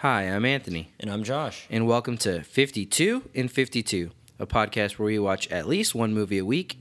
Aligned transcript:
Hi, 0.00 0.22
I'm 0.24 0.44
Anthony, 0.44 0.92
And 1.00 1.10
I'm 1.10 1.24
Josh. 1.24 1.66
and 1.70 1.86
welcome 1.86 2.18
to 2.18 2.42
52 2.42 3.30
in 3.32 3.48
52, 3.48 4.10
a 4.38 4.46
podcast 4.46 4.92
where 4.98 5.06
we 5.06 5.18
watch 5.18 5.48
at 5.50 5.66
least 5.66 5.94
one 5.94 6.12
movie 6.12 6.38
a 6.38 6.44
week 6.44 6.78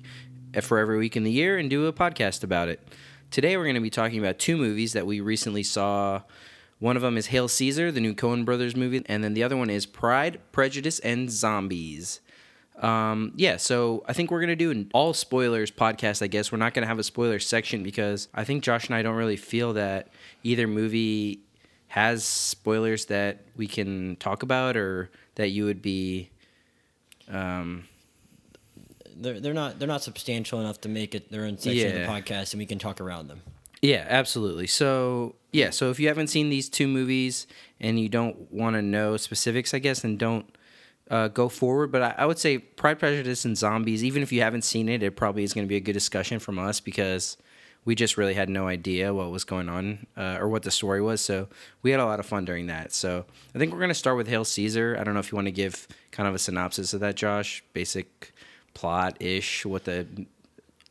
uh, 0.56 0.62
for 0.62 0.78
every 0.80 0.98
week 0.98 1.16
in 1.16 1.24
the 1.24 1.32
year 1.32 1.58
and 1.58 1.70
do 1.70 1.86
a 1.88 1.94
podcast 1.94 2.44
about 2.44 2.68
it. 2.68 2.86
Today, 3.32 3.56
we're 3.58 3.64
going 3.64 3.76
to 3.76 3.82
be 3.82 3.90
talking 3.90 4.20
about 4.20 4.38
two 4.40 4.58
movies 4.58 4.94
that 4.94 5.06
we 5.08 5.20
recently 5.22 5.64
saw. 5.64 6.22
One 6.80 6.96
of 6.98 7.02
them 7.02 7.18
is 7.18 7.28
Hail 7.28 7.48
Caesar, 7.48 7.92
the 7.92 8.02
new 8.02 8.14
Coen 8.14 8.44
Brothers 8.46 8.76
movie, 8.76 9.04
and 9.08 9.24
then 9.24 9.34
the 9.34 9.44
other 9.44 9.58
one 9.58 9.70
is 9.70 9.86
Pride, 9.86 10.40
Prejudice, 10.52 11.00
and 11.00 11.32
Zombies. 11.32 12.20
Um, 12.82 13.32
yeah, 13.38 13.56
so 13.56 14.04
I 14.06 14.12
think 14.12 14.30
we're 14.30 14.42
gonna 14.42 14.58
do 14.58 14.70
an 14.72 14.92
all 14.94 15.14
spoilers 15.14 15.72
podcast. 15.72 16.22
I 16.22 16.28
guess 16.28 16.52
we're 16.52 16.58
not 16.58 16.74
gonna 16.74 16.88
have 16.88 17.00
a 17.00 17.04
spoiler 17.04 17.40
section 17.40 17.84
because 17.84 18.28
I 18.34 18.44
think 18.44 18.64
Josh 18.64 18.88
and 18.88 18.96
I 18.96 19.02
don't 19.02 19.16
really 19.16 19.38
feel 19.38 19.72
that 19.74 20.10
either 20.44 20.68
movie 20.68 21.40
has 21.96 22.26
spoilers 22.26 23.06
that 23.06 23.46
we 23.56 23.68
can 23.68 24.18
talk 24.18 24.44
about 24.44 24.76
or 24.76 25.10
that 25.36 25.48
you 25.52 25.64
would 25.64 25.82
be. 25.82 26.30
Um, 27.32 27.86
They're 29.16 29.40
they're 29.40 29.54
not 29.54 29.80
they're 29.80 29.88
not 29.88 30.04
substantial 30.04 30.60
enough 30.60 30.82
to 30.82 30.90
make 30.90 31.16
it 31.16 31.32
their 31.32 31.46
own 31.46 31.58
section 31.58 31.88
of 31.88 31.94
the 31.94 32.06
podcast, 32.06 32.52
and 32.52 32.60
we 32.60 32.66
can 32.66 32.80
talk 32.80 33.00
around 33.00 33.30
them. 33.30 33.42
yeah, 33.82 34.06
absolutely. 34.10 34.68
So 34.68 35.36
yeah, 35.54 35.70
so 35.70 35.90
if 35.90 35.98
you 36.02 36.10
haven't 36.10 36.28
seen 36.28 36.50
these 36.50 36.68
two 36.68 36.88
movies 36.88 37.48
and 37.80 37.98
you 37.98 38.10
don't 38.10 38.52
want 38.52 38.76
to 38.76 38.82
know 38.82 39.16
specifics, 39.16 39.74
I 39.74 39.80
guess, 39.80 40.02
then 40.02 40.18
don't. 40.18 40.46
Uh, 41.08 41.28
go 41.28 41.48
forward, 41.50 41.92
but 41.92 42.02
I, 42.02 42.16
I 42.18 42.26
would 42.26 42.40
say 42.40 42.58
Pride, 42.58 42.98
Prejudice, 42.98 43.46
and 43.46 43.56
Zombies. 43.56 44.04
Even 44.04 44.24
if 44.24 44.32
you 44.32 44.42
haven't 44.42 44.64
seen 44.64 44.90
it, 44.90 45.04
it 45.04 45.16
probably 45.16 45.44
is 45.44 45.54
going 45.54 45.64
to 45.64 45.70
be 45.70 45.76
a 45.76 45.80
good 45.80 45.94
discussion 45.94 46.40
from 46.40 46.58
us 46.58 46.80
because 46.80 47.38
we 47.86 47.94
just 47.96 48.18
really 48.18 48.34
had 48.34 48.50
no 48.50 48.68
idea 48.68 49.14
what 49.14 49.32
was 49.32 49.44
going 49.44 49.70
on 49.70 50.08
uh, 50.18 50.38
or 50.40 50.50
what 50.50 50.64
the 50.64 50.72
story 50.72 51.02
was. 51.02 51.22
So 51.22 51.48
we 51.84 51.92
had 51.92 52.00
a 52.00 52.06
lot 52.06 52.20
of 52.20 52.26
fun 52.26 52.44
during 52.44 52.68
that. 52.68 52.92
So 52.92 53.26
I 53.54 53.60
think 53.60 53.72
we're 53.72 53.80
going 53.80 53.90
to 53.90 53.96
start 53.96 54.18
with 54.18 54.28
Hail 54.28 54.44
Caesar. 54.44 54.98
I 55.00 55.04
don't 55.04 55.14
know 55.14 55.20
if 55.20 55.32
you 55.32 55.36
want 55.36 55.48
to 55.48 55.52
give 55.52 55.88
kind 56.12 56.28
of 56.28 56.34
a 56.34 56.40
synopsis 56.40 56.94
of 56.94 57.00
that, 57.02 57.16
Josh. 57.16 57.64
Basic 57.74 58.34
plot 58.74 59.18
ish, 59.22 59.66
what 59.66 59.86
the 59.86 60.26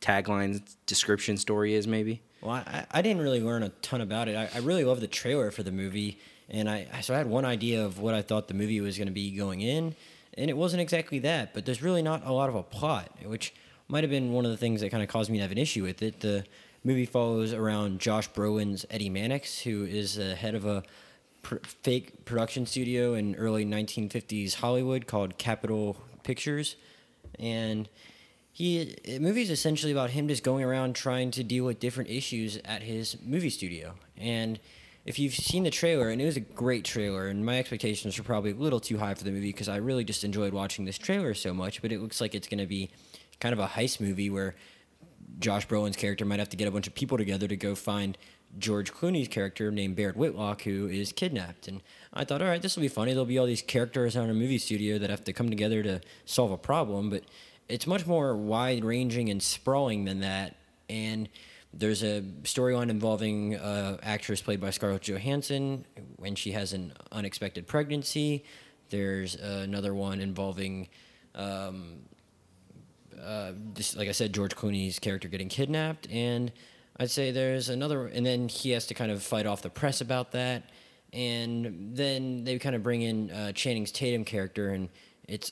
tagline 0.01 0.61
description 0.85 1.37
story 1.37 1.73
is, 1.73 1.85
maybe. 1.85 2.21
Well, 2.41 2.51
I, 2.51 2.85
I 2.91 3.01
didn't 3.01 3.21
really 3.21 3.41
learn 3.41 3.63
a 3.63 3.69
ton 3.69 4.01
about 4.01 4.27
it. 4.27 4.35
I, 4.35 4.49
I 4.53 4.59
really 4.59 4.85
love 4.85 5.01
the 5.01 5.07
trailer 5.07 5.51
for 5.51 5.63
the 5.63 5.71
movie, 5.71 6.19
and 6.49 6.69
I 6.69 6.87
so 7.01 7.13
I 7.13 7.17
had 7.17 7.27
one 7.27 7.43
idea 7.43 7.83
of 7.83 7.99
what 7.99 8.13
I 8.13 8.21
thought 8.21 8.47
the 8.47 8.53
movie 8.53 8.79
was 8.81 8.97
going 8.97 9.07
to 9.07 9.13
be 9.13 9.31
going 9.31 9.61
in, 9.61 9.95
and 10.35 10.49
it 10.49 10.55
wasn't 10.55 10.81
exactly 10.81 11.19
that. 11.19 11.53
But 11.53 11.65
there's 11.65 11.81
really 11.81 12.03
not 12.03 12.25
a 12.25 12.31
lot 12.31 12.49
of 12.49 12.55
a 12.55 12.63
plot, 12.63 13.09
which 13.23 13.53
might 13.87 14.03
have 14.03 14.11
been 14.11 14.31
one 14.31 14.45
of 14.45 14.51
the 14.51 14.57
things 14.57 14.81
that 14.81 14.91
kind 14.91 15.01
of 15.01 15.09
caused 15.09 15.29
me 15.29 15.37
to 15.37 15.41
have 15.41 15.51
an 15.51 15.57
issue 15.57 15.83
with 15.83 16.01
it. 16.01 16.19
The 16.19 16.45
movie 16.85 17.05
follows 17.05 17.51
around 17.51 17.99
Josh 17.99 18.29
Brolin's 18.29 18.85
Eddie 18.89 19.09
Mannix, 19.09 19.59
who 19.59 19.83
is 19.83 20.15
the 20.15 20.35
head 20.35 20.55
of 20.55 20.65
a 20.65 20.83
pr- 21.41 21.55
fake 21.63 22.23
production 22.25 22.65
studio 22.65 23.15
in 23.15 23.35
early 23.35 23.65
1950s 23.65 24.55
Hollywood 24.55 25.07
called 25.07 25.37
Capitol 25.37 25.97
Pictures, 26.23 26.75
and 27.39 27.89
he 28.53 28.95
the 29.03 29.19
movie 29.19 29.41
is 29.41 29.49
essentially 29.49 29.91
about 29.91 30.11
him 30.11 30.27
just 30.27 30.43
going 30.43 30.63
around 30.63 30.95
trying 30.95 31.31
to 31.31 31.43
deal 31.43 31.65
with 31.65 31.79
different 31.79 32.09
issues 32.09 32.57
at 32.63 32.83
his 32.83 33.17
movie 33.25 33.49
studio. 33.49 33.95
And 34.15 34.59
if 35.05 35.19
you've 35.19 35.33
seen 35.33 35.63
the 35.63 35.71
trailer, 35.71 36.09
and 36.09 36.21
it 36.21 36.25
was 36.25 36.37
a 36.37 36.41
great 36.41 36.85
trailer, 36.85 37.27
and 37.27 37.45
my 37.45 37.59
expectations 37.59 38.17
were 38.17 38.23
probably 38.23 38.51
a 38.51 38.55
little 38.55 38.79
too 38.79 38.97
high 38.97 39.13
for 39.15 39.23
the 39.23 39.31
movie 39.31 39.49
because 39.49 39.67
I 39.67 39.77
really 39.77 40.03
just 40.03 40.23
enjoyed 40.23 40.53
watching 40.53 40.85
this 40.85 40.97
trailer 40.97 41.33
so 41.33 41.53
much. 41.53 41.81
But 41.81 41.91
it 41.91 41.99
looks 41.99 42.21
like 42.21 42.33
it's 42.33 42.47
going 42.47 42.59
to 42.59 42.65
be 42.67 42.89
kind 43.39 43.53
of 43.53 43.59
a 43.59 43.67
heist 43.67 43.99
movie 43.99 44.29
where 44.29 44.55
Josh 45.39 45.67
Brolin's 45.67 45.95
character 45.95 46.25
might 46.25 46.39
have 46.39 46.49
to 46.49 46.57
get 46.57 46.67
a 46.67 46.71
bunch 46.71 46.87
of 46.87 46.95
people 46.95 47.17
together 47.17 47.47
to 47.47 47.55
go 47.55 47.75
find 47.75 48.17
George 48.57 48.93
Clooney's 48.93 49.27
character 49.27 49.71
named 49.71 49.95
Barrett 49.95 50.15
Whitlock, 50.15 50.61
who 50.61 50.87
is 50.87 51.11
kidnapped. 51.11 51.67
And 51.67 51.81
I 52.13 52.23
thought, 52.23 52.41
all 52.41 52.47
right, 52.47 52.61
this 52.61 52.75
will 52.75 52.81
be 52.81 52.87
funny. 52.87 53.11
There'll 53.11 53.25
be 53.25 53.37
all 53.37 53.45
these 53.45 53.61
characters 53.61 54.15
on 54.15 54.29
a 54.29 54.33
movie 54.33 54.57
studio 54.57 54.97
that 54.97 55.09
have 55.09 55.23
to 55.25 55.33
come 55.33 55.49
together 55.49 55.83
to 55.83 56.01
solve 56.25 56.51
a 56.51 56.57
problem, 56.57 57.09
but 57.09 57.23
it's 57.67 57.87
much 57.87 58.05
more 58.05 58.35
wide 58.35 58.85
ranging 58.85 59.29
and 59.29 59.41
sprawling 59.41 60.05
than 60.05 60.21
that. 60.21 60.55
And 60.89 61.27
there's 61.73 62.03
a 62.03 62.21
storyline 62.43 62.89
involving 62.89 63.55
uh, 63.55 63.97
actress 64.01 64.41
played 64.41 64.61
by 64.61 64.69
Scarlett 64.69 65.01
Johansson 65.01 65.85
when 66.15 66.35
she 66.35 66.51
has 66.51 66.71
an 66.71 66.93
unexpected 67.11 67.67
pregnancy. 67.67 68.45
There's 68.89 69.35
another 69.35 69.93
one 69.93 70.21
involving 70.21 70.87
um, 71.33 72.03
uh, 73.23 73.51
just 73.73 73.95
like 73.97 74.07
I 74.09 74.11
said, 74.11 74.33
George 74.33 74.55
Clooney's 74.55 74.99
character 74.99 75.27
getting 75.27 75.49
kidnapped, 75.49 76.07
and 76.11 76.51
I'd 76.97 77.11
say 77.11 77.31
there's 77.31 77.69
another, 77.69 78.07
and 78.07 78.25
then 78.25 78.47
he 78.47 78.71
has 78.71 78.87
to 78.87 78.93
kind 78.93 79.11
of 79.11 79.21
fight 79.23 79.45
off 79.45 79.61
the 79.61 79.69
press 79.69 80.01
about 80.01 80.31
that, 80.31 80.69
and 81.13 81.95
then 81.95 82.43
they 82.43 82.57
kind 82.59 82.75
of 82.75 82.83
bring 82.83 83.01
in 83.01 83.31
uh, 83.31 83.51
Channing's 83.51 83.91
Tatum 83.91 84.23
character, 84.23 84.69
and 84.69 84.89
it's 85.27 85.51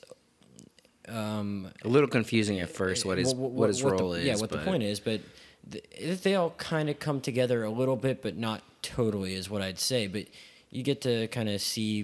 um, 1.08 1.70
A 1.84 1.88
little 1.88 2.08
confusing 2.08 2.60
at 2.60 2.70
first 2.70 3.04
what 3.04 3.18
his 3.18 3.32
wh- 3.32 3.36
wh- 3.36 3.38
what 3.54 3.68
his 3.68 3.80
the- 3.80 3.90
role 3.90 4.14
is. 4.14 4.24
Yeah, 4.24 4.36
what 4.36 4.50
but- 4.50 4.60
the 4.60 4.64
point 4.64 4.82
is, 4.82 5.00
but 5.00 5.20
th- 5.70 6.22
they 6.22 6.34
all 6.34 6.50
kind 6.50 6.88
of 6.88 6.98
come 6.98 7.20
together 7.20 7.62
a 7.64 7.70
little 7.70 7.96
bit, 7.96 8.22
but 8.22 8.36
not 8.36 8.62
totally, 8.82 9.34
is 9.34 9.50
what 9.50 9.60
I'd 9.62 9.78
say. 9.78 10.06
But 10.06 10.26
you 10.70 10.82
get 10.82 11.02
to 11.02 11.28
kind 11.28 11.48
of 11.48 11.60
see 11.60 12.02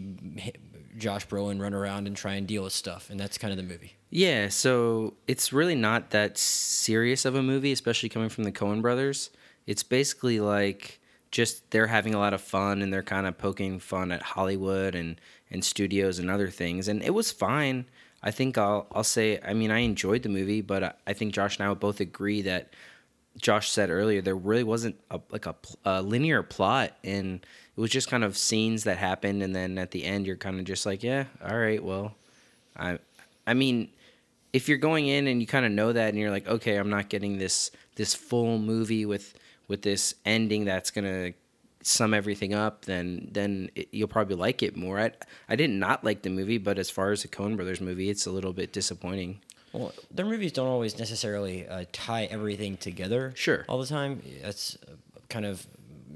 Josh 0.97 1.27
Brolin 1.27 1.61
run 1.61 1.75
around 1.75 2.07
and 2.07 2.17
try 2.17 2.35
and 2.35 2.47
deal 2.47 2.65
with 2.65 2.73
stuff, 2.73 3.11
and 3.11 3.19
that's 3.19 3.39
kind 3.39 3.53
of 3.53 3.57
the 3.57 3.63
movie. 3.63 3.97
Yeah, 4.11 4.49
so 4.49 5.15
it's 5.29 5.53
really 5.53 5.75
not 5.77 6.11
that 6.11 6.37
serious 6.37 7.25
of 7.25 7.35
a 7.35 7.43
movie, 7.43 7.73
especially 7.73 8.09
coming 8.09 8.29
from 8.29 8.45
the 8.45 8.53
Coen 8.53 8.83
brothers. 8.83 9.31
It's 9.67 9.83
basically 9.83 10.41
like 10.41 11.01
just 11.31 11.71
they're 11.71 11.87
having 11.87 12.15
a 12.15 12.19
lot 12.19 12.35
of 12.35 12.41
fun 12.41 12.83
and 12.83 12.93
they're 12.93 13.03
kind 13.05 13.27
of 13.27 13.39
poking 13.39 13.79
fun 13.79 14.11
at 14.11 14.23
Hollywood 14.23 14.97
and, 14.97 15.21
and 15.51 15.65
studios 15.65 16.19
and 16.19 16.29
other 16.29 16.49
things. 16.49 16.89
And 16.89 17.03
it 17.03 17.15
was 17.15 17.31
fine. 17.31 17.87
I 18.23 18.31
think 18.31 18.59
I'll 18.59 18.87
I'll 18.93 19.05
say 19.05 19.39
I 19.45 19.55
mean 19.55 19.71
I 19.71 19.79
enjoyed 19.79 20.23
the 20.23 20.29
movie, 20.29 20.61
but 20.61 20.83
I, 20.83 20.93
I 21.07 21.13
think 21.13 21.33
Josh 21.33 21.57
and 21.57 21.67
I 21.67 21.69
would 21.69 21.81
both 21.81 22.01
agree 22.01 22.43
that 22.43 22.75
Josh 23.39 23.71
said 23.71 23.91
earlier 23.91 24.21
there 24.21 24.37
really 24.37 24.65
wasn't 24.65 24.97
a, 25.11 25.21
like 25.31 25.47
a, 25.47 25.55
a 25.85 26.03
linear 26.03 26.43
plot 26.43 26.93
and 27.05 27.41
it 27.77 27.81
was 27.81 27.91
just 27.91 28.11
kind 28.11 28.25
of 28.25 28.37
scenes 28.37 28.85
that 28.85 28.99
happened 28.99 29.43
and 29.43 29.55
then 29.55 29.79
at 29.79 29.91
the 29.91 30.05
end 30.05 30.27
you're 30.27 30.37
kind 30.37 30.59
of 30.59 30.65
just 30.65 30.87
like 30.87 31.03
yeah 31.03 31.25
all 31.45 31.59
right 31.59 31.83
well 31.83 32.15
I 32.77 32.99
I 33.47 33.55
mean 33.55 33.91
if 34.53 34.69
you're 34.69 34.79
going 34.79 35.07
in 35.07 35.27
and 35.27 35.41
you 35.41 35.47
kind 35.47 35.65
of 35.65 35.73
know 35.73 35.93
that 35.93 36.09
and 36.09 36.19
you're 36.19 36.31
like 36.31 36.49
okay 36.49 36.77
i'm 36.77 36.91
not 36.91 37.09
getting 37.09 37.39
this 37.39 37.71
this 37.97 38.15
full 38.15 38.59
movie 38.59 39.07
with 39.07 39.35
with 39.69 39.83
this 39.83 40.15
ending 40.25 40.65
that's 40.65 40.91
gonna 40.91 41.33
sum 41.83 42.13
everything 42.13 42.53
up 42.53 42.85
then 42.85 43.29
then 43.31 43.71
it, 43.75 43.89
you'll 43.91 44.09
probably 44.09 44.37
like 44.37 44.63
it 44.63 44.77
more. 44.77 45.01
I, 45.01 45.13
I 45.49 45.57
did 45.57 45.71
not 45.71 46.05
like 46.05 46.23
the 46.23 46.31
movie 46.31 46.59
but 46.59 46.79
as 46.79 46.91
far 46.91 47.11
as 47.11 47.23
the 47.23 47.29
coen 47.29 47.57
brothers 47.57 47.81
movie 47.81 48.11
it's 48.11 48.27
a 48.27 48.31
little 48.31 48.53
bit 48.53 48.73
disappointing 48.73 49.41
Well, 49.73 49.93
their 50.11 50.27
movies 50.27 50.53
don't 50.53 50.67
always 50.67 50.99
necessarily 50.99 51.67
uh, 51.67 51.85
tie 51.93 52.25
everything 52.25 52.77
together. 52.77 53.33
Sure. 53.37 53.65
All 53.69 53.79
the 53.79 53.87
time. 53.87 54.23
That's 54.43 54.77
uh, 54.89 54.93
kind 55.29 55.47
of 55.47 55.65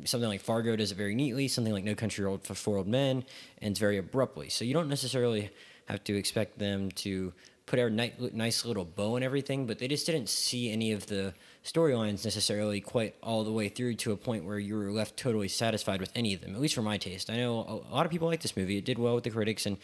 something 0.04 0.28
like 0.28 0.40
Fargo 0.40 0.76
does 0.76 0.92
it 0.92 0.96
very 0.96 1.14
neatly. 1.14 1.48
Something 1.48 1.72
like 1.72 1.84
No 1.84 1.94
Country 1.94 2.24
for 2.42 2.54
Four 2.54 2.78
Old 2.78 2.88
Men 2.88 3.24
ends 3.62 3.78
very 3.78 3.96
abruptly. 3.98 4.48
So 4.48 4.64
you 4.64 4.74
don't 4.74 4.88
necessarily 4.88 5.50
have 5.86 6.02
to 6.04 6.16
expect 6.16 6.58
them 6.58 6.90
to 6.92 7.32
put 7.66 7.78
a 7.78 7.88
ni- 7.88 8.12
nice 8.32 8.64
little 8.64 8.84
bow 8.84 9.16
and 9.16 9.24
everything, 9.24 9.66
but 9.66 9.78
they 9.78 9.88
just 9.88 10.04
didn't 10.04 10.28
see 10.28 10.70
any 10.70 10.92
of 10.92 11.06
the 11.06 11.32
storylines 11.64 12.24
necessarily 12.24 12.80
quite 12.80 13.14
all 13.22 13.42
the 13.44 13.52
way 13.52 13.68
through 13.68 13.94
to 13.94 14.12
a 14.12 14.16
point 14.16 14.44
where 14.44 14.58
you 14.58 14.76
were 14.76 14.90
left 14.90 15.16
totally 15.16 15.48
satisfied 15.48 16.00
with 16.00 16.12
any 16.14 16.34
of 16.34 16.40
them. 16.40 16.54
At 16.54 16.60
least 16.60 16.74
for 16.74 16.82
my 16.82 16.98
taste. 16.98 17.30
I 17.30 17.36
know 17.36 17.82
a 17.90 17.94
lot 17.94 18.04
of 18.04 18.12
people 18.12 18.28
like 18.28 18.42
this 18.42 18.56
movie. 18.56 18.76
It 18.76 18.84
did 18.84 18.98
well 18.98 19.14
with 19.14 19.24
the 19.24 19.30
critics 19.30 19.64
and. 19.64 19.78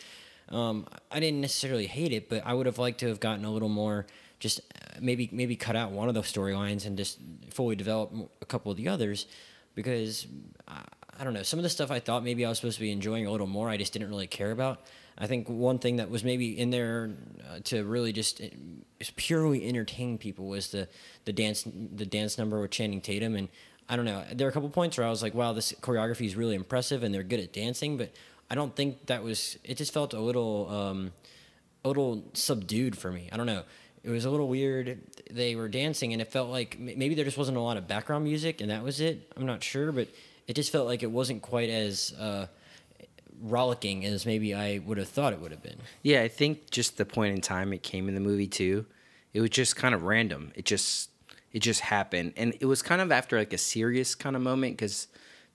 Um, 0.51 0.87
I 1.11 1.21
didn't 1.21 1.41
necessarily 1.41 1.87
hate 1.87 2.13
it, 2.13 2.29
but 2.29 2.43
I 2.45 2.55
would 2.55 2.67
have 2.67 2.79
liked 2.79 3.01
to 3.01 3.09
have 3.09 3.21
gotten 3.21 3.45
a 3.45 3.51
little 3.51 3.69
more. 3.69 4.07
Just 4.39 4.61
uh, 4.61 4.99
maybe 5.01 5.29
maybe 5.33 5.55
cut 5.55 5.77
out 5.77 5.91
one 5.91 6.09
of 6.09 6.15
those 6.15 6.33
storylines 6.33 6.87
and 6.87 6.97
just 6.97 7.19
fully 7.51 7.77
develop 7.77 8.13
a 8.41 8.47
couple 8.47 8.73
of 8.73 8.79
the 8.79 8.89
others, 8.89 9.27
because 9.75 10.27
I, 10.67 10.83
I 11.19 11.25
don't 11.25 11.35
know 11.35 11.43
some 11.43 11.59
of 11.59 11.63
the 11.63 11.69
stuff 11.69 11.91
I 11.91 12.01
thought 12.01 12.25
maybe 12.25 12.45
I 12.47 12.49
was 12.49 12.59
supposed 12.59 12.77
to 12.77 12.83
be 12.83 12.91
enjoying 12.91 13.27
a 13.27 13.31
little 13.31 13.47
more. 13.47 13.69
I 13.69 13.77
just 13.77 13.93
didn't 13.93 14.09
really 14.09 14.27
care 14.27 14.51
about. 14.51 14.81
I 15.19 15.27
think 15.27 15.51
one 15.51 15.79
thing 15.79 15.97
that 15.97 16.09
was 16.09 16.25
maybe 16.25 16.59
in 16.59 16.71
there 16.71 17.11
uh, 17.51 17.59
to 17.65 17.85
really 17.85 18.13
just 18.13 18.41
uh, 18.41 18.47
purely 19.17 19.69
entertain 19.69 20.17
people 20.17 20.47
was 20.47 20.69
the 20.69 20.89
the 21.27 21.33
dance 21.33 21.65
the 21.65 22.07
dance 22.07 22.39
number 22.39 22.61
with 22.61 22.71
Channing 22.71 23.03
Tatum 23.03 23.37
and 23.37 23.49
I 23.91 23.97
don't 23.97 24.05
know. 24.07 24.25
There 24.33 24.47
are 24.47 24.51
a 24.51 24.53
couple 24.53 24.71
points 24.71 24.97
where 24.97 25.07
I 25.07 25.11
was 25.11 25.21
like, 25.21 25.35
wow, 25.35 25.53
this 25.53 25.73
choreography 25.73 26.25
is 26.25 26.37
really 26.37 26.55
impressive 26.55 27.03
and 27.03 27.13
they're 27.13 27.25
good 27.25 27.41
at 27.41 27.53
dancing, 27.53 27.97
but 27.99 28.13
I 28.51 28.55
don't 28.55 28.75
think 28.75 29.07
that 29.07 29.23
was. 29.23 29.59
It 29.65 29.77
just 29.77 29.93
felt 29.93 30.13
a 30.13 30.21
little, 30.21 30.69
um, 30.69 31.13
a 31.85 31.89
little 31.89 32.25
subdued 32.35 32.99
for 32.99 33.13
me. 33.13 33.29
I 33.33 33.37
don't 33.37 33.47
know. 33.47 33.63
It 34.03 34.11
was 34.11 34.25
a 34.25 34.31
little 34.31 34.49
weird. 34.49 34.99
They 35.31 35.55
were 35.55 35.69
dancing, 35.69 36.13
and 36.13 36.21
it 36.21 36.33
felt 36.33 36.51
like 36.51 36.79
maybe 36.79 37.15
there 37.15 37.25
just 37.25 37.39
wasn't 37.39 37.59
a 37.59 37.61
lot 37.61 37.77
of 37.77 37.87
background 37.87 38.25
music, 38.25 38.61
and 38.61 38.71
that 38.71 38.83
was 38.83 39.01
it. 39.01 39.33
I'm 39.37 39.47
not 39.47 39.63
sure, 39.63 39.93
but 39.93 40.09
it 40.49 40.55
just 40.55 40.73
felt 40.73 40.87
like 40.87 41.03
it 41.03 41.11
wasn't 41.11 41.43
quite 41.43 41.69
as 41.69 42.13
uh, 42.19 42.47
rollicking 43.41 44.05
as 44.05 44.27
maybe 44.27 44.55
I 44.55 44.79
would 44.79 44.99
have 44.99 45.09
thought 45.09 45.33
it 45.33 45.41
would 45.41 45.51
have 45.51 45.63
been. 45.63 45.77
Yeah, 46.03 46.23
I 46.23 46.29
think 46.29 46.71
just 46.71 46.99
the 46.99 47.05
point 47.05 47.35
in 47.35 47.41
time 47.41 47.73
it 47.73 47.83
came 47.83 48.09
in 48.09 48.15
the 48.15 48.21
movie 48.21 48.47
too, 48.47 48.87
it 49.33 49.41
was 49.41 49.51
just 49.51 49.77
kind 49.77 49.95
of 49.95 50.03
random. 50.03 50.53
It 50.55 50.65
just 50.65 51.11
it 51.53 51.61
just 51.61 51.81
happened, 51.81 52.33
and 52.37 52.57
it 52.61 52.67
was 52.67 52.83
kind 52.83 53.01
of 53.01 53.13
after 53.13 53.39
like 53.39 53.53
a 53.53 53.59
serious 53.59 54.15
kind 54.15 54.35
of 54.35 54.43
moment 54.43 54.77
because 54.77 55.09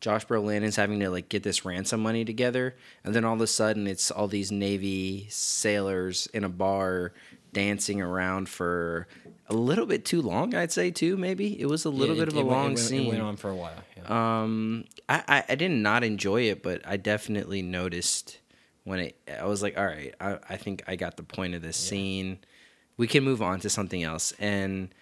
Josh 0.06 0.24
is 0.30 0.76
having 0.76 1.00
to 1.00 1.10
like 1.10 1.30
get 1.30 1.42
this 1.42 1.66
ransom 1.66 2.00
money 2.02 2.24
together, 2.24 2.76
and 3.04 3.16
then 3.16 3.26
all 3.26 3.34
of 3.34 3.42
a 3.42 3.48
sudden 3.48 3.88
it's 3.88 4.12
all 4.12 4.28
these 4.28 4.52
Navy 4.52 5.26
sailors 5.32 6.28
in 6.32 6.44
a 6.44 6.50
bar 6.50 7.12
dancing 7.54 8.02
around 8.02 8.48
for 8.48 9.08
a 9.50 9.56
little 9.56 9.88
bit 9.88 10.06
too 10.06 10.22
long. 10.22 10.54
I'd 10.54 10.72
say 10.72 10.92
too. 10.92 11.18
Maybe 11.18 11.60
it 11.60 11.66
was 11.66 11.86
a 11.86 11.90
little 11.90 12.16
Yeah, 12.16 12.26
bit 12.26 12.34
it- 12.34 12.38
of 12.38 12.44
a 12.44 12.46
went- 12.46 12.50
long 12.56 12.66
it 12.66 12.68
went, 12.76 12.80
scene. 12.80 13.06
It 13.08 13.10
went 13.10 13.22
on 13.24 13.36
for 13.36 13.50
a 13.50 13.56
while. 13.56 13.82
Yeah. 13.98 14.42
Um, 14.44 14.86
I, 15.10 15.24
I, 15.28 15.44
I 15.50 15.56
did 15.56 15.72
not 15.72 16.04
enjoy 16.04 16.44
it, 16.44 16.62
but 16.62 16.84
I 16.86 16.98
definitely 16.98 17.64
noticed 17.64 18.38
when 18.84 19.00
it. 19.00 19.16
I 19.42 19.46
was 19.46 19.64
like, 19.64 19.76
all 19.76 19.86
right, 19.88 20.14
I, 20.22 20.38
I 20.48 20.58
think 20.58 20.84
I 20.86 20.96
got 20.98 21.18
the 21.18 21.24
point 21.24 21.56
of 21.56 21.64
this 21.64 21.78
scene. 21.78 22.38
We 22.98 23.08
can 23.08 23.24
move 23.24 23.42
on 23.42 23.60
to 23.62 23.72
something 23.72 24.04
else. 24.04 24.34
And 24.38 24.94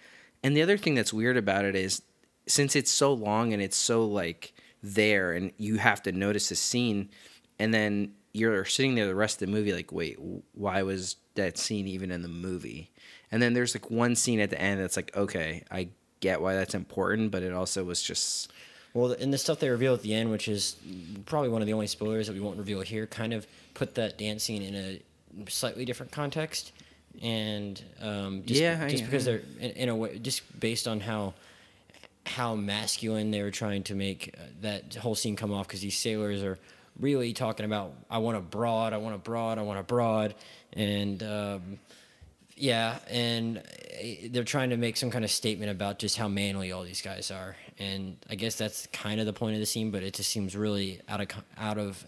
and 0.42 0.56
the 0.56 0.62
other 0.62 0.78
thing 0.78 0.94
that's 0.94 1.12
weird 1.12 1.36
about 1.36 1.66
it 1.66 1.76
is, 1.76 2.00
since 2.46 2.74
it's 2.74 2.90
so 2.90 3.12
long 3.12 3.52
and 3.52 3.60
it's 3.60 3.76
so 3.76 4.06
like 4.06 4.54
there, 4.84 5.32
and 5.32 5.50
you 5.56 5.76
have 5.78 6.02
to 6.02 6.12
notice 6.12 6.50
the 6.50 6.54
scene, 6.56 7.08
and 7.58 7.72
then 7.72 8.12
you're 8.32 8.64
sitting 8.64 8.94
there 8.94 9.06
the 9.06 9.14
rest 9.14 9.40
of 9.40 9.46
the 9.48 9.52
movie 9.52 9.72
like, 9.72 9.90
wait, 9.92 10.18
why 10.54 10.82
was 10.82 11.16
that 11.36 11.56
scene 11.56 11.86
even 11.88 12.10
in 12.10 12.20
the 12.22 12.28
movie? 12.28 12.90
And 13.32 13.40
then 13.42 13.54
there's 13.54 13.74
like 13.74 13.90
one 13.90 14.14
scene 14.14 14.40
at 14.40 14.50
the 14.50 14.60
end 14.60 14.80
that's 14.80 14.96
like, 14.96 15.16
okay, 15.16 15.64
I 15.70 15.88
get 16.20 16.40
why 16.40 16.54
that's 16.54 16.74
important, 16.74 17.30
but 17.30 17.42
it 17.42 17.52
also 17.52 17.82
was 17.84 18.02
just 18.02 18.52
Well, 18.92 19.12
and 19.12 19.32
the 19.32 19.38
stuff 19.38 19.58
they 19.60 19.68
reveal 19.70 19.94
at 19.94 20.02
the 20.02 20.14
end, 20.14 20.30
which 20.30 20.48
is 20.48 20.76
probably 21.26 21.48
one 21.48 21.62
of 21.62 21.66
the 21.66 21.72
only 21.72 21.86
spoilers 21.86 22.26
that 22.26 22.32
we 22.34 22.40
won't 22.40 22.58
reveal 22.58 22.80
here, 22.82 23.06
kind 23.06 23.32
of 23.32 23.46
put 23.72 23.94
that 23.94 24.18
dance 24.18 24.44
scene 24.44 24.62
in 24.62 24.74
a 24.74 25.50
slightly 25.50 25.84
different 25.84 26.12
context, 26.12 26.72
and 27.22 27.82
um, 28.02 28.42
just, 28.44 28.60
Yeah, 28.60 28.80
I- 28.82 28.88
just 28.90 29.04
because 29.04 29.24
they're 29.24 29.42
in, 29.60 29.70
in 29.70 29.88
a 29.88 29.96
way, 29.96 30.18
just 30.18 30.42
based 30.60 30.86
on 30.88 31.00
how 31.00 31.34
how 32.26 32.54
masculine 32.54 33.30
they 33.30 33.42
were 33.42 33.50
trying 33.50 33.82
to 33.84 33.94
make 33.94 34.34
uh, 34.36 34.42
that 34.62 34.94
whole 34.94 35.14
scene 35.14 35.36
come 35.36 35.52
off, 35.52 35.66
because 35.66 35.80
these 35.80 35.98
sailors 35.98 36.42
are 36.42 36.58
really 36.98 37.32
talking 37.32 37.66
about, 37.66 37.92
I 38.08 38.18
want 38.18 38.36
a 38.36 38.40
broad, 38.40 38.92
I 38.92 38.98
want 38.98 39.14
a 39.14 39.18
broad, 39.18 39.58
I 39.58 39.62
want 39.62 39.78
a 39.78 39.84
broad, 39.84 40.34
and. 40.72 41.22
Um, 41.22 41.78
yeah, 42.56 43.00
and 43.10 43.58
uh, 43.58 43.62
they're 44.30 44.44
trying 44.44 44.70
to 44.70 44.76
make 44.76 44.96
some 44.96 45.10
kind 45.10 45.24
of 45.24 45.30
statement 45.32 45.72
about 45.72 45.98
just 45.98 46.16
how 46.16 46.28
manly 46.28 46.70
all 46.70 46.84
these 46.84 47.02
guys 47.02 47.32
are, 47.32 47.56
and 47.80 48.16
I 48.30 48.36
guess 48.36 48.54
that's 48.54 48.86
kind 48.92 49.18
of 49.18 49.26
the 49.26 49.32
point 49.32 49.54
of 49.54 49.60
the 49.60 49.66
scene. 49.66 49.90
But 49.90 50.04
it 50.04 50.14
just 50.14 50.30
seems 50.30 50.54
really 50.54 51.00
out 51.08 51.20
of 51.20 51.26
out 51.58 51.78
of 51.78 52.06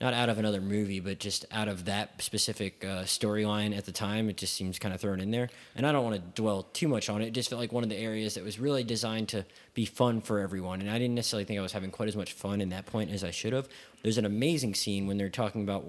not 0.00 0.14
out 0.14 0.28
of 0.28 0.38
another 0.38 0.60
movie, 0.60 1.00
but 1.00 1.18
just 1.18 1.44
out 1.50 1.68
of 1.68 1.84
that 1.84 2.22
specific 2.22 2.84
uh, 2.84 3.02
storyline 3.02 3.76
at 3.76 3.84
the 3.84 3.92
time. 3.92 4.30
It 4.30 4.36
just 4.36 4.54
seems 4.54 4.78
kind 4.78 4.94
of 4.94 5.00
thrown 5.00 5.20
in 5.20 5.30
there, 5.30 5.50
and 5.76 5.86
I 5.86 5.92
don't 5.92 6.04
want 6.04 6.16
to 6.16 6.40
dwell 6.40 6.62
too 6.72 6.88
much 6.88 7.10
on 7.10 7.20
it. 7.20 7.28
It 7.28 7.32
just 7.32 7.50
felt 7.50 7.60
like 7.60 7.72
one 7.72 7.82
of 7.82 7.90
the 7.90 7.98
areas 7.98 8.34
that 8.34 8.44
was 8.44 8.58
really 8.58 8.84
designed 8.84 9.28
to 9.30 9.44
be 9.74 9.84
fun 9.84 10.20
for 10.20 10.38
everyone, 10.38 10.80
and 10.80 10.90
I 10.90 10.98
didn't 10.98 11.14
necessarily 11.14 11.44
think 11.44 11.58
I 11.58 11.62
was 11.62 11.72
having 11.72 11.90
quite 11.90 12.08
as 12.08 12.16
much 12.16 12.32
fun 12.32 12.60
in 12.60 12.70
that 12.70 12.86
point 12.86 13.10
as 13.10 13.22
I 13.24 13.30
should 13.30 13.52
have. 13.52 13.68
There's 14.02 14.18
an 14.18 14.24
amazing 14.24 14.74
scene 14.74 15.06
when 15.06 15.18
they're 15.18 15.28
talking 15.28 15.62
about 15.62 15.84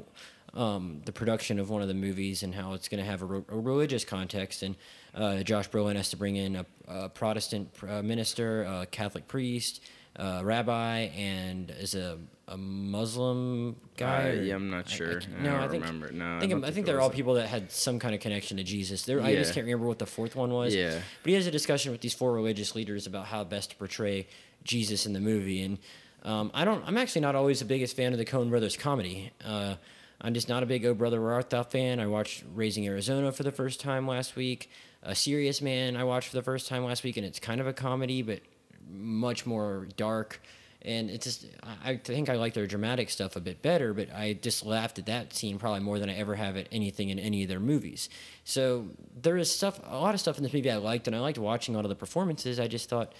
um, 0.54 1.02
the 1.06 1.12
production 1.12 1.60
of 1.60 1.70
one 1.70 1.82
of 1.82 1.88
the 1.88 1.94
movies 1.94 2.44
and 2.44 2.54
how 2.54 2.74
it's 2.74 2.90
going 2.90 3.02
to 3.02 3.10
have 3.10 3.22
a, 3.22 3.26
re- 3.26 3.44
a 3.48 3.58
religious 3.58 4.04
context. 4.04 4.64
And 4.64 4.76
uh, 5.16 5.44
Josh 5.44 5.70
Brolin 5.70 5.96
has 5.96 6.10
to 6.10 6.18
bring 6.18 6.36
in 6.36 6.58
a, 6.58 6.66
a 6.88 7.10
Protestant 7.10 7.70
uh, 7.88 8.02
minister, 8.02 8.64
a 8.64 8.86
Catholic 8.86 9.28
priest, 9.28 9.82
a 10.16 10.44
rabbi, 10.44 11.10
and 11.16 11.72
is 11.72 11.96
a, 11.96 12.18
a 12.48 12.58
Muslim 12.58 13.76
guy. 13.98 14.30
Uh, 14.32 14.42
yeah, 14.42 14.56
I'm 14.56 14.70
not 14.70 14.88
I- 14.90 14.94
I 14.94 14.96
sure. 14.96 15.20
can't- 15.20 15.28
I 15.40 15.44
no, 15.44 15.52
don't 15.52 15.60
I 15.60 15.68
think, 15.68 15.84
remember. 15.86 16.12
No, 16.12 16.26
I 16.26 16.38
I 16.38 16.40
think, 16.42 16.52
I 16.54 16.60
think 16.62 16.74
think 16.76 16.86
they're 16.86 17.02
all 17.02 17.10
people 17.10 17.36
that 17.36 17.48
had 17.48 17.72
some 17.72 18.00
kind 18.00 18.14
of 18.14 18.22
connection 18.22 18.58
to 18.58 18.64
Jesus. 18.64 19.04
There, 19.04 19.22
I 19.22 19.36
just 19.36 19.54
can't 19.54 19.66
remember 19.66 19.88
what 19.88 20.00
the 20.00 20.06
fourth 20.06 20.36
one 20.36 20.52
was. 20.52 20.76
Yeah. 20.76 21.00
But 21.24 21.30
he 21.30 21.34
has 21.36 21.48
a 21.48 21.52
discussion 21.52 21.92
with 21.92 22.02
these 22.02 22.14
four 22.14 22.34
religious 22.34 22.76
leaders 22.76 23.08
about 23.08 23.26
how 23.28 23.44
best 23.44 23.72
to 23.72 23.76
portray 23.78 24.28
Jesus 24.64 25.06
in 25.06 25.14
the 25.14 25.20
movie, 25.22 25.64
and 25.64 25.78
um, 26.24 26.52
I 26.54 26.66
don't. 26.66 26.84
I'm 26.86 26.98
actually 26.98 27.22
not 27.22 27.36
always 27.36 27.60
the 27.60 27.66
biggest 27.66 27.96
fan 27.96 28.12
of 28.12 28.20
the 28.20 28.26
Coen 28.26 28.50
Brothers 28.50 28.78
comedy. 28.78 29.32
Uh, 29.44 29.76
I'm 30.24 30.36
just 30.36 30.48
not 30.50 30.62
a 30.62 30.68
big 30.68 30.86
Oh 30.86 30.94
Brother 30.94 31.20
Where 31.20 31.34
Art 31.34 31.50
Thou 31.50 31.64
fan. 31.64 32.00
I 32.00 32.06
watched 32.06 32.44
Raising 32.54 32.86
Arizona 32.86 33.32
for 33.32 33.42
the 33.44 33.52
first 33.52 33.80
time 33.80 34.08
last 34.08 34.36
week. 34.36 34.70
A 35.04 35.16
Serious 35.16 35.62
Man 35.64 35.96
I 35.98 36.04
watched 36.04 36.30
for 36.30 36.36
the 36.36 36.44
first 36.44 36.68
time 36.68 36.84
last 36.84 37.04
week, 37.04 37.18
and 37.18 37.26
it's 37.26 37.40
kind 37.40 37.60
of 37.60 37.66
a 37.66 37.74
comedy, 37.74 38.22
but 38.22 38.42
much 38.90 39.46
more 39.46 39.88
dark. 39.98 40.42
And 40.84 41.12
it's 41.12 41.26
just, 41.26 41.46
I 41.84 41.98
think 41.98 42.28
I 42.28 42.38
like 42.38 42.56
their 42.56 42.66
dramatic 42.66 43.12
stuff 43.12 43.36
a 43.36 43.40
bit 43.40 43.62
better, 43.62 43.94
but 43.94 44.12
I 44.12 44.34
just 44.34 44.66
laughed 44.66 44.98
at 44.98 45.06
that 45.06 45.32
scene 45.32 45.60
probably 45.60 45.82
more 45.82 46.00
than 46.00 46.10
I 46.10 46.16
ever 46.16 46.34
have 46.34 46.58
at 46.58 46.68
anything 46.72 47.10
in 47.10 47.20
any 47.20 47.44
of 47.44 47.50
their 47.50 47.60
movies. 47.60 48.10
So 48.46 48.88
there 49.22 49.38
is 49.38 49.52
stuff, 49.52 49.80
a 49.86 50.00
lot 50.00 50.16
of 50.16 50.20
stuff 50.20 50.38
in 50.38 50.44
this 50.44 50.54
movie 50.54 50.72
I 50.72 50.78
liked, 50.78 51.06
and 51.06 51.16
I 51.16 51.20
liked 51.20 51.38
watching 51.38 51.76
a 51.76 51.78
lot 51.78 51.86
of 51.86 51.90
the 51.90 51.96
performances. 51.96 52.60
I 52.60 52.68
just 52.68 52.90
thought 52.90 53.14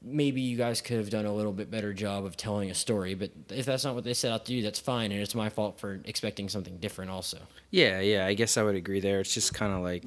maybe 0.00 0.40
you 0.40 0.56
guys 0.56 0.80
could 0.80 0.96
have 0.96 1.10
done 1.10 1.26
a 1.26 1.34
little 1.34 1.52
bit 1.52 1.70
better 1.70 1.92
job 1.92 2.24
of 2.24 2.38
telling 2.38 2.70
a 2.70 2.74
story, 2.74 3.14
but 3.14 3.30
if 3.50 3.66
that's 3.66 3.84
not 3.84 3.94
what 3.94 4.04
they 4.04 4.14
set 4.14 4.32
out 4.32 4.46
to 4.46 4.52
do, 4.52 4.62
that's 4.62 4.78
fine, 4.78 5.12
and 5.12 5.20
it's 5.20 5.34
my 5.34 5.50
fault 5.50 5.78
for 5.78 6.00
expecting 6.06 6.48
something 6.48 6.78
different 6.78 7.10
also. 7.10 7.38
Yeah, 7.70 8.00
yeah, 8.00 8.24
I 8.24 8.32
guess 8.32 8.56
I 8.56 8.62
would 8.62 8.76
agree 8.76 9.00
there. 9.00 9.20
It's 9.20 9.34
just 9.34 9.52
kind 9.52 9.74
of 9.74 9.82
like 9.82 10.04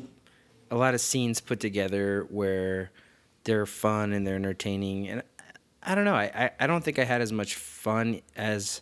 a 0.72 0.76
lot 0.76 0.96
of 0.96 1.02
scenes 1.02 1.42
put 1.42 1.60
together 1.60 2.26
where 2.30 2.90
they're 3.48 3.66
fun 3.66 4.12
and 4.12 4.28
they're 4.28 4.36
entertaining. 4.36 5.08
And 5.08 5.24
I 5.82 5.96
don't 5.96 6.04
know, 6.04 6.16
I, 6.16 6.52
I, 6.60 6.68
don't 6.68 6.84
think 6.84 7.00
I 7.00 7.06
had 7.06 7.22
as 7.22 7.32
much 7.32 7.56
fun 7.56 8.22
as 8.36 8.82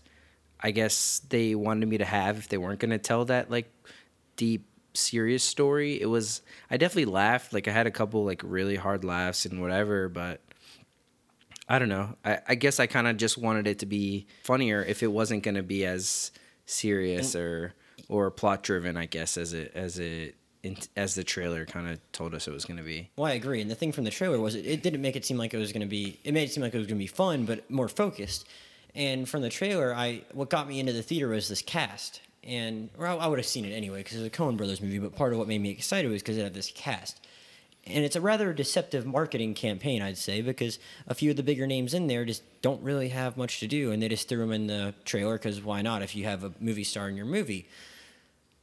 I 0.60 0.72
guess 0.72 1.22
they 1.30 1.54
wanted 1.54 1.88
me 1.88 2.00
to 2.00 2.06
have 2.06 2.40
if 2.40 2.50
they 2.50 2.58
weren't 2.58 2.80
going 2.80 2.90
to 2.90 2.98
tell 2.98 3.26
that 3.26 3.52
like 3.52 3.72
deep, 4.36 4.66
serious 4.96 5.44
story. 5.44 6.02
It 6.02 6.08
was, 6.08 6.42
I 6.72 6.78
definitely 6.78 7.06
laughed. 7.06 7.54
Like 7.54 7.68
I 7.68 7.72
had 7.72 7.86
a 7.86 7.92
couple 7.92 8.26
like 8.26 8.42
really 8.44 8.76
hard 8.76 9.04
laughs 9.04 9.46
and 9.46 9.62
whatever, 9.62 10.10
but 10.10 10.42
I 11.70 11.78
don't 11.78 11.90
know. 11.90 12.16
I, 12.26 12.40
I 12.48 12.56
guess 12.56 12.80
I 12.80 12.88
kind 12.88 13.08
of 13.08 13.18
just 13.18 13.38
wanted 13.38 13.68
it 13.68 13.80
to 13.80 13.86
be 13.86 14.26
funnier 14.44 14.84
if 14.84 15.04
it 15.04 15.12
wasn't 15.12 15.44
going 15.44 15.56
to 15.56 15.64
be 15.64 15.86
as 15.86 16.32
serious 16.66 17.36
or 17.36 17.76
or 18.10 18.32
plot 18.32 18.64
driven. 18.64 18.98
I 18.98 19.06
guess 19.06 19.38
as 19.38 19.54
it 19.54 19.72
as 19.76 20.00
it 20.00 20.36
as 20.96 21.16
the 21.16 21.24
trailer 21.24 21.66
kind 21.66 21.88
of 21.88 22.00
told 22.12 22.34
us 22.34 22.48
it 22.48 22.54
was 22.54 22.66
going 22.66 22.78
to 22.78 22.84
be. 22.84 23.10
Well, 23.16 23.28
I 23.28 23.34
agree. 23.34 23.62
And 23.62 23.70
the 23.70 23.76
thing 23.76 23.92
from 23.92 24.04
the 24.04 24.12
trailer 24.12 24.40
was 24.40 24.56
it, 24.56 24.66
it 24.66 24.84
didn't 24.84 25.02
make 25.02 25.16
it 25.16 25.26
seem 25.26 25.38
like 25.38 25.54
it 25.54 25.58
was 25.58 25.72
going 25.72 25.82
to 25.82 25.88
be. 25.88 26.20
It 26.24 26.34
made 26.34 26.44
it 26.44 26.52
seem 26.52 26.64
like 26.64 26.74
it 26.74 26.78
was 26.78 26.88
going 26.88 26.98
to 26.98 27.04
be 27.04 27.08
fun, 27.08 27.46
but 27.46 27.70
more 27.70 27.88
focused. 27.88 28.48
And 28.94 29.28
from 29.28 29.42
the 29.42 29.50
trailer, 29.50 29.94
I 29.94 30.22
what 30.34 30.50
got 30.50 30.68
me 30.68 30.80
into 30.80 30.94
the 30.94 31.02
theater 31.02 31.28
was 31.28 31.48
this 31.48 31.62
cast. 31.62 32.22
And 32.44 32.90
or 32.98 33.08
I, 33.08 33.16
I 33.16 33.28
would 33.28 33.40
have 33.40 33.46
seen 33.46 33.66
it 33.66 33.72
anyway 33.72 34.00
because 34.00 34.22
it's 34.22 34.36
a 34.36 34.42
Coen 34.42 34.58
Brothers 34.58 34.82
movie. 34.82 35.00
But 35.00 35.16
part 35.16 35.34
of 35.34 35.40
what 35.40 35.48
made 35.48 35.62
me 35.62 35.72
excited 35.72 36.10
was 36.12 36.22
because 36.22 36.38
it 36.38 36.44
had 36.44 36.54
this 36.54 36.72
cast. 36.74 37.20
And 37.88 38.04
it's 38.04 38.16
a 38.16 38.22
rather 38.22 38.52
deceptive 38.52 39.06
marketing 39.06 39.54
campaign, 39.54 40.02
I'd 40.02 40.18
say, 40.18 40.42
because 40.42 40.80
a 41.08 41.14
few 41.14 41.30
of 41.30 41.38
the 41.38 41.44
bigger 41.44 41.68
names 41.68 41.94
in 41.94 42.08
there 42.08 42.26
just 42.26 42.42
don't 42.64 42.82
really 42.82 43.10
have 43.10 43.38
much 43.38 43.60
to 43.60 43.68
do, 43.68 43.92
and 43.92 44.02
they 44.02 44.10
just 44.10 44.28
threw 44.28 44.40
them 44.40 44.52
in 44.52 44.66
the 44.66 44.96
trailer 45.06 45.34
because 45.38 45.62
why 45.62 45.84
not? 45.84 46.02
If 46.02 46.16
you 46.16 46.24
have 46.24 46.44
a 46.44 46.52
movie 46.60 46.84
star 46.84 47.08
in 47.08 47.16
your 47.16 47.28
movie. 47.28 47.68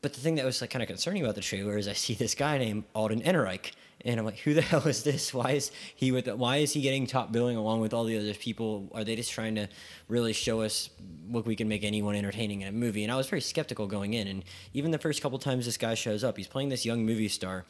But 0.03 0.15
the 0.15 0.21
thing 0.21 0.35
that 0.35 0.45
was 0.45 0.61
like 0.61 0.71
kind 0.71 0.83
of 0.83 0.89
concerning 0.89 1.23
about 1.23 1.37
the 1.37 1.41
trailer 1.41 1.79
is 1.79 1.87
I 1.87 1.93
see 1.93 2.15
this 2.15 2.35
guy 2.35 2.59
named 2.59 2.85
Alden 2.93 3.23
Ehrenreich, 3.23 3.71
and 4.05 4.19
I'm 4.19 4.27
like, 4.27 4.39
who 4.39 4.53
the 4.53 4.61
hell 4.73 4.87
is 4.89 5.05
this? 5.05 5.33
Why 5.33 5.53
is 5.53 5.71
he 5.95 6.11
with? 6.11 6.27
Why 6.27 6.57
is 6.57 6.73
he 6.73 6.81
getting 6.81 7.07
top 7.07 7.31
billing 7.31 7.57
along 7.57 7.81
with 7.81 7.95
all 7.95 8.03
the 8.03 8.19
other 8.19 8.35
people? 8.35 8.89
Are 8.93 9.05
they 9.05 9.15
just 9.15 9.31
trying 9.31 9.55
to 9.55 9.69
really 10.09 10.33
show 10.33 10.61
us 10.61 10.91
look 11.31 11.47
we 11.47 11.55
can 11.55 11.69
make 11.69 11.85
anyone 11.85 12.17
entertaining 12.17 12.63
in 12.63 12.69
a 12.69 12.73
movie? 12.73 13.05
And 13.05 13.13
I 13.13 13.17
was 13.17 13.29
very 13.29 13.41
skeptical 13.41 13.87
going 13.87 14.15
in, 14.15 14.27
and 14.27 14.45
even 14.75 14.91
the 14.91 14.99
first 14.99 15.23
couple 15.23 15.39
times 15.39 15.67
this 15.67 15.79
guy 15.79 15.95
shows 15.95 16.25
up, 16.25 16.37
he's 16.37 16.49
playing 16.49 16.69
this 16.69 16.85
young 16.85 17.07
movie 17.07 17.29
star, 17.29 17.65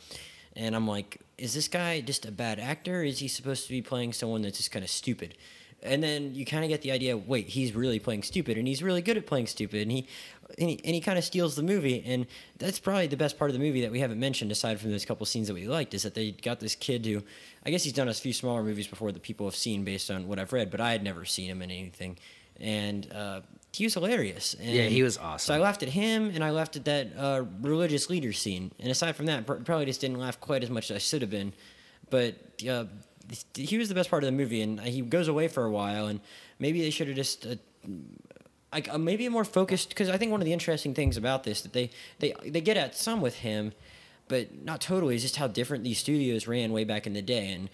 and 0.57 0.75
I'm 0.75 0.89
like, 0.89 1.21
is 1.37 1.53
this 1.53 1.69
guy 1.69 2.01
just 2.01 2.25
a 2.25 2.33
bad 2.33 2.59
actor? 2.59 3.03
Is 3.03 3.19
he 3.19 3.29
supposed 3.29 3.65
to 3.67 3.71
be 3.71 3.83
playing 3.83 4.15
someone 4.15 4.41
that's 4.41 4.57
just 4.57 4.71
kind 4.71 4.85
of 4.85 4.91
stupid? 4.91 5.37
And 5.83 6.03
then 6.03 6.35
you 6.35 6.45
kind 6.45 6.65
of 6.65 6.69
get 6.69 6.83
the 6.83 6.91
idea 6.93 7.17
wait 7.17 7.49
he's 7.49 7.75
really 7.75 7.99
playing 7.99 8.23
stupid 8.23 8.57
and 8.57 8.67
he's 8.69 8.83
really 8.83 9.03
good 9.03 9.17
at 9.17 9.27
playing 9.27 9.47
stupid 9.47 9.83
and 9.83 9.91
he 9.93 10.07
and 10.59 10.69
he, 10.71 10.81
and 10.85 10.95
he 10.95 11.01
kind 11.01 11.19
of 11.19 11.25
steals 11.25 11.57
the 11.57 11.63
movie 11.63 12.03
and 12.07 12.27
that's 12.59 12.79
probably 12.79 13.07
the 13.07 13.17
best 13.17 13.39
part 13.39 13.51
of 13.51 13.55
the 13.55 13.59
movie 13.59 13.81
that 13.81 13.91
we 13.91 14.01
haven't 14.01 14.21
mentioned 14.21 14.53
aside 14.53 14.79
from 14.81 14.91
those 14.91 15.05
couple 15.05 15.25
scenes 15.27 15.49
that 15.49 15.55
we 15.55 15.67
liked 15.67 15.95
is 15.95 16.03
that 16.03 16.15
they 16.15 16.31
got 16.33 16.61
this 16.61 16.75
kid 16.75 17.05
who 17.07 17.23
i 17.67 17.71
guess 17.71 17.83
he's 17.85 17.93
done 17.93 18.09
a 18.09 18.15
few 18.15 18.33
smaller 18.33 18.63
movies 18.63 18.87
before 18.87 19.11
that 19.13 19.23
people 19.23 19.47
have 19.47 19.57
seen 19.57 19.83
based 19.85 20.11
on 20.11 20.27
what 20.29 20.39
i've 20.39 20.53
read 20.53 20.71
but 20.71 20.81
i 20.81 20.93
had 20.93 21.03
never 21.03 21.25
seen 21.25 21.51
him 21.51 21.63
in 21.63 21.71
anything. 21.71 22.19
And 22.61 23.11
uh, 23.13 23.41
he 23.73 23.85
was 23.85 23.95
hilarious 23.95 24.55
and 24.55 24.71
Yeah, 24.71 24.85
he 24.85 25.03
was 25.03 25.17
awesome. 25.19 25.47
so 25.47 25.55
i 25.55 25.59
laughed 25.59 25.83
at 25.83 25.89
him 25.89 26.31
and 26.33 26.45
i 26.45 26.51
laughed 26.51 26.77
at 26.77 26.85
that 26.85 27.09
uh, 27.17 27.45
religious 27.61 28.09
leader 28.11 28.33
scene. 28.33 28.71
And 28.79 28.91
aside 28.91 29.17
from 29.17 29.27
that 29.27 29.47
probably 29.47 29.87
just 29.87 30.01
didn't 30.03 30.19
laugh 30.19 30.39
quite 30.39 30.63
as 30.63 30.71
much 30.71 30.91
as 30.91 30.97
i 30.97 30.99
should 30.99 31.23
have 31.23 31.31
been. 31.31 31.53
But 32.11 32.37
uh, 32.69 32.85
he 33.55 33.79
was 33.79 33.89
the 33.89 33.95
best 33.95 34.11
part 34.11 34.23
of 34.23 34.27
the 34.27 34.33
movie, 34.33 34.63
and 34.63 34.81
he 34.81 35.01
goes 35.03 35.29
away 35.29 35.49
for 35.49 35.65
a 35.65 35.71
while, 35.71 36.07
and 36.07 36.21
maybe 36.59 36.81
they 36.81 36.91
should 36.91 37.09
have 37.09 37.17
just. 37.17 37.47
Uh, 37.47 37.57
like 38.73 38.89
uh, 38.89 38.99
maybe 38.99 39.29
more 39.29 39.45
focused 39.45 39.91
because 39.91 40.09
I 40.09 40.17
think 40.17 40.31
one 40.31 40.41
of 40.41 40.47
the 40.47 40.53
interesting 40.53 40.95
things 40.95 41.17
about 41.17 41.45
this 41.45 41.61
that 41.61 41.73
they 41.73 41.91
they 42.21 42.35
they 42.45 42.61
get 42.61 42.77
at 42.77 42.97
some 42.97 43.21
with 43.21 43.37
him, 43.37 43.73
but 44.29 44.65
not 44.65 44.81
totally 44.81 45.15
is 45.15 45.23
just 45.23 45.37
how 45.37 45.47
different 45.47 45.85
these 45.85 45.99
studios 45.99 46.47
ran 46.47 46.73
way 46.73 46.85
back 46.85 47.07
in 47.07 47.13
the 47.13 47.23
day, 47.23 47.53
and 47.53 47.69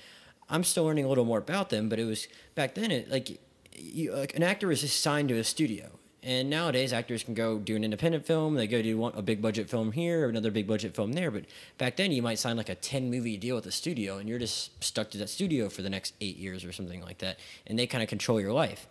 I'm 0.48 0.64
still 0.64 0.84
learning 0.84 1.04
a 1.04 1.08
little 1.08 1.24
more 1.24 1.38
about 1.38 1.70
them. 1.70 1.88
But 1.88 2.00
it 2.00 2.04
was 2.04 2.26
back 2.54 2.74
then 2.74 2.90
it 2.90 3.10
like, 3.10 3.40
you, 3.76 4.12
like 4.12 4.34
an 4.34 4.42
actor 4.42 4.72
is 4.72 4.82
assigned 4.82 5.28
to 5.28 5.38
a 5.38 5.44
studio, 5.44 5.97
and 6.28 6.50
nowadays 6.50 6.92
actors 6.92 7.22
can 7.24 7.32
go 7.32 7.58
do 7.58 7.74
an 7.74 7.84
independent 7.84 8.26
film, 8.26 8.54
they 8.54 8.66
go 8.66 8.82
do 8.82 8.98
one, 8.98 9.12
a 9.16 9.22
big 9.22 9.40
budget 9.40 9.70
film 9.70 9.92
here, 9.92 10.28
another 10.28 10.50
big 10.50 10.66
budget 10.66 10.94
film 10.94 11.14
there. 11.14 11.30
But 11.30 11.44
back 11.78 11.96
then 11.96 12.12
you 12.12 12.22
might 12.22 12.38
sign 12.38 12.56
like 12.56 12.68
a 12.68 12.74
ten 12.74 13.10
movie 13.10 13.38
deal 13.38 13.56
with 13.56 13.66
a 13.66 13.72
studio, 13.72 14.18
and 14.18 14.28
you're 14.28 14.38
just 14.38 14.84
stuck 14.84 15.10
to 15.12 15.18
that 15.18 15.30
studio 15.30 15.70
for 15.70 15.80
the 15.80 15.88
next 15.96 16.12
eight 16.20 16.36
years 16.36 16.64
or 16.66 16.72
something 16.72 17.00
like 17.00 17.18
that, 17.18 17.38
and 17.66 17.78
they 17.78 17.86
kind 17.86 18.02
of 18.02 18.10
control 18.10 18.38
your 18.40 18.52
life. 18.52 18.86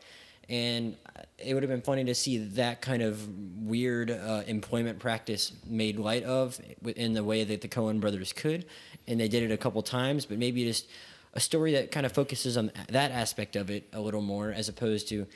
and 0.50 0.96
it 1.38 1.54
would 1.54 1.64
have 1.64 1.70
been 1.70 1.82
funny 1.82 2.04
to 2.06 2.16
see 2.16 2.38
that 2.38 2.82
kind 2.82 3.02
of 3.02 3.28
weird 3.64 4.10
uh, 4.10 4.44
employment 4.48 4.98
practice 5.00 5.52
made 5.68 6.00
light 6.00 6.24
of 6.24 6.60
in 6.96 7.14
the 7.14 7.24
way 7.24 7.44
that 7.44 7.62
the 7.62 7.68
Coen 7.68 8.00
brothers 8.00 8.34
could, 8.34 8.66
and 9.08 9.20
they 9.20 9.28
did 9.28 9.44
it 9.44 9.52
a 9.52 9.58
couple 9.58 9.82
times. 9.82 10.26
But 10.26 10.38
maybe 10.38 10.64
just 10.64 10.88
a 11.34 11.40
story 11.40 11.74
that 11.74 11.92
kind 11.92 12.06
of 12.06 12.12
focuses 12.12 12.58
on 12.58 12.72
that 12.90 13.12
aspect 13.12 13.56
of 13.56 13.70
it 13.70 13.88
a 13.94 14.00
little 14.00 14.22
more, 14.22 14.52
as 14.52 14.70
opposed 14.70 15.08
to. 15.10 15.28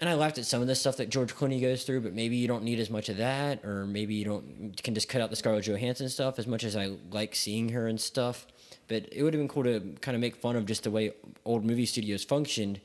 And 0.00 0.08
I 0.08 0.14
laughed 0.14 0.38
at 0.38 0.44
some 0.44 0.62
of 0.62 0.68
the 0.68 0.74
stuff 0.74 0.96
that 0.98 1.08
George 1.08 1.34
Clooney 1.34 1.60
goes 1.60 1.82
through, 1.82 2.02
but 2.02 2.14
maybe 2.14 2.36
you 2.36 2.46
don't 2.46 2.62
need 2.62 2.78
as 2.78 2.88
much 2.88 3.08
of 3.08 3.16
that, 3.16 3.64
or 3.64 3.84
maybe 3.84 4.14
you 4.14 4.24
don't 4.24 4.80
can 4.82 4.94
just 4.94 5.08
cut 5.08 5.20
out 5.20 5.30
the 5.30 5.36
Scarlett 5.36 5.64
Johansson 5.64 6.08
stuff. 6.08 6.38
As 6.38 6.46
much 6.46 6.62
as 6.62 6.76
I 6.76 6.96
like 7.10 7.34
seeing 7.34 7.70
her 7.70 7.88
and 7.88 8.00
stuff, 8.00 8.46
but 8.86 9.08
it 9.12 9.22
would 9.22 9.34
have 9.34 9.40
been 9.40 9.48
cool 9.48 9.64
to 9.64 9.96
kind 10.00 10.14
of 10.14 10.20
make 10.20 10.36
fun 10.36 10.56
of 10.56 10.66
just 10.66 10.84
the 10.84 10.90
way 10.90 11.12
old 11.44 11.64
movie 11.64 11.86
studios 11.86 12.22
functioned 12.22 12.80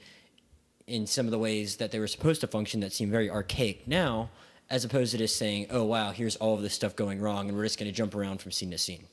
in 0.87 1.05
some 1.07 1.25
of 1.25 1.31
the 1.31 1.39
ways 1.39 1.77
that 1.77 1.91
they 1.91 1.99
were 1.99 2.07
supposed 2.07 2.41
to 2.41 2.47
function 2.47 2.79
that 2.81 2.91
seem 2.91 3.09
very 3.09 3.29
archaic 3.29 3.87
now, 3.87 4.29
as 4.69 4.83
opposed 4.83 5.11
to 5.11 5.17
just 5.17 5.35
saying, 5.35 5.67
"Oh 5.69 5.83
wow, 5.83 6.11
here's 6.11 6.35
all 6.37 6.55
of 6.55 6.61
this 6.61 6.73
stuff 6.73 6.95
going 6.95 7.21
wrong, 7.21 7.47
and 7.47 7.55
we're 7.57 7.63
just 7.63 7.77
going 7.77 7.91
to 7.91 7.95
jump 7.95 8.15
around 8.15 8.41
from 8.41 8.51
scene 8.51 8.71
to 8.71 8.77
scene." 8.77 9.05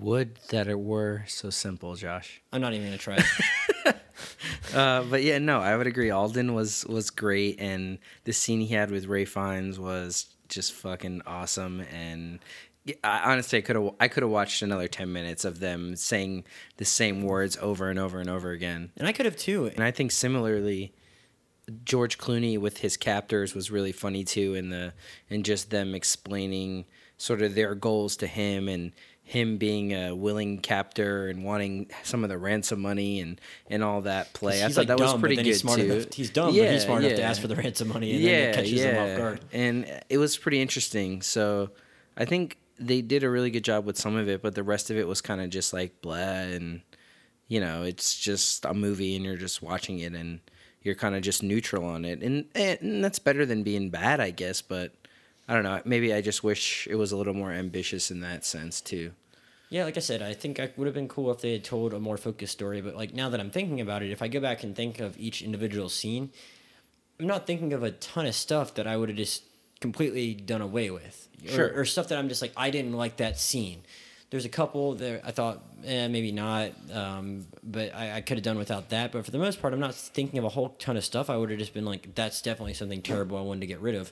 Would 0.00 0.38
that 0.48 0.68
it 0.68 0.80
were 0.80 1.24
so 1.28 1.50
simple, 1.50 1.94
Josh. 1.96 2.40
I'm 2.52 2.62
not 2.62 2.72
even 2.72 2.86
going 2.86 2.98
to 2.98 3.02
try. 3.02 3.18
uh, 4.74 5.04
but 5.04 5.22
yeah, 5.22 5.38
no, 5.38 5.60
I 5.60 5.76
would 5.76 5.86
agree. 5.86 6.10
Alden 6.10 6.54
was 6.54 6.84
was 6.86 7.10
great, 7.10 7.60
and 7.60 7.98
the 8.24 8.32
scene 8.32 8.60
he 8.60 8.68
had 8.68 8.90
with 8.90 9.06
Ralph 9.06 9.28
Fiennes 9.28 9.78
was 9.78 10.26
just 10.48 10.72
fucking 10.72 11.22
awesome, 11.26 11.80
and 11.92 12.40
I, 13.04 13.32
honestly, 13.32 13.58
I 13.58 13.62
could 13.62 13.76
have 13.76 13.94
I 14.00 14.08
could 14.08 14.22
have 14.22 14.32
watched 14.32 14.62
another 14.62 14.88
ten 14.88 15.12
minutes 15.12 15.44
of 15.44 15.60
them 15.60 15.96
saying 15.96 16.44
the 16.76 16.84
same 16.84 17.22
words 17.22 17.56
over 17.60 17.88
and 17.88 17.98
over 17.98 18.18
and 18.18 18.28
over 18.28 18.50
again. 18.50 18.90
And 18.96 19.06
I 19.06 19.12
could 19.12 19.26
have 19.26 19.36
too. 19.36 19.66
And 19.66 19.84
I 19.84 19.90
think 19.90 20.10
similarly, 20.10 20.92
George 21.84 22.18
Clooney 22.18 22.58
with 22.58 22.78
his 22.78 22.96
captors 22.96 23.54
was 23.54 23.70
really 23.70 23.92
funny 23.92 24.24
too, 24.24 24.54
in 24.54 24.70
the 24.70 24.94
and 25.30 25.44
just 25.44 25.70
them 25.70 25.94
explaining 25.94 26.86
sort 27.18 27.40
of 27.40 27.54
their 27.54 27.74
goals 27.76 28.16
to 28.16 28.26
him 28.26 28.68
and 28.68 28.92
him 29.24 29.56
being 29.56 29.92
a 29.92 30.14
willing 30.14 30.58
captor 30.58 31.28
and 31.28 31.44
wanting 31.44 31.88
some 32.02 32.24
of 32.24 32.28
the 32.28 32.36
ransom 32.36 32.80
money 32.80 33.20
and 33.20 33.40
and 33.68 33.82
all 33.82 34.02
that 34.02 34.32
play. 34.32 34.62
I 34.62 34.68
thought 34.68 34.78
like 34.78 34.88
that 34.88 34.98
dumb, 34.98 35.12
was 35.12 35.20
pretty 35.20 35.36
good 35.36 35.46
he's 35.46 35.60
smart 35.60 35.78
too. 35.78 35.92
Enough, 35.92 36.12
he's 36.12 36.30
dumb, 36.30 36.54
yeah, 36.54 36.64
but 36.64 36.72
he's 36.72 36.84
smart 36.84 37.02
yeah. 37.02 37.08
enough 37.08 37.20
to 37.20 37.24
ask 37.24 37.40
for 37.40 37.48
the 37.48 37.56
ransom 37.56 37.88
money 37.88 38.12
and 38.12 38.20
yeah, 38.20 38.30
then 38.30 38.48
it 38.48 38.54
catches 38.54 38.72
yeah. 38.72 38.92
them 38.92 39.10
off 39.12 39.18
guard. 39.18 39.40
And 39.52 40.02
it 40.08 40.18
was 40.18 40.36
pretty 40.36 40.60
interesting. 40.60 41.22
So 41.22 41.70
I 42.16 42.24
think 42.24 42.58
they 42.78 43.00
did 43.00 43.22
a 43.22 43.30
really 43.30 43.50
good 43.50 43.64
job 43.64 43.84
with 43.86 43.96
some 43.96 44.16
of 44.16 44.28
it, 44.28 44.42
but 44.42 44.54
the 44.54 44.62
rest 44.62 44.90
of 44.90 44.96
it 44.96 45.06
was 45.06 45.20
kind 45.20 45.40
of 45.40 45.50
just 45.50 45.72
like 45.72 46.02
blah 46.02 46.16
and 46.16 46.82
you 47.48 47.60
know, 47.60 47.82
it's 47.82 48.18
just 48.18 48.64
a 48.64 48.72
movie 48.72 49.14
and 49.14 49.24
you're 49.24 49.36
just 49.36 49.62
watching 49.62 49.98
it 49.98 50.14
and 50.14 50.40
you're 50.82 50.94
kind 50.94 51.14
of 51.14 51.22
just 51.22 51.42
neutral 51.42 51.84
on 51.84 52.04
it. 52.04 52.22
And 52.22 52.46
and 52.54 53.04
that's 53.04 53.18
better 53.18 53.46
than 53.46 53.62
being 53.62 53.90
bad, 53.90 54.20
I 54.20 54.30
guess, 54.30 54.62
but 54.62 54.92
I 55.48 55.54
don't 55.54 55.64
know. 55.64 55.80
Maybe 55.84 56.14
I 56.14 56.20
just 56.20 56.44
wish 56.44 56.86
it 56.88 56.94
was 56.94 57.12
a 57.12 57.16
little 57.16 57.34
more 57.34 57.52
ambitious 57.52 58.10
in 58.10 58.20
that 58.20 58.44
sense 58.44 58.80
too. 58.80 59.12
Yeah, 59.70 59.84
like 59.84 59.96
I 59.96 60.00
said, 60.00 60.20
I 60.22 60.34
think 60.34 60.60
I 60.60 60.70
would 60.76 60.86
have 60.86 60.94
been 60.94 61.08
cool 61.08 61.30
if 61.30 61.40
they 61.40 61.52
had 61.52 61.64
told 61.64 61.94
a 61.94 61.98
more 62.00 62.16
focused 62.18 62.52
story. 62.52 62.80
But 62.82 62.94
like 62.94 63.14
now 63.14 63.30
that 63.30 63.40
I'm 63.40 63.50
thinking 63.50 63.80
about 63.80 64.02
it, 64.02 64.10
if 64.10 64.20
I 64.22 64.28
go 64.28 64.38
back 64.38 64.62
and 64.62 64.76
think 64.76 65.00
of 65.00 65.18
each 65.18 65.40
individual 65.42 65.88
scene, 65.88 66.30
I'm 67.18 67.26
not 67.26 67.46
thinking 67.46 67.72
of 67.72 67.82
a 67.82 67.90
ton 67.92 68.26
of 68.26 68.34
stuff 68.34 68.74
that 68.74 68.86
I 68.86 68.96
would 68.96 69.08
have 69.08 69.16
just 69.18 69.42
completely 69.80 70.34
done 70.34 70.60
away 70.60 70.90
with, 70.90 71.28
Sure. 71.46 71.68
or, 71.68 71.80
or 71.80 71.84
stuff 71.84 72.08
that 72.08 72.18
I'm 72.18 72.28
just 72.28 72.42
like 72.42 72.52
I 72.56 72.70
didn't 72.70 72.92
like 72.92 73.16
that 73.16 73.38
scene. 73.38 73.82
There's 74.30 74.44
a 74.44 74.48
couple 74.50 74.94
there 74.94 75.20
I 75.24 75.30
thought, 75.30 75.62
eh, 75.84 76.06
maybe 76.08 76.32
not, 76.32 76.70
um, 76.92 77.46
but 77.62 77.94
I, 77.94 78.16
I 78.16 78.20
could 78.22 78.38
have 78.38 78.44
done 78.44 78.58
without 78.58 78.90
that. 78.90 79.12
But 79.12 79.24
for 79.24 79.30
the 79.30 79.38
most 79.38 79.60
part, 79.60 79.74
I'm 79.74 79.80
not 79.80 79.94
thinking 79.94 80.38
of 80.38 80.44
a 80.44 80.48
whole 80.50 80.70
ton 80.78 80.96
of 80.96 81.04
stuff. 81.04 81.28
I 81.28 81.36
would 81.36 81.50
have 81.50 81.58
just 81.58 81.74
been 81.74 81.84
like, 81.84 82.14
that's 82.14 82.40
definitely 82.40 82.74
something 82.74 83.02
terrible 83.02 83.36
I 83.36 83.42
wanted 83.42 83.60
to 83.60 83.66
get 83.66 83.80
rid 83.80 83.94
of. 83.94 84.10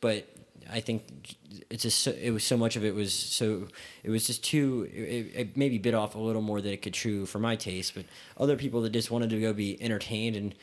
But 0.00 0.26
I 0.70 0.80
think 0.80 1.36
it's 1.68 1.82
just 1.82 2.00
so, 2.00 2.10
it 2.10 2.30
was 2.30 2.44
so 2.44 2.56
much 2.56 2.76
of 2.76 2.84
it 2.84 2.94
was 2.94 3.12
so 3.12 3.68
it 4.02 4.10
was 4.10 4.26
just 4.26 4.44
too 4.44 4.88
it, 4.92 5.32
it 5.34 5.56
maybe 5.56 5.78
bit 5.78 5.94
off 5.94 6.14
a 6.14 6.18
little 6.18 6.42
more 6.42 6.60
than 6.60 6.72
it 6.72 6.82
could 6.82 6.94
chew 6.94 7.26
for 7.26 7.38
my 7.38 7.56
taste, 7.56 7.94
but 7.94 8.04
other 8.36 8.56
people 8.56 8.82
that 8.82 8.90
just 8.90 9.10
wanted 9.10 9.30
to 9.30 9.40
go 9.40 9.52
be 9.52 9.80
entertained 9.82 10.36
and 10.36 10.54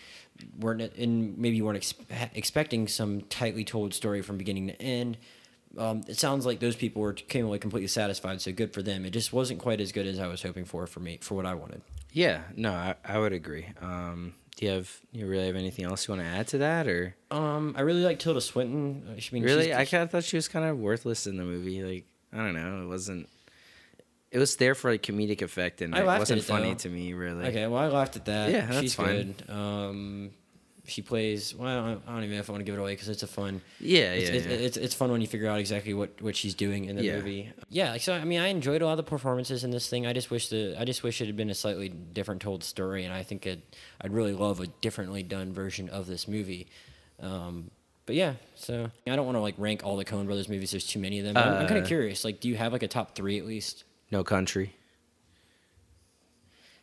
weren't 0.60 0.82
and 0.82 1.38
maybe 1.38 1.62
weren't 1.62 1.77
ex- 1.77 1.94
expecting 2.34 2.88
some 2.88 3.22
tightly 3.22 3.63
told 3.63 3.94
story 3.94 4.22
from 4.22 4.38
beginning 4.38 4.68
to 4.68 4.82
end. 4.82 5.18
Um, 5.77 6.04
it 6.08 6.18
sounds 6.18 6.46
like 6.46 6.60
those 6.60 6.75
people 6.75 7.01
were 7.01 7.13
came 7.13 7.46
away 7.46 7.60
completely 7.60 7.88
satisfied, 7.88 8.42
so 8.42 8.51
good 8.51 8.74
for 8.74 8.82
them. 8.82 9.06
It 9.06 9.12
just 9.12 9.34
wasn't 9.34 9.60
quite 9.60 9.80
as 9.82 9.92
good 9.92 10.08
as 10.08 10.20
I 10.20 10.27
was 10.27 10.42
hoping 10.42 10.66
for 10.66 10.88
for 10.88 11.00
me 11.00 11.20
for 11.22 11.36
what 11.36 11.46
I 11.46 11.54
wanted. 11.54 11.82
Yeah, 12.12 12.42
no, 12.56 12.72
I, 12.72 12.96
I 13.06 13.20
would 13.20 13.34
agree. 13.34 13.68
Um, 13.82 14.34
do 14.58 14.66
you 14.66 14.72
have 14.74 14.92
you 15.14 15.26
really 15.28 15.46
have 15.46 15.56
anything 15.56 15.86
else 15.86 16.08
you 16.08 16.14
want 16.16 16.28
to 16.28 16.30
add 16.30 16.48
to 16.50 16.58
that, 16.58 16.88
or 16.88 17.16
Um, 17.32 17.76
I 17.78 17.82
really 17.82 18.02
like 18.04 18.20
Tilda 18.20 18.42
Swinton. 18.42 19.06
Uh, 19.08 19.12
I 19.14 19.20
mean, 19.32 19.44
really? 19.44 19.74
I 19.74 19.86
kind 19.86 20.04
of 20.04 20.12
thought 20.12 20.24
she 20.26 20.36
was 20.36 20.48
kind 20.48 20.66
of 20.66 20.78
worthless 20.78 21.26
in 21.28 21.38
the 21.38 21.44
movie. 21.44 21.82
Like 21.84 22.06
I 22.34 22.38
don't 22.38 22.54
know, 22.56 22.84
it 22.84 22.88
wasn't. 22.88 23.30
It 24.30 24.40
was 24.40 24.58
there 24.58 24.76
for 24.76 24.90
a 24.90 24.98
comedic 24.98 25.42
effect, 25.42 25.82
and 25.82 25.96
I 25.96 26.02
it 26.02 26.06
wasn't 26.06 26.42
it, 26.42 26.44
funny 26.44 26.70
though. 26.72 26.80
to 26.80 26.90
me. 26.90 27.14
Really. 27.14 27.46
Okay, 27.46 27.66
well, 27.68 27.82
I 27.82 27.88
laughed 27.88 28.18
at 28.18 28.26
that. 28.26 28.52
Yeah, 28.52 28.66
that's 28.66 28.80
she's 28.82 28.96
fine. 28.96 29.36
good. 29.46 29.50
Um, 29.50 30.32
she 30.88 31.01
plays. 31.01 31.53
Well, 31.53 31.67
I 31.67 32.12
don't- 32.12 32.24
even 32.24 32.32
know 32.36 32.39
if 32.39 32.50
I 32.50 32.53
want 32.53 32.62
to 32.62 32.65
give 32.65 32.75
it 32.75 32.79
away 32.82 32.94
because 32.94 33.10
it's 33.10 33.22
a 33.24 33.27
fun. 33.27 33.62
Yeah, 33.79 34.00
yeah, 34.00 34.03
It's, 34.13 34.29
it's, 34.29 34.46
yeah. 34.48 34.51
it's 34.53 34.77
it's 34.77 34.96
fun 34.96 35.12
when 35.12 35.22
you 35.22 35.27
figure 35.27 35.48
out 35.50 35.60
exactly 35.60 35.94
what, 35.94 36.22
what 36.22 36.36
she's 36.36 36.56
doing 36.56 36.86
in 36.86 36.96
the 36.96 37.03
Yeah. 37.03 37.15
movie. 37.17 37.51
Yeah, 37.70 37.91
like, 37.91 38.01
so 38.01 38.13
I 38.13 38.24
mean, 38.24 38.39
I 38.39 38.48
enjoyed 38.48 38.82
a 38.82 38.86
lot 38.86 38.91
of 38.94 38.98
the 38.98 39.03
performances 39.03 39.63
in 39.63 39.72
this 39.72 39.89
thing. 39.89 40.08
I 40.08 40.13
just 40.13 40.32
wish 40.32 40.50
the 40.50 40.75
I 40.79 40.86
just 40.86 41.03
wish 41.03 41.20
it 41.22 41.25
had 41.27 41.36
been 41.36 41.50
a 41.50 41.56
slightly 41.56 41.89
different 41.89 42.41
told 42.41 42.63
story, 42.63 43.03
and 43.03 43.13
I 43.13 43.24
think 43.24 43.46
it 43.46 43.60
I'd 44.01 44.13
really 44.13 44.34
love 44.34 44.60
a 44.62 44.67
differently 44.67 45.24
done 45.24 45.53
version 45.53 45.89
of 45.89 46.08
this 46.08 46.27
movie. 46.27 46.67
Um, 47.20 47.72
but 48.06 48.15
yeah, 48.15 48.34
so 48.56 48.89
I 49.06 49.15
don't 49.15 49.25
want 49.25 49.36
to 49.36 49.41
like 49.41 49.56
rank 49.58 49.82
all 49.84 49.98
the 49.98 50.06
Coen 50.06 50.25
Brothers 50.25 50.48
movies. 50.48 50.72
There's 50.72 50.88
too 50.88 51.00
many 51.00 51.20
of 51.20 51.25
them. 51.25 51.34
but 51.34 51.46
I'm, 51.46 51.53
I'm 51.62 51.67
kind 51.67 51.79
Uh, 51.79 51.82
of 51.82 51.88
curious. 51.88 52.24
Like, 52.24 52.39
do 52.39 52.48
you 52.48 52.56
have 52.56 52.72
like 52.72 52.84
a 52.84 52.88
top 52.88 53.15
three 53.15 53.38
at 53.38 53.46
least? 53.46 53.84
no 54.10 54.24
country. 54.24 54.74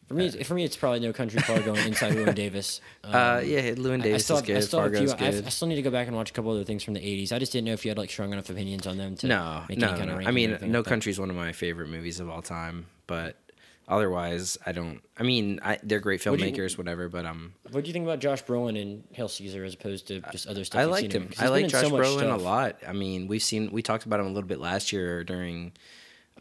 For 0.09 0.15
me, 0.15 0.27
it's, 0.27 0.47
for 0.47 0.55
me, 0.55 0.65
it's 0.65 0.77
probably 0.77 1.01
No 1.01 1.13
Country 1.13 1.41
for 1.41 1.55
Men 1.61 1.87
Inside 1.89 2.13
Llewyn 2.13 2.35
Davis. 2.45 2.81
uh, 3.05 3.07
Um, 3.43 3.49
yeah, 3.49 3.71
Llewyn 3.73 3.93
I- 3.93 3.95
I 3.95 4.03
Davis 4.03 4.25
still 4.25 4.37
is 4.37 4.41
have- 4.43 4.51
I 4.51 4.53
good. 4.55 4.63
still 4.65 4.81
Fargo's 4.81 5.15
few- 5.15 5.27
I- 5.27 5.31
good. 5.31 5.47
I 5.47 5.49
still 5.49 5.69
need 5.69 5.77
to 5.77 5.83
go 5.83 5.91
back 5.91 6.07
and 6.09 6.17
watch 6.17 6.31
a 6.31 6.33
couple 6.35 6.51
other 6.51 6.65
things 6.65 6.83
from 6.85 6.95
the 6.95 7.01
'80s. 7.01 7.33
I 7.33 7.39
just 7.39 7.53
didn't 7.53 7.65
know 7.67 7.73
if 7.73 7.85
you 7.85 7.91
had 7.91 7.97
like 7.99 8.11
strong 8.11 8.33
enough 8.33 8.51
opinions 8.51 8.87
on 8.87 8.99
them 8.99 9.17
to 9.17 9.27
no, 9.27 9.63
make 9.69 9.79
no, 9.79 9.89
any 9.89 9.97
kind 9.99 10.11
no. 10.11 10.19
of 10.19 10.27
I 10.27 10.31
mean, 10.31 10.59
No 10.63 10.81
like. 10.81 10.87
Country 10.87 11.11
is 11.11 11.19
one 11.19 11.31
of 11.31 11.37
my 11.37 11.53
favorite 11.53 11.89
movies 11.89 12.21
of 12.21 12.29
all 12.29 12.43
time, 12.43 12.87
but 13.07 13.37
otherwise, 13.89 14.57
I 14.67 14.73
don't. 14.73 15.01
I 15.19 15.23
mean, 15.23 15.61
I, 15.63 15.79
they're 15.83 16.01
great 16.01 16.23
do 16.23 16.31
you- 16.33 16.37
filmmakers, 16.37 16.77
whatever. 16.79 17.09
But 17.09 17.25
um, 17.27 17.55
What 17.71 17.85
do 17.85 17.89
you 17.89 17.93
think 17.93 18.05
about 18.05 18.19
Josh 18.19 18.45
Brolin 18.45 18.77
in 18.77 19.05
Hail 19.13 19.29
Caesar 19.29 19.65
as 19.65 19.75
opposed 19.75 20.09
to 20.09 20.21
just 20.33 20.47
other 20.47 20.65
stuff? 20.65 20.81
I 20.81 20.85
liked 20.85 21.13
him. 21.15 21.29
'Cause 21.29 21.41
I 21.41 21.49
like 21.49 21.69
Josh 21.69 21.83
so 21.85 21.91
Brolin 21.91 22.19
stuff. 22.19 22.41
a 22.41 22.43
lot. 22.43 22.77
I 22.87 22.93
mean, 22.93 23.27
we've 23.27 23.43
seen 23.43 23.71
we 23.73 23.83
talked 23.83 24.05
about 24.07 24.21
him 24.21 24.27
a 24.27 24.31
little 24.31 24.49
bit 24.49 24.61
last 24.61 24.93
year 24.93 25.25
during 25.25 25.73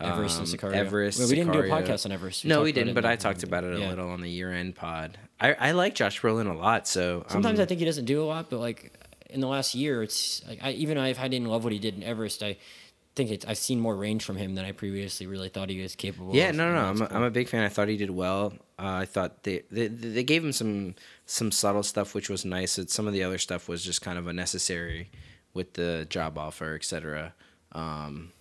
Everest 0.03 0.38
um, 0.38 0.45
and 0.45 0.53
Sicario. 0.53 0.74
Everest. 0.74 1.19
Well, 1.19 1.29
we 1.29 1.36
didn't 1.36 1.53
do 1.53 1.60
a 1.60 1.63
podcast 1.63 2.05
on 2.05 2.12
Everest. 2.12 2.45
No, 2.45 2.55
talked 2.55 2.63
we 2.63 2.69
about 2.72 2.79
didn't. 2.79 2.93
But 2.95 3.05
I 3.05 3.15
talked 3.15 3.43
about 3.43 3.63
it 3.63 3.75
a 3.75 3.79
yeah. 3.79 3.89
little 3.89 4.10
on 4.10 4.22
the 4.22 4.29
year-end 4.29 4.75
pod. 4.75 5.17
I, 5.39 5.53
I 5.53 5.72
like 5.72 5.95
Josh 5.95 6.22
Brolin 6.22 6.50
a 6.50 6.53
lot. 6.53 6.88
So 6.88 7.25
Sometimes 7.27 7.60
um, 7.60 7.63
I 7.63 7.65
think 7.65 7.79
he 7.79 7.86
doesn't 7.86 8.05
do 8.05 8.22
a 8.24 8.25
lot, 8.25 8.50
but 8.50 8.60
like 8.60 8.93
in 9.29 9.39
the 9.39 9.48
last 9.48 9.75
year, 9.75 10.03
it's 10.03 10.45
like 10.48 10.60
I, 10.62 10.72
even 10.72 10.98
if 10.98 11.19
I 11.19 11.27
didn't 11.27 11.48
love 11.48 11.63
what 11.63 11.74
he 11.74 11.79
did 11.79 11.95
in 11.95 12.03
Everest, 12.03 12.43
I 12.43 12.57
think 13.15 13.31
it's, 13.31 13.45
I've 13.45 13.57
seen 13.57 13.79
more 13.79 13.95
range 13.95 14.24
from 14.24 14.38
him 14.38 14.55
than 14.55 14.65
I 14.65 14.72
previously 14.72 15.27
really 15.27 15.50
thought 15.50 15.69
he 15.69 15.81
was 15.81 15.95
capable. 15.95 16.36
Yeah, 16.36 16.50
of. 16.50 16.55
no, 16.55 16.72
no, 16.72 16.75
and 16.75 16.75
no. 16.75 16.89
I'm 16.89 16.98
that's 16.98 17.12
a, 17.12 17.15
I'm 17.15 17.24
a 17.24 17.31
big 17.31 17.48
fan. 17.48 17.63
I 17.63 17.69
thought 17.69 17.88
he 17.88 17.98
did 17.98 18.12
well. 18.12 18.53
Uh, 18.79 19.01
I 19.01 19.05
thought 19.05 19.43
they, 19.43 19.63
they 19.72 19.88
they 19.88 20.24
gave 20.24 20.43
him 20.43 20.51
some 20.51 20.95
some 21.25 21.51
subtle 21.51 21.83
stuff, 21.83 22.15
which 22.15 22.29
was 22.29 22.45
nice. 22.45 22.77
It, 22.77 22.89
some 22.89 23.07
of 23.07 23.13
the 23.13 23.24
other 23.24 23.38
stuff 23.38 23.67
was 23.67 23.83
just 23.83 24.01
kind 24.01 24.17
of 24.17 24.27
unnecessary 24.27 25.10
with 25.53 25.74
the 25.74 26.07
job 26.10 26.38
offer, 26.38 26.75
etc. 26.75 27.33
Um, 27.72 28.31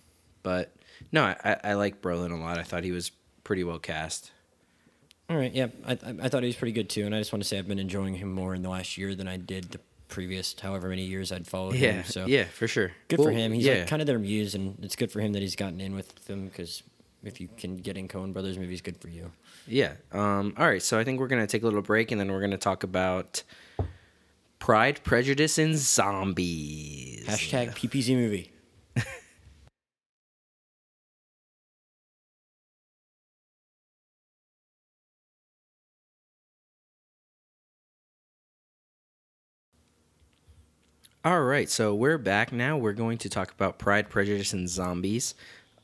but 0.41 0.73
no, 1.11 1.23
I, 1.23 1.57
I, 1.63 1.73
like 1.73 2.01
Brolin 2.01 2.31
a 2.31 2.35
lot. 2.35 2.57
I 2.57 2.63
thought 2.63 2.83
he 2.83 2.91
was 2.91 3.11
pretty 3.43 3.63
well 3.63 3.79
cast. 3.79 4.31
All 5.29 5.37
right, 5.37 5.53
yeah, 5.53 5.67
I, 5.85 5.93
I 5.93 6.15
I 6.23 6.29
thought 6.29 6.43
he 6.43 6.47
was 6.47 6.55
pretty 6.55 6.73
good 6.73 6.89
too, 6.89 7.05
and 7.05 7.15
I 7.15 7.19
just 7.19 7.31
want 7.31 7.41
to 7.43 7.47
say 7.47 7.57
I've 7.57 7.67
been 7.67 7.79
enjoying 7.79 8.15
him 8.15 8.31
more 8.31 8.53
in 8.53 8.61
the 8.61 8.69
last 8.69 8.97
year 8.97 9.15
than 9.15 9.27
I 9.27 9.37
did 9.37 9.71
the 9.71 9.79
previous 10.09 10.53
however 10.59 10.89
many 10.89 11.03
years 11.03 11.31
I'd 11.31 11.47
followed 11.47 11.75
Yeah, 11.75 11.91
him. 11.93 12.03
So 12.03 12.25
yeah, 12.27 12.43
for 12.43 12.67
sure. 12.67 12.91
good 13.07 13.17
for 13.17 13.31
him. 13.31 13.51
He's 13.51 13.65
yeah, 13.65 13.79
like 13.79 13.87
kind 13.87 14.01
of 14.01 14.05
their 14.05 14.19
muse, 14.19 14.53
and 14.53 14.77
it's 14.83 14.95
good 14.95 15.11
for 15.11 15.21
him 15.21 15.33
that 15.33 15.41
he's 15.41 15.55
gotten 15.55 15.79
in 15.81 15.95
with 15.95 16.13
them 16.25 16.45
because 16.47 16.83
if 17.23 17.39
you 17.41 17.47
can 17.57 17.77
get 17.77 17.97
in 17.97 18.07
Coen 18.07 18.33
Brothers 18.33 18.57
movies, 18.59 18.81
good 18.81 18.97
for 18.97 19.07
you. 19.07 19.31
yeah. 19.65 19.93
Um, 20.11 20.53
all 20.57 20.67
right, 20.67 20.83
so 20.83 20.99
I 20.99 21.03
think 21.03 21.19
we're 21.19 21.27
gonna 21.29 21.47
take 21.47 21.63
a 21.63 21.65
little 21.65 21.81
break, 21.81 22.11
and 22.11 22.19
then 22.19 22.31
we're 22.31 22.41
gonna 22.41 22.57
talk 22.57 22.83
about 22.83 23.43
Pride, 24.59 25.01
Prejudice, 25.03 25.57
and 25.57 25.75
Zombies. 25.77 27.25
Hashtag 27.27 27.73
PPZ 27.73 28.15
movie. 28.15 28.51
All 41.25 41.41
right, 41.41 41.69
so 41.69 41.95
we're 41.95 42.17
back 42.17 42.51
now. 42.51 42.75
We're 42.75 42.91
going 42.91 43.17
to 43.19 43.29
talk 43.29 43.51
about 43.51 43.77
Pride, 43.79 44.09
Prejudice, 44.09 44.51
and 44.51 44.67
Zombies. 44.67 45.35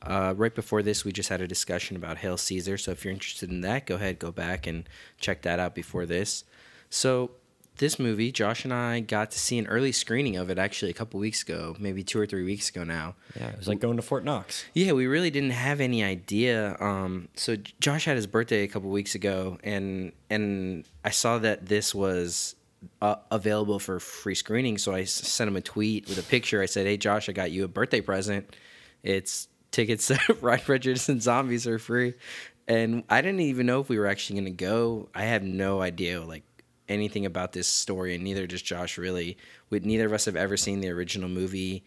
Uh, 0.02 0.34
right 0.36 0.54
before 0.54 0.82
this, 0.82 1.02
we 1.02 1.12
just 1.12 1.30
had 1.30 1.40
a 1.40 1.48
discussion 1.48 1.96
about 1.96 2.18
Hail 2.18 2.36
Caesar. 2.36 2.76
So 2.76 2.90
if 2.90 3.06
you're 3.06 3.14
interested 3.14 3.48
in 3.48 3.62
that, 3.62 3.86
go 3.86 3.94
ahead, 3.94 4.18
go 4.18 4.32
back 4.32 4.66
and 4.66 4.86
check 5.18 5.40
that 5.42 5.58
out 5.58 5.74
before 5.74 6.04
this. 6.04 6.44
So 6.90 7.30
this 7.78 7.98
movie, 7.98 8.30
Josh 8.30 8.66
and 8.66 8.74
I 8.74 9.00
got 9.00 9.30
to 9.30 9.38
see 9.38 9.58
an 9.58 9.66
early 9.66 9.92
screening 9.92 10.36
of 10.36 10.50
it 10.50 10.58
actually 10.58 10.90
a 10.90 10.94
couple 10.94 11.18
weeks 11.18 11.40
ago, 11.40 11.74
maybe 11.78 12.04
two 12.04 12.20
or 12.20 12.26
three 12.26 12.44
weeks 12.44 12.68
ago 12.68 12.84
now. 12.84 13.14
Yeah, 13.34 13.48
it 13.48 13.56
was 13.56 13.66
like 13.66 13.80
going 13.80 13.96
to 13.96 14.02
Fort 14.02 14.24
Knox. 14.26 14.66
Yeah, 14.74 14.92
we 14.92 15.06
really 15.06 15.30
didn't 15.30 15.52
have 15.52 15.80
any 15.80 16.04
idea. 16.04 16.76
Um, 16.80 17.28
so 17.34 17.56
Josh 17.80 18.04
had 18.04 18.16
his 18.16 18.26
birthday 18.26 18.64
a 18.64 18.68
couple 18.68 18.90
weeks 18.90 19.14
ago, 19.14 19.56
and 19.64 20.12
and 20.28 20.84
I 21.02 21.08
saw 21.08 21.38
that 21.38 21.64
this 21.64 21.94
was 21.94 22.56
uh, 23.02 23.16
available 23.30 23.78
for 23.78 24.00
free 24.00 24.34
screening. 24.34 24.78
So 24.78 24.92
I 24.94 25.04
sent 25.04 25.48
him 25.48 25.56
a 25.56 25.60
tweet 25.60 26.08
with 26.08 26.18
a 26.18 26.22
picture. 26.22 26.62
I 26.62 26.66
said, 26.66 26.86
"Hey 26.86 26.96
Josh, 26.96 27.28
I 27.28 27.32
got 27.32 27.50
you 27.50 27.64
a 27.64 27.68
birthday 27.68 28.00
present. 28.00 28.54
It's 29.02 29.48
tickets 29.70 30.06
to 30.08 30.34
Pride 30.34 30.62
Prejudice 30.64 31.08
and 31.08 31.22
Zombies 31.22 31.66
are 31.66 31.78
free." 31.78 32.14
And 32.68 33.02
I 33.10 33.20
didn't 33.20 33.40
even 33.40 33.66
know 33.66 33.80
if 33.80 33.88
we 33.88 33.98
were 33.98 34.06
actually 34.06 34.40
going 34.40 34.56
to 34.56 34.64
go. 34.64 35.08
I 35.14 35.24
have 35.24 35.42
no 35.42 35.80
idea 35.82 36.20
like 36.22 36.44
anything 36.88 37.26
about 37.26 37.52
this 37.52 37.66
story, 37.66 38.14
and 38.14 38.22
neither 38.24 38.46
does 38.46 38.62
Josh 38.62 38.96
really. 38.98 39.36
We, 39.70 39.80
neither 39.80 40.06
of 40.06 40.12
us 40.12 40.24
have 40.26 40.36
ever 40.36 40.56
seen 40.56 40.80
the 40.80 40.88
original 40.90 41.28
movie. 41.28 41.84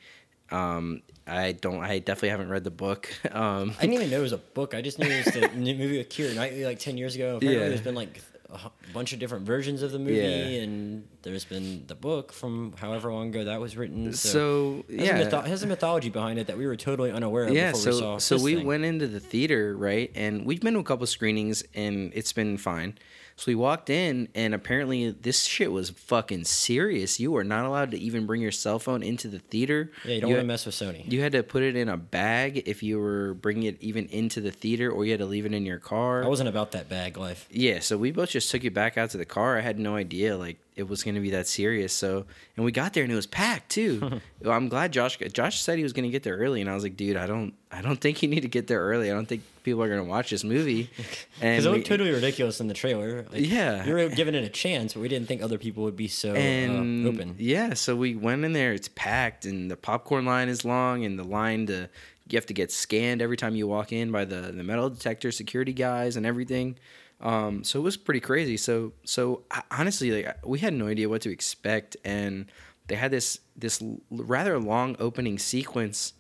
Um, 0.52 1.02
I 1.26 1.54
don't. 1.54 1.80
I 1.82 2.00
definitely 2.00 2.30
haven't 2.30 2.50
read 2.50 2.64
the 2.66 2.72
book. 2.72 3.10
Um, 3.32 3.74
I 3.80 3.82
didn't 3.82 3.94
even 3.96 4.10
know 4.12 4.20
it 4.20 4.24
was 4.24 4.32
a 4.34 4.38
book. 4.38 4.76
I 4.76 4.82
just 4.82 5.00
knew 5.00 5.08
it 5.08 5.26
was 5.26 5.34
the 5.34 5.48
new 5.58 5.74
movie 5.74 5.98
with 5.98 6.10
Keira 6.10 6.36
Knightley 6.36 6.66
like 6.66 6.78
ten 6.80 6.98
years 6.98 7.16
ago. 7.16 7.38
Apparently, 7.38 7.62
Yeah. 7.62 7.70
there's 7.70 7.82
been 7.82 7.96
like 7.96 8.22
a 8.54 8.72
bunch 8.94 9.14
of 9.14 9.20
different 9.20 9.46
versions 9.46 9.82
of 9.82 9.92
the 9.92 10.00
movie, 10.00 10.16
Yeah. 10.16 10.62
and 10.64 11.08
there's 11.24 11.46
been 11.46 11.84
the 11.88 11.96
book 11.96 12.32
from 12.32 12.74
however 12.78 13.12
long 13.12 13.30
ago 13.30 13.44
that 13.46 13.60
was 13.60 13.76
written. 13.76 14.14
So, 14.14 14.30
so 14.30 14.86
it 14.90 15.00
has, 15.00 15.08
yeah, 15.08 15.18
a 15.20 15.26
mytho- 15.32 15.46
has 15.48 15.64
a 15.64 15.68
mythology 15.68 16.10
behind 16.10 16.40
it 16.40 16.48
that 16.48 16.58
we 16.58 16.66
were 16.68 16.76
totally 16.76 17.12
unaware 17.12 17.46
of 17.46 17.54
yeah. 17.54 17.72
before 17.72 17.92
we 17.94 18.00
So 18.00 18.18
so 18.20 18.42
we 18.42 18.56
thing. 18.56 18.66
went 18.66 18.86
into 18.86 19.08
the 19.08 19.20
theater 19.20 19.76
right, 19.76 20.12
and 20.16 20.46
we've 20.46 20.62
been 20.62 20.74
to 20.74 20.80
a 20.80 20.84
couple 20.84 21.06
screenings, 21.08 21.64
and 21.74 22.12
it's 22.16 22.34
been 22.34 22.58
fine. 22.58 22.98
So 23.36 23.46
we 23.52 23.56
walked 23.56 23.90
in, 23.90 24.30
and 24.36 24.54
apparently 24.54 25.10
this 25.10 25.44
shit 25.44 25.72
was 25.72 25.90
fucking 25.90 26.44
serious. 26.44 27.20
You 27.20 27.32
were 27.32 27.44
not 27.44 27.66
allowed 27.66 27.92
to 27.92 27.98
even 27.98 28.26
bring 28.26 28.42
your 28.42 28.52
cell 28.52 28.80
phone 28.80 29.02
into 29.02 29.28
the 29.28 29.40
theater. 29.40 29.92
Yeah, 30.06 30.16
you 30.16 30.22
don't 30.22 30.30
want 30.30 30.42
to 30.42 30.48
mess 30.48 30.66
with 30.66 30.76
Sony. 30.76 31.12
You 31.12 31.22
had 31.22 31.32
to 31.32 31.44
put 31.44 31.64
it 31.64 31.76
in 31.76 31.90
a 31.90 31.98
bag 31.98 32.64
if 32.68 32.84
you 32.84 33.00
were 33.00 33.34
bringing 33.34 33.64
it 33.64 33.78
even 33.82 34.08
into 34.08 34.40
the 34.40 34.52
theater, 34.52 34.92
or 34.92 35.06
you 35.06 35.12
had 35.12 35.20
to 35.20 35.26
leave 35.26 35.46
it 35.46 35.54
in 35.54 35.66
your 35.66 35.80
car. 35.80 36.24
I 36.24 36.28
wasn't 36.28 36.50
about 36.50 36.72
that 36.72 36.90
bag 36.90 37.18
life. 37.18 37.48
Yeah, 37.52 37.80
so 37.80 37.98
we 37.98 38.12
both 38.12 38.30
just 38.30 38.52
took 38.52 38.64
it 38.64 38.74
back 38.74 38.98
out 38.98 39.10
to 39.12 39.18
the 39.18 39.26
car. 39.26 39.58
I 39.58 39.62
had 39.62 39.80
no 39.80 39.96
idea 39.96 40.38
like 40.38 40.58
it 40.76 40.88
was 40.88 41.04
going 41.04 41.16
to 41.16 41.22
be 41.22 41.30
that 41.32 41.48
serious. 41.48 41.94
So, 41.94 42.26
and 42.56 42.66
we 42.66 42.72
got 42.72 42.94
there 42.94 43.04
and 43.04 43.12
it 43.12 43.16
was 43.16 43.28
packed 43.28 43.70
too. 43.70 44.20
I'm 44.46 44.70
glad 44.70 44.92
Josh. 44.92 45.18
Josh 45.32 45.62
said 45.62 45.78
he 45.78 45.84
was 45.84 45.94
going 45.94 46.04
to 46.06 46.10
get 46.10 46.24
there 46.24 46.36
early, 46.38 46.62
and 46.62 46.70
I 46.70 46.74
was 46.74 46.84
like, 46.84 46.96
dude, 46.98 47.18
I 47.18 47.28
don't, 47.28 47.54
I 47.72 47.82
don't 47.82 48.00
think 48.02 48.22
you 48.24 48.30
need 48.30 48.42
to 48.42 48.48
get 48.48 48.68
there 48.68 48.80
early. 48.82 49.10
I 49.12 49.14
don't 49.14 49.28
think 49.28 49.44
people 49.64 49.82
are 49.84 49.88
going 49.88 50.04
to 50.04 50.10
watch 50.10 50.30
this 50.30 50.44
movie. 50.44 50.90
And 51.42 51.54
Because 51.58 51.66
it 51.66 51.70
looked 51.72 51.88
totally 51.88 52.12
ridiculous 52.12 52.60
in 52.60 52.68
the 52.68 52.74
trailer. 52.74 53.24
Like, 53.32 53.42
Yeah. 53.46 53.86
you 53.86 53.94
were 53.94 54.08
giving 54.10 54.36
it 54.36 54.44
a 54.44 54.50
chance, 54.50 54.94
but 54.94 55.02
we 55.02 55.08
didn't 55.10 55.28
think 55.28 55.42
other 55.42 55.58
people 55.58 55.84
would 55.84 55.96
be 55.98 56.08
so 56.08 56.34
and 56.34 57.06
uh, 57.06 57.10
open. 57.10 57.36
yeah, 57.38 57.74
so 57.74 57.96
we 57.96 58.16
went 58.16 58.44
in 58.46 58.54
there. 58.54 58.74
It's 58.74 58.90
packed, 58.96 59.46
and 59.46 59.70
the 59.70 59.76
popcorn 59.78 60.26
line 60.26 60.50
is 60.50 60.64
long, 60.66 61.04
and 61.06 61.18
the 61.20 61.24
line 61.24 61.66
to 61.68 61.90
you 62.30 62.38
have 62.38 62.46
to 62.48 62.54
get 62.54 62.72
scanned 62.72 63.22
every 63.22 63.36
time 63.36 63.54
you 63.56 63.68
walk 63.68 63.92
in 63.92 64.12
by 64.12 64.24
the 64.26 64.52
the 64.56 64.64
metal 64.64 64.90
detector 64.90 65.32
security 65.32 65.74
guys 65.74 66.16
and 66.16 66.26
everything. 66.26 66.78
Um, 67.24 67.64
so 67.64 67.80
it 67.80 67.84
was 67.84 67.98
pretty 67.98 68.20
crazy. 68.20 68.58
So 68.58 68.94
so 69.06 69.44
honestly, 69.72 70.12
like 70.12 70.46
we 70.46 70.60
had 70.60 70.74
no 70.74 70.88
idea 70.88 71.10
what 71.10 71.22
to 71.22 71.32
expect, 71.32 71.98
and 72.04 72.46
they 72.88 72.96
had 72.96 73.12
this 73.12 73.40
this 73.56 73.82
rather 74.12 74.60
long 74.60 74.96
opening 75.00 75.40
sequence. 75.40 76.14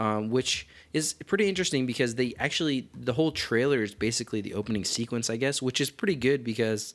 Um, 0.00 0.30
which 0.30 0.68
is 0.92 1.14
pretty 1.14 1.48
interesting 1.48 1.84
because 1.84 2.14
they 2.14 2.32
actually 2.38 2.88
the 2.94 3.14
whole 3.14 3.32
trailer 3.32 3.82
is 3.82 3.96
basically 3.96 4.40
the 4.40 4.54
opening 4.54 4.84
sequence, 4.84 5.28
I 5.28 5.36
guess, 5.36 5.60
which 5.60 5.80
is 5.80 5.90
pretty 5.90 6.14
good 6.14 6.44
because 6.44 6.94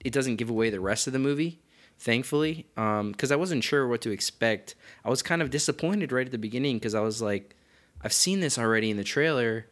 it 0.00 0.12
doesn't 0.12 0.36
give 0.36 0.50
away 0.50 0.68
the 0.68 0.78
rest 0.78 1.06
of 1.06 1.14
the 1.14 1.18
movie 1.18 1.62
thankfully 1.98 2.66
because 2.74 3.30
i 3.30 3.36
wasn't 3.36 3.62
sure 3.62 3.86
what 3.86 4.00
to 4.00 4.10
expect 4.10 4.74
i 5.04 5.08
was 5.08 5.22
kind 5.22 5.40
of 5.40 5.50
disappointed 5.50 6.12
right 6.12 6.26
at 6.26 6.32
the 6.32 6.38
beginning 6.38 6.76
because 6.76 6.94
i 6.94 7.00
was 7.00 7.22
like 7.22 7.54
i've 8.02 8.12
seen 8.12 8.40
this 8.40 8.58
already 8.58 8.90
in 8.90 8.96
the 8.96 9.04
trailer 9.04 9.66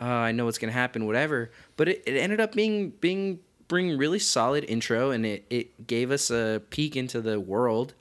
uh, 0.00 0.04
i 0.04 0.32
know 0.32 0.44
what's 0.44 0.58
going 0.58 0.68
to 0.72 0.78
happen 0.78 1.06
whatever 1.06 1.50
but 1.76 1.88
it, 1.88 2.02
it 2.06 2.16
ended 2.16 2.40
up 2.40 2.52
being 2.52 2.90
being 3.00 3.38
bring 3.68 3.98
really 3.98 4.18
solid 4.18 4.64
intro 4.68 5.10
and 5.10 5.26
it, 5.26 5.44
it 5.50 5.86
gave 5.86 6.10
us 6.10 6.30
a 6.30 6.62
peek 6.70 6.96
into 6.96 7.20
the 7.20 7.38
world 7.40 7.94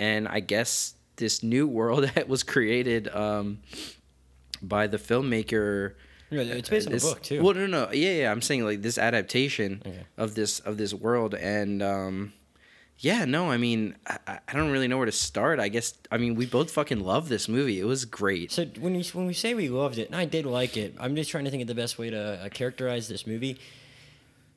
and 0.00 0.26
i 0.28 0.40
guess 0.40 0.94
this 1.16 1.42
new 1.42 1.66
world 1.66 2.04
that 2.14 2.28
was 2.28 2.42
created 2.42 3.08
um, 3.14 3.58
by 4.62 4.86
the 4.86 4.96
filmmaker 4.98 5.94
Yeah, 6.30 6.40
it's 6.42 6.68
based 6.70 6.88
on 6.88 6.94
a 6.94 6.98
book 6.98 7.22
too. 7.22 7.42
Well, 7.42 7.54
no, 7.54 7.66
no, 7.66 7.90
yeah, 7.92 8.12
yeah. 8.22 8.30
I'm 8.32 8.40
saying 8.40 8.64
like 8.64 8.80
this 8.82 8.96
adaptation 8.96 9.82
Okay. 9.84 10.06
of 10.16 10.34
this 10.34 10.60
of 10.60 10.78
this 10.78 10.94
world, 10.94 11.34
and 11.34 11.82
um, 11.82 12.32
yeah, 12.98 13.24
no, 13.24 13.50
I 13.50 13.56
mean, 13.56 13.96
I, 14.06 14.38
I 14.46 14.52
don't 14.52 14.70
really 14.70 14.88
know 14.88 14.96
where 14.96 15.06
to 15.06 15.12
start. 15.12 15.58
I 15.58 15.68
guess 15.68 15.94
I 16.10 16.18
mean 16.18 16.34
we 16.34 16.46
both 16.46 16.70
fucking 16.70 17.00
love 17.00 17.28
this 17.28 17.48
movie. 17.48 17.80
It 17.80 17.84
was 17.84 18.04
great. 18.04 18.52
So 18.52 18.64
when 18.78 18.94
we 18.94 19.02
when 19.12 19.26
we 19.26 19.34
say 19.34 19.54
we 19.54 19.68
loved 19.68 19.98
it, 19.98 20.08
and 20.08 20.16
I 20.16 20.24
did 20.24 20.46
like 20.46 20.76
it, 20.76 20.94
I'm 21.00 21.16
just 21.16 21.30
trying 21.30 21.44
to 21.44 21.50
think 21.50 21.62
of 21.62 21.68
the 21.68 21.74
best 21.74 21.98
way 21.98 22.10
to 22.10 22.44
uh, 22.44 22.48
characterize 22.48 23.08
this 23.08 23.26
movie 23.26 23.58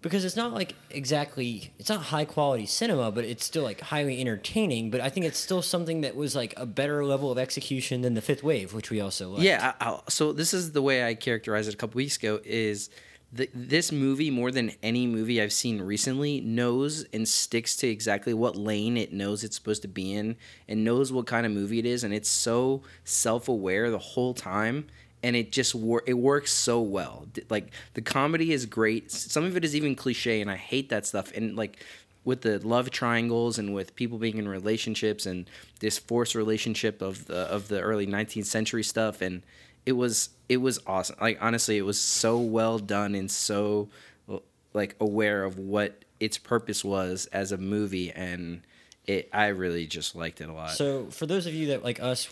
because 0.06 0.24
it's 0.24 0.36
not 0.36 0.54
like 0.54 0.76
exactly 0.91 1.71
it's 1.80 1.89
not 1.89 2.00
high 2.00 2.26
quality 2.26 2.67
cinema, 2.67 3.12
but 3.12 3.26
it's 3.26 3.43
still 3.43 3.63
like 3.63 3.82
highly 3.82 4.21
entertaining. 4.21 4.91
But 4.91 5.02
I 5.02 5.10
think 5.10 5.26
it's 5.26 5.39
still 5.39 5.63
something 5.63 6.02
that 6.02 6.15
was 6.15 6.36
like 6.36 6.54
a 6.58 6.65
better 6.67 7.04
level 7.04 7.32
of 7.32 7.39
execution 7.39 8.02
than 8.02 8.13
The 8.13 8.21
Fifth 8.21 8.43
Wave, 8.43 8.71
which 8.76 8.91
we 8.91 9.02
also 9.02 9.32
liked. 9.32 9.41
Yeah, 9.41 9.74
I, 9.82 10.00
so 10.08 10.32
this 10.32 10.54
is 10.54 10.74
the 10.74 10.84
way 10.84 11.04
I 11.08 11.15
characterized 11.15 11.67
it 11.67 11.74
a 11.74 11.78
couple 11.78 11.98
weeks 11.98 12.17
ago. 12.17 12.39
Is 12.43 12.91
the, 13.32 13.50
this 13.54 13.92
movie 13.92 14.30
more 14.30 14.52
than 14.52 14.72
any 14.82 15.08
movie 15.08 15.42
I've 15.42 15.54
seen 15.54 15.82
recently 15.82 16.42
knows 16.42 17.04
and 17.14 17.28
sticks 17.28 17.76
to 17.78 17.88
exactly 17.88 18.34
what 18.34 18.56
lane 18.56 18.98
it 18.98 19.12
knows 19.12 19.44
it's 19.44 19.56
supposed 19.56 19.82
to 19.82 19.88
be 19.88 20.14
in, 20.14 20.36
and 20.68 20.84
knows 20.84 21.12
what 21.12 21.28
kind 21.28 21.46
of 21.46 21.52
movie 21.52 21.80
it 21.80 21.86
is, 21.86 22.04
and 22.04 22.14
it's 22.14 22.30
so 22.30 22.84
self 23.04 23.48
aware 23.50 23.92
the 23.92 24.00
whole 24.00 24.34
time. 24.34 24.88
And 25.24 25.36
it 25.36 25.52
just 25.52 25.74
wor- 25.74 26.04
it 26.06 26.14
works 26.14 26.54
so 26.54 26.82
well. 26.82 27.26
Like 27.50 27.72
the 27.96 28.02
comedy 28.02 28.54
is 28.54 28.68
great. 28.68 29.12
Some 29.12 29.44
of 29.44 29.58
it 29.58 29.66
is 29.66 29.76
even 29.76 29.96
cliche, 29.96 30.40
and 30.40 30.52
I 30.52 30.56
hate 30.56 30.90
that 30.90 31.08
stuff. 31.08 31.32
And 31.36 31.56
like 31.56 31.84
with 32.26 32.42
the 32.42 32.60
love 32.60 32.92
triangles 32.92 33.58
and 33.58 33.74
with 33.74 33.96
people 33.96 34.18
being 34.18 34.38
in 34.38 34.48
relationships 34.48 35.26
and 35.26 35.50
this 35.80 35.98
forced 35.98 36.36
relationship 36.36 37.02
of 37.02 37.26
the 37.26 37.38
of 37.38 37.70
the 37.70 37.80
early 37.80 38.06
19th 38.06 38.46
century 38.46 38.84
stuff 38.84 39.22
and 39.22 39.44
it 39.86 39.93
was 39.93 40.30
it 40.50 40.58
was 40.58 40.80
awesome. 40.86 41.17
Like 41.19 41.38
honestly 41.41 41.78
it 41.78 41.84
was 41.84 42.00
so 42.00 42.39
well 42.39 42.80
done 42.80 43.15
and 43.15 43.30
so 43.30 43.89
like 44.74 44.95
aware 45.00 45.43
of 45.43 45.58
what 45.58 46.04
its 46.19 46.38
purpose 46.38 46.84
was 46.84 47.28
as 47.28 47.52
a 47.52 47.58
movie 47.58 48.12
and 48.12 48.62
it 49.08 49.30
I 49.32 49.48
really 49.48 49.86
just 49.88 50.15
liked 50.15 50.41
it 50.41 50.50
a 50.50 50.54
lot. 50.54 50.72
So 50.72 51.06
for 51.12 51.26
those 51.26 51.46
of 51.46 51.54
you 51.54 51.68
that 51.68 51.84
like 51.84 52.00
us 52.02 52.28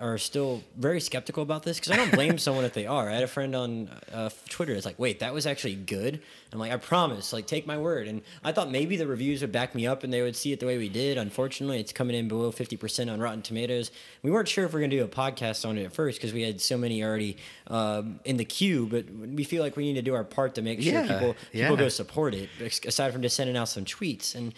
are 0.00 0.16
still 0.18 0.62
very 0.76 1.00
skeptical 1.00 1.42
about 1.42 1.62
this, 1.62 1.78
because 1.78 1.92
I 1.92 1.96
don't 1.96 2.12
blame 2.12 2.38
someone 2.46 2.64
if 2.64 2.72
they 2.74 2.86
are. 2.86 3.10
I 3.10 3.14
had 3.14 3.22
a 3.22 3.28
friend 3.28 3.54
on 3.54 3.90
uh, 4.12 4.30
Twitter 4.48 4.72
that's 4.74 4.86
like, 4.86 4.98
"Wait, 4.98 5.20
that 5.20 5.34
was 5.34 5.46
actually 5.46 5.74
good." 5.74 6.20
I'm 6.52 6.58
like, 6.58 6.72
"I 6.72 6.76
promise, 6.76 7.32
like 7.32 7.46
take 7.46 7.66
my 7.66 7.76
word." 7.76 8.08
And 8.08 8.22
I 8.42 8.52
thought 8.52 8.70
maybe 8.70 8.96
the 8.96 9.06
reviews 9.06 9.40
would 9.42 9.52
back 9.52 9.74
me 9.74 9.86
up 9.86 10.04
and 10.04 10.12
they 10.12 10.22
would 10.22 10.36
see 10.36 10.52
it 10.52 10.60
the 10.60 10.66
way 10.66 10.78
we 10.78 10.88
did. 10.88 11.18
Unfortunately, 11.18 11.80
it's 11.80 11.92
coming 11.92 12.16
in 12.16 12.28
below 12.28 12.50
50% 12.52 13.12
on 13.12 13.20
Rotten 13.20 13.42
Tomatoes. 13.42 13.90
We 14.22 14.30
weren't 14.30 14.48
sure 14.48 14.64
if 14.64 14.72
we 14.72 14.80
are 14.80 14.84
gonna 14.86 14.96
do 14.96 15.04
a 15.04 15.08
podcast 15.08 15.68
on 15.68 15.76
it 15.78 15.84
at 15.84 15.92
first 15.92 16.18
because 16.18 16.32
we 16.32 16.42
had 16.42 16.60
so 16.60 16.78
many 16.78 17.02
already 17.04 17.36
um, 17.66 18.20
in 18.24 18.36
the 18.36 18.44
queue, 18.44 18.86
but 18.86 19.10
we 19.10 19.44
feel 19.44 19.62
like 19.62 19.76
we 19.76 19.84
need 19.84 19.94
to 19.94 20.02
do 20.02 20.14
our 20.14 20.24
part 20.24 20.54
to 20.54 20.62
make 20.62 20.80
sure 20.80 20.92
Yeah, 20.92 21.02
people 21.02 21.36
yeah. 21.52 21.64
people 21.68 21.76
go 21.76 21.88
support 21.88 22.34
it. 22.34 22.48
Aside 22.86 23.12
from 23.12 23.22
just 23.22 23.36
sending 23.36 23.56
out 23.56 23.68
some 23.68 23.84
tweets 23.84 24.34
and. 24.34 24.54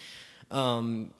Um, 0.51 1.11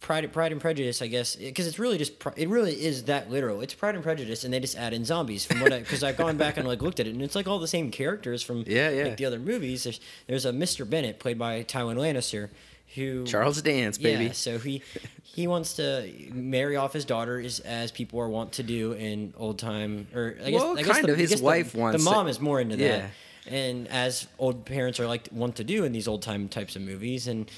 Pride, 0.00 0.32
Pride 0.32 0.50
and 0.50 0.60
Prejudice, 0.60 1.00
I 1.00 1.06
guess, 1.06 1.36
because 1.36 1.68
it's 1.68 1.78
really 1.78 1.96
just 1.96 2.14
it 2.36 2.48
really 2.48 2.72
is 2.72 3.04
that 3.04 3.30
literal. 3.30 3.60
It's 3.60 3.72
Pride 3.72 3.94
and 3.94 4.02
Prejudice, 4.02 4.42
and 4.42 4.52
they 4.52 4.58
just 4.58 4.76
add 4.76 4.92
in 4.92 5.04
zombies. 5.04 5.44
From 5.44 5.60
what 5.60 5.72
I 5.72 5.78
because 5.78 6.02
I've 6.02 6.16
gone 6.16 6.36
back 6.36 6.56
and 6.56 6.66
like 6.66 6.82
looked 6.82 6.98
at 6.98 7.06
it, 7.06 7.10
and 7.14 7.22
it's 7.22 7.36
like 7.36 7.46
all 7.46 7.60
the 7.60 7.68
same 7.68 7.92
characters 7.92 8.42
from 8.42 8.64
Yeah, 8.66 8.90
yeah. 8.90 9.04
like 9.04 9.16
the 9.16 9.26
other 9.26 9.38
movies. 9.38 9.84
There's 9.84 10.00
there's 10.26 10.44
a 10.44 10.50
Mr. 10.50 10.88
Bennet 10.88 11.20
played 11.20 11.38
by 11.38 11.62
Tywin 11.62 11.96
Lannister, 11.98 12.48
who 12.96 13.24
Charles 13.26 13.62
Dance, 13.62 13.96
baby. 13.96 14.24
yeah, 14.24 14.32
so 14.32 14.58
he 14.58 14.82
he 15.22 15.46
wants 15.46 15.74
to 15.74 16.12
marry 16.32 16.74
off 16.74 16.92
his 16.92 17.04
daughter 17.04 17.38
as, 17.38 17.60
as 17.60 17.92
people 17.92 18.18
are 18.20 18.28
wont 18.28 18.50
to 18.54 18.64
do 18.64 18.92
in 18.94 19.32
old 19.36 19.60
time 19.60 20.08
or 20.12 20.34
I 20.44 20.50
guess, 20.50 20.60
Well, 20.60 20.78
I 20.78 20.82
guess 20.82 20.92
kind 20.96 21.06
the, 21.08 21.12
of. 21.12 21.18
His 21.18 21.30
the- 21.38 21.44
wife 21.44 21.72
the, 21.72 21.78
wants 21.78 22.04
mom 22.04 22.26
to- 22.26 22.30
is 22.30 22.40
more 22.40 22.60
into 22.60 22.76
Yeah. 22.76 22.98
that. 22.98 23.10
And 23.46 23.86
as 23.88 24.26
old 24.38 24.64
parents 24.66 24.98
are 24.98 25.06
like 25.06 25.28
want 25.30 25.56
to 25.56 25.64
do 25.64 25.84
in 25.84 25.92
these 25.92 26.08
old 26.08 26.22
time 26.22 26.48
types 26.48 26.74
of 26.74 26.82
movies 26.82 27.28
and 27.28 27.48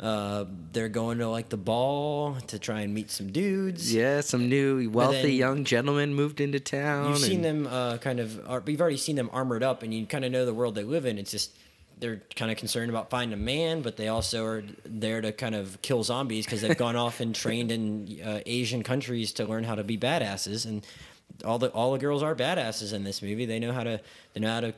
uh, 0.00 0.44
they're 0.72 0.88
going 0.88 1.18
to 1.18 1.28
like 1.28 1.48
the 1.48 1.56
ball 1.56 2.36
to 2.48 2.58
try 2.58 2.80
and 2.80 2.92
meet 2.92 3.10
some 3.10 3.30
dudes. 3.30 3.94
yeah, 3.94 4.20
some 4.20 4.48
new 4.48 4.90
wealthy 4.90 5.34
young 5.34 5.64
gentlemen 5.64 6.14
moved 6.14 6.40
into 6.40 6.58
town. 6.60 7.10
You've 7.10 7.18
seen 7.18 7.42
them 7.42 7.66
uh, 7.66 7.98
kind 7.98 8.18
of, 8.20 8.40
ar- 8.48 8.62
you've 8.66 8.80
already 8.80 8.96
seen 8.96 9.16
them 9.16 9.30
armored 9.32 9.62
up, 9.62 9.82
and 9.82 9.94
you 9.94 10.04
kind 10.06 10.24
of 10.24 10.32
know 10.32 10.44
the 10.44 10.54
world 10.54 10.74
they 10.74 10.82
live 10.84 11.06
in. 11.06 11.16
It's 11.18 11.30
just 11.30 11.56
they're 12.00 12.20
kind 12.34 12.50
of 12.50 12.56
concerned 12.56 12.90
about 12.90 13.08
finding 13.08 13.38
a 13.38 13.40
man, 13.40 13.82
but 13.82 13.96
they 13.96 14.08
also 14.08 14.44
are 14.44 14.64
there 14.84 15.20
to 15.20 15.30
kind 15.30 15.54
of 15.54 15.80
kill 15.80 16.02
zombies 16.02 16.44
because 16.44 16.60
they've 16.60 16.76
gone 16.76 16.96
off 16.96 17.20
and 17.20 17.32
trained 17.44 17.70
in 17.70 18.20
uh, 18.24 18.40
Asian 18.46 18.82
countries 18.82 19.32
to 19.34 19.44
learn 19.44 19.62
how 19.62 19.76
to 19.76 19.84
be 19.84 19.96
badasses. 19.96 20.66
And 20.66 20.84
all 21.44 21.58
the 21.58 21.68
all 21.68 21.92
the 21.92 21.98
girls 21.98 22.22
are 22.22 22.34
badasses 22.34 22.92
in 22.92 23.04
this 23.04 23.22
movie. 23.22 23.46
They 23.46 23.60
know 23.60 23.72
how 23.72 23.84
to 23.84 24.00
they 24.32 24.40
know 24.40 24.50
how 24.50 24.60
to 24.60 24.74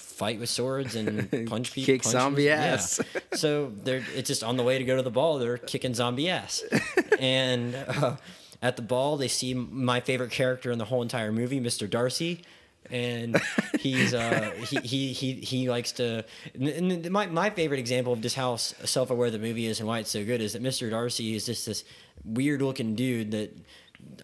fight 0.00 0.38
with 0.40 0.48
swords 0.48 0.94
and 0.94 1.30
punch 1.48 1.72
people, 1.72 1.86
Kick 1.86 2.02
punch 2.02 2.12
zombie 2.12 2.44
yeah. 2.44 2.54
ass. 2.54 3.00
so 3.34 3.72
they're 3.84 4.04
it's 4.14 4.28
just 4.28 4.42
on 4.42 4.56
the 4.56 4.62
way 4.62 4.78
to 4.78 4.84
go 4.84 4.96
to 4.96 5.02
the 5.02 5.10
ball. 5.10 5.38
They're 5.38 5.58
kicking 5.58 5.94
zombie 5.94 6.28
ass, 6.28 6.62
and 7.18 7.74
uh, 7.74 8.16
at 8.62 8.76
the 8.76 8.82
ball 8.82 9.16
they 9.16 9.28
see 9.28 9.54
my 9.54 10.00
favorite 10.00 10.30
character 10.30 10.70
in 10.70 10.78
the 10.78 10.84
whole 10.84 11.02
entire 11.02 11.32
movie, 11.32 11.60
Mr. 11.60 11.88
Darcy. 11.88 12.42
And 12.88 13.42
he's 13.80 14.14
uh, 14.14 14.52
he, 14.68 14.76
he 14.76 15.12
he 15.12 15.32
he 15.34 15.68
likes 15.68 15.90
to. 15.92 16.24
And 16.54 17.10
my 17.10 17.26
my 17.26 17.50
favorite 17.50 17.80
example 17.80 18.12
of 18.12 18.20
just 18.20 18.36
how 18.36 18.54
self 18.54 19.10
aware 19.10 19.28
the 19.28 19.40
movie 19.40 19.66
is 19.66 19.80
and 19.80 19.88
why 19.88 19.98
it's 19.98 20.10
so 20.10 20.24
good 20.24 20.40
is 20.40 20.52
that 20.52 20.62
Mr. 20.62 20.88
Darcy 20.88 21.34
is 21.34 21.46
just 21.46 21.66
this 21.66 21.82
weird 22.24 22.62
looking 22.62 22.94
dude 22.94 23.32
that 23.32 23.56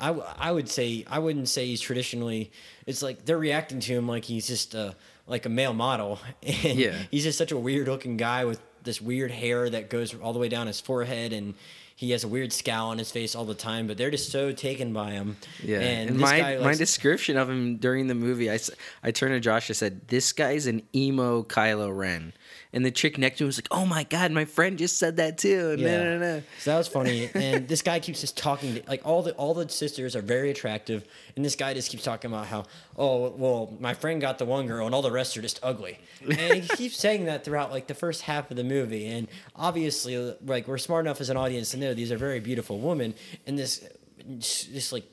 I, 0.01 0.11
I 0.11 0.53
would 0.53 0.69
say 0.69 1.05
I 1.11 1.19
wouldn't 1.19 1.49
say 1.49 1.67
he's 1.67 1.81
traditionally. 1.81 2.53
It's 2.87 3.03
like 3.03 3.25
they're 3.25 3.39
reacting 3.39 3.81
to 3.81 3.93
him 3.93 4.09
like 4.09 4.25
he's 4.25 4.47
just 4.47 4.75
a 4.75 4.95
like 5.27 5.47
a 5.47 5.49
male 5.49 5.73
model, 5.75 6.19
and 6.43 6.79
Yeah. 6.79 6.97
he's 7.11 7.25
just 7.25 7.39
such 7.39 7.53
a 7.53 7.59
weird 7.59 7.89
looking 7.89 8.17
guy 8.17 8.45
with 8.45 8.61
this 8.83 9.01
weird 9.01 9.31
hair 9.31 9.71
that 9.71 9.89
goes 9.91 10.15
all 10.15 10.33
the 10.33 10.39
way 10.39 10.49
down 10.49 10.67
his 10.67 10.81
forehead, 10.81 11.33
and 11.33 11.55
he 12.03 12.11
has 12.11 12.25
a 12.25 12.29
weird 12.29 12.53
scowl 12.53 12.91
on 12.91 12.99
his 12.99 13.13
face 13.13 13.37
all 13.37 13.45
the 13.45 13.55
time. 13.55 13.87
But 13.87 13.97
they're 13.97 14.11
just 14.11 14.33
so 14.33 14.51
taken 14.51 14.93
by 14.93 15.13
him. 15.13 15.37
Yeah, 15.63 15.79
and, 15.79 16.11
and, 16.11 16.19
my 16.19 16.41
guy 16.41 16.59
my 16.59 16.75
description 16.75 17.37
of 17.37 17.49
him 17.49 17.77
during 17.77 18.09
the 18.09 18.15
movie, 18.15 18.51
I, 18.51 18.59
I 19.05 19.13
turned 19.13 19.35
to 19.35 19.41
Josh. 19.41 19.71
I 19.71 19.75
said, 19.75 20.09
"This 20.09 20.33
guy's 20.33 20.67
an 20.67 20.83
emo 20.95 21.45
Kylo 21.45 21.97
Ren," 21.97 22.33
and 22.73 22.85
the 22.85 22.91
chick 22.91 23.19
next 23.19 23.39
to 23.39 23.45
him 23.45 23.49
was 23.49 23.59
like, 23.59 23.69
"Oh 23.71 23.87
my 23.87 24.03
god, 24.03 24.33
my 24.33 24.45
friend 24.45 24.77
just 24.79 24.99
said 24.99 25.17
that 25.19 25.39
too." 25.39 25.71
And 25.71 25.81
Yeah. 25.81 25.99
no, 25.99 26.05
no, 26.05 26.19
no. 26.19 26.43
So 26.59 26.73
that 26.73 26.79
was 26.79 26.89
funny, 26.89 27.31
and 27.35 27.69
this 27.69 27.83
guy 27.83 28.01
keeps 28.01 28.21
just 28.21 28.37
talking. 28.37 28.75
To, 28.75 28.83
like 28.89 29.07
all 29.07 29.23
the 29.23 29.33
all 29.35 29.55
the 29.55 29.69
sisters 29.69 30.17
are 30.17 30.23
very 30.23 30.51
attractive, 30.51 31.05
and 31.37 31.45
this 31.45 31.55
guy 31.55 31.73
just 31.73 31.91
keeps 31.91 32.03
talking 32.03 32.33
about 32.33 32.47
how, 32.47 32.65
oh 32.97 33.31
well, 33.31 33.77
my 33.79 33.95
friend 33.95 34.21
got 34.21 34.39
the 34.39 34.45
one 34.45 34.67
girl, 34.67 34.87
and 34.87 34.95
all 34.95 35.03
the 35.03 35.13
rest 35.13 35.37
are 35.37 35.43
just 35.43 35.61
ugly. 35.63 36.01
And 36.21 36.65
he 36.65 36.77
keeps 36.77 36.97
saying 36.97 37.27
that 37.27 37.45
throughout 37.45 37.71
like 37.71 37.87
the 37.87 37.95
first 37.95 38.23
half 38.23 38.51
of 38.51 38.57
the 38.57 38.65
movie, 38.65 39.07
and 39.07 39.29
obviously, 39.55 40.35
like 40.45 40.67
we're 40.67 40.79
smart 40.79 41.07
enough 41.07 41.21
as 41.21 41.31
an 41.31 41.37
audience 41.37 41.71
to 41.71 41.77
know 41.77 41.92
these 41.95 42.13
are 42.13 42.19
very 42.19 42.41
beautiful 42.41 42.79
women, 42.79 43.15
and 43.47 43.59
this 43.59 43.85
this 44.25 44.93
like 44.93 45.05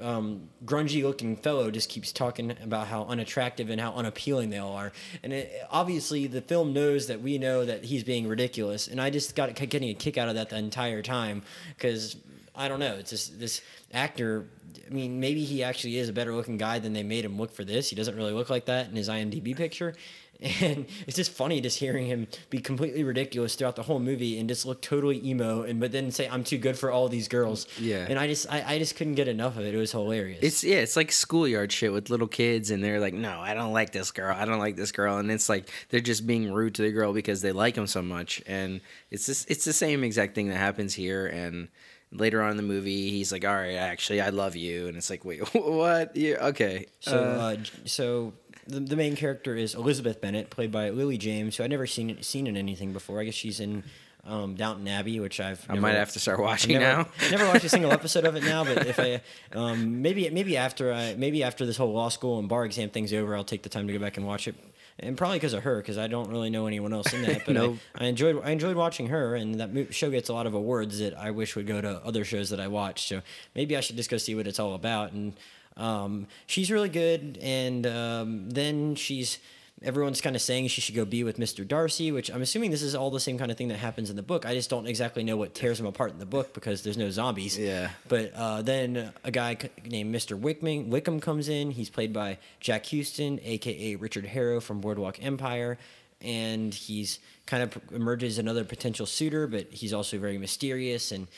um, 0.00 0.48
grungy 0.64 1.02
looking 1.02 1.36
fellow 1.36 1.70
just 1.70 1.88
keeps 1.88 2.12
talking 2.12 2.56
about 2.62 2.86
how 2.86 3.04
unattractive 3.04 3.70
and 3.70 3.80
how 3.80 3.92
unappealing 3.92 4.50
they 4.50 4.58
all 4.58 4.74
are. 4.74 4.92
And 5.22 5.32
it, 5.32 5.52
obviously, 5.70 6.26
the 6.26 6.40
film 6.40 6.72
knows 6.72 7.08
that 7.08 7.20
we 7.20 7.38
know 7.38 7.64
that 7.64 7.84
he's 7.84 8.04
being 8.04 8.26
ridiculous. 8.26 8.88
And 8.88 9.00
I 9.00 9.10
just 9.10 9.34
got 9.34 9.54
getting 9.54 9.90
a 9.90 9.94
kick 9.94 10.18
out 10.18 10.28
of 10.28 10.34
that 10.36 10.50
the 10.50 10.56
entire 10.56 11.02
time 11.02 11.42
because 11.76 12.16
I 12.54 12.68
don't 12.68 12.80
know. 12.80 12.94
It's 12.94 13.10
just 13.10 13.38
this 13.38 13.62
actor. 13.92 14.46
I 14.86 14.90
mean, 14.90 15.20
maybe 15.20 15.44
he 15.44 15.62
actually 15.62 15.98
is 15.98 16.08
a 16.08 16.12
better 16.12 16.34
looking 16.34 16.56
guy 16.56 16.78
than 16.78 16.92
they 16.92 17.02
made 17.02 17.24
him 17.24 17.36
look 17.36 17.52
for 17.52 17.64
this. 17.64 17.90
He 17.90 17.96
doesn't 17.96 18.16
really 18.16 18.32
look 18.32 18.50
like 18.50 18.66
that 18.66 18.88
in 18.88 18.96
his 18.96 19.08
IMDb 19.08 19.56
picture. 19.56 19.94
And 20.40 20.86
it's 21.06 21.16
just 21.16 21.32
funny 21.32 21.60
just 21.60 21.78
hearing 21.78 22.06
him 22.06 22.28
be 22.50 22.60
completely 22.60 23.04
ridiculous 23.04 23.54
throughout 23.54 23.76
the 23.76 23.82
whole 23.82 23.98
movie 23.98 24.38
and 24.38 24.48
just 24.48 24.64
look 24.66 24.80
totally 24.80 25.24
emo 25.26 25.62
and 25.62 25.80
but 25.80 25.92
then 25.92 26.10
say 26.10 26.28
I'm 26.28 26.44
too 26.44 26.58
good 26.58 26.78
for 26.78 26.90
all 26.90 27.08
these 27.08 27.28
girls. 27.28 27.66
Yeah. 27.78 28.06
And 28.08 28.18
I 28.18 28.26
just 28.26 28.50
I, 28.50 28.74
I 28.74 28.78
just 28.78 28.96
couldn't 28.96 29.14
get 29.14 29.28
enough 29.28 29.56
of 29.56 29.64
it. 29.64 29.74
It 29.74 29.78
was 29.78 29.92
hilarious. 29.92 30.40
It's 30.42 30.64
yeah, 30.64 30.76
it's 30.76 30.96
like 30.96 31.12
schoolyard 31.12 31.72
shit 31.72 31.92
with 31.92 32.10
little 32.10 32.28
kids, 32.28 32.70
and 32.70 32.82
they're 32.82 33.00
like, 33.00 33.14
"No, 33.14 33.40
I 33.40 33.54
don't 33.54 33.72
like 33.72 33.92
this 33.92 34.10
girl. 34.10 34.34
I 34.34 34.44
don't 34.44 34.58
like 34.58 34.76
this 34.76 34.92
girl," 34.92 35.18
and 35.18 35.30
it's 35.30 35.48
like 35.48 35.68
they're 35.88 36.00
just 36.00 36.26
being 36.26 36.52
rude 36.52 36.74
to 36.76 36.82
the 36.82 36.92
girl 36.92 37.12
because 37.12 37.42
they 37.42 37.52
like 37.52 37.76
him 37.76 37.86
so 37.86 38.02
much, 38.02 38.42
and 38.46 38.80
it's 39.10 39.26
just 39.26 39.50
it's 39.50 39.64
the 39.64 39.72
same 39.72 40.04
exact 40.04 40.34
thing 40.34 40.48
that 40.48 40.56
happens 40.56 40.94
here. 40.94 41.26
And 41.26 41.68
later 42.12 42.42
on 42.42 42.52
in 42.52 42.56
the 42.56 42.62
movie, 42.62 43.10
he's 43.10 43.32
like, 43.32 43.44
"All 43.44 43.54
right, 43.54 43.74
actually, 43.74 44.20
I 44.20 44.30
love 44.30 44.56
you," 44.56 44.88
and 44.88 44.96
it's 44.96 45.10
like, 45.10 45.24
"Wait, 45.24 45.40
what? 45.54 46.16
Yeah, 46.16 46.46
okay." 46.48 46.86
So, 47.00 47.16
uh, 47.16 47.56
uh, 47.56 47.56
so 47.84 48.32
the, 48.68 48.80
the 48.80 48.96
main 48.96 49.16
character 49.16 49.56
is 49.56 49.74
Elizabeth 49.74 50.20
Bennet, 50.20 50.50
played 50.50 50.70
by 50.70 50.90
Lily 50.90 51.18
James, 51.18 51.56
who 51.56 51.64
I'd 51.64 51.70
never 51.70 51.86
seen 51.86 52.22
seen 52.22 52.46
in 52.46 52.56
anything 52.56 52.92
before. 52.92 53.20
I 53.20 53.24
guess 53.24 53.34
she's 53.34 53.60
in 53.60 53.82
um, 54.24 54.54
Downton 54.54 54.86
Abbey, 54.86 55.20
which 55.20 55.40
I've 55.40 55.64
I 55.68 55.74
never- 55.74 55.82
might 55.82 55.94
have 55.94 56.12
to 56.12 56.20
start 56.20 56.38
watching 56.38 56.78
never, 56.78 57.02
now. 57.02 57.08
never 57.30 57.46
watched 57.46 57.64
a 57.64 57.68
single 57.68 57.92
episode 57.98 58.24
of 58.24 58.36
it 58.36 58.44
now, 58.44 58.64
but 58.64 58.86
if 58.86 59.00
I 59.00 59.22
um, 59.52 60.02
maybe 60.02 60.28
maybe 60.30 60.56
after 60.56 60.92
I 60.92 61.14
maybe 61.14 61.42
after 61.42 61.64
this 61.64 61.76
whole 61.76 61.92
law 61.92 62.08
school 62.10 62.38
and 62.38 62.48
bar 62.48 62.64
exam 62.64 62.90
thing's 62.90 63.12
over, 63.12 63.34
I'll 63.34 63.44
take 63.44 63.62
the 63.62 63.68
time 63.70 63.86
to 63.86 63.92
go 63.92 63.98
back 63.98 64.16
and 64.16 64.26
watch 64.26 64.46
it. 64.46 64.54
And 65.00 65.16
probably 65.16 65.36
because 65.38 65.54
of 65.54 65.62
her, 65.62 65.76
because 65.76 65.96
I 65.96 66.08
don't 66.08 66.28
really 66.28 66.50
know 66.50 66.66
anyone 66.66 66.92
else 66.92 67.12
in 67.12 67.22
that. 67.22 67.46
But. 67.46 67.56
I, 67.56 67.78
I 67.94 68.06
enjoyed 68.06 68.42
I 68.44 68.50
enjoyed 68.50 68.76
watching 68.76 69.06
her, 69.06 69.36
and 69.36 69.60
that 69.60 69.94
show 69.94 70.10
gets 70.10 70.28
a 70.28 70.34
lot 70.34 70.46
of 70.46 70.54
awards 70.54 70.98
that 70.98 71.16
I 71.16 71.30
wish 71.30 71.54
would 71.54 71.68
go 71.68 71.80
to 71.80 72.04
other 72.04 72.24
shows 72.24 72.50
that 72.50 72.58
I 72.58 72.66
watch. 72.66 73.08
So 73.08 73.22
maybe 73.54 73.76
I 73.76 73.80
should 73.80 73.96
just 73.96 74.10
go 74.10 74.16
see 74.16 74.34
what 74.34 74.48
it's 74.48 74.58
all 74.58 74.74
about. 74.74 75.12
And 75.12 75.34
um, 75.78 76.26
she's 76.46 76.70
really 76.70 76.88
good. 76.88 77.38
And 77.40 77.86
um, 77.86 78.50
then 78.50 78.94
she's 78.94 79.38
everyone's 79.82 80.20
kind 80.20 80.34
of 80.34 80.42
saying 80.42 80.68
she 80.68 80.80
should 80.80 80.94
go 80.94 81.04
be 81.04 81.22
with 81.22 81.38
Mr. 81.38 81.66
Darcy, 81.66 82.10
which 82.10 82.30
I'm 82.30 82.42
assuming 82.42 82.70
this 82.70 82.82
is 82.82 82.94
all 82.94 83.10
the 83.10 83.20
same 83.20 83.38
kind 83.38 83.50
of 83.50 83.56
thing 83.56 83.68
that 83.68 83.78
happens 83.78 84.10
in 84.10 84.16
the 84.16 84.22
book. 84.22 84.44
I 84.44 84.54
just 84.54 84.70
don't 84.70 84.86
exactly 84.86 85.22
know 85.22 85.36
what 85.36 85.54
tears 85.54 85.78
them 85.78 85.86
apart 85.86 86.12
in 86.12 86.18
the 86.18 86.26
book 86.26 86.52
because 86.52 86.82
there's 86.82 86.96
no 86.96 87.10
zombies. 87.10 87.56
Yeah. 87.56 87.90
But 88.08 88.32
uh, 88.34 88.62
then 88.62 89.12
a 89.24 89.30
guy 89.30 89.56
named 89.84 90.14
Mr. 90.14 90.38
Wickman, 90.38 90.88
Wickham 90.88 91.20
comes 91.20 91.48
in. 91.48 91.70
He's 91.70 91.90
played 91.90 92.12
by 92.12 92.38
Jack 92.60 92.86
Huston, 92.86 93.40
aka 93.44 93.96
Richard 93.96 94.26
Harrow 94.26 94.60
from 94.60 94.80
Boardwalk 94.80 95.22
Empire, 95.24 95.78
and 96.20 96.74
he's 96.74 97.20
kind 97.46 97.62
of 97.62 97.80
emerges 97.92 98.38
another 98.38 98.64
potential 98.64 99.06
suitor, 99.06 99.46
but 99.46 99.68
he's 99.70 99.92
also 99.92 100.18
very 100.18 100.38
mysterious 100.38 101.12
and. 101.12 101.28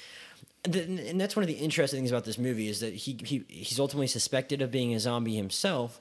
Th- 0.65 0.89
And 0.89 1.21
that's 1.21 1.37
one 1.37 1.43
of 1.43 1.49
the 1.49 1.55
interesting 1.55 2.01
things 2.01 2.11
about 2.11 2.25
this 2.25 2.39
movie 2.39 2.69
is 2.69 2.81
that 2.81 2.95
he, 2.95 3.19
he 3.25 3.45
he's 3.49 3.81
ultimately 3.81 4.07
suspected 4.07 4.63
of 4.63 4.71
being 4.71 4.95
a 4.95 5.01
zombie 5.01 5.37
himself, 5.37 6.01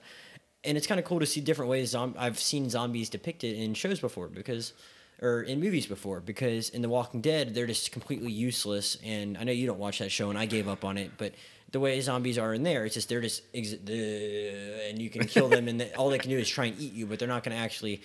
and 0.63 0.78
it's 0.78 0.88
kind 0.88 0.99
of 0.99 1.06
cool 1.06 1.19
to 1.19 1.25
see 1.25 1.41
different 1.41 1.69
ways 1.69 1.89
zom- 1.91 2.15
I've 2.17 2.39
seen 2.39 2.69
zombies 2.69 3.10
depicted 3.10 3.56
in 3.56 3.73
shows 3.73 3.99
before 3.99 4.28
because 4.28 4.73
or 5.21 5.41
in 5.41 5.60
movies 5.60 5.86
before 5.86 6.21
because 6.21 6.69
in 6.69 6.82
The 6.82 6.89
Walking 6.89 7.21
Dead 7.21 7.54
they're 7.54 7.67
just 7.67 7.91
completely 7.91 8.32
useless. 8.32 8.97
And 9.04 9.38
I 9.38 9.43
know 9.43 9.52
you 9.52 9.67
don't 9.67 9.80
watch 9.80 9.99
that 9.99 10.12
show 10.12 10.30
and 10.30 10.39
I 10.39 10.45
gave 10.45 10.67
up 10.67 10.86
on 10.86 10.97
it 10.97 11.12
but 11.17 11.34
the 11.71 11.80
way 11.80 11.99
zombies 12.02 12.38
are 12.38 12.54
in 12.54 12.63
there 12.63 12.86
it's 12.86 12.95
just 12.95 13.10
they're 13.10 13.21
just 13.21 13.43
ex- 13.54 13.73
and 13.73 14.99
you 14.99 15.10
can 15.10 15.28
kill 15.28 15.49
them 15.49 15.67
and 15.67 15.82
they, 15.82 15.91
all 15.93 16.10
they 16.10 16.17
can 16.17 16.30
do 16.30 16.38
is 16.38 16.49
try 16.49 16.65
and 16.65 16.80
eat 16.80 16.93
you 16.93 17.06
but 17.06 17.19
they're 17.19 17.28
not 17.28 17.43
going 17.43 17.56
to 17.56 17.62
actually 17.62 18.02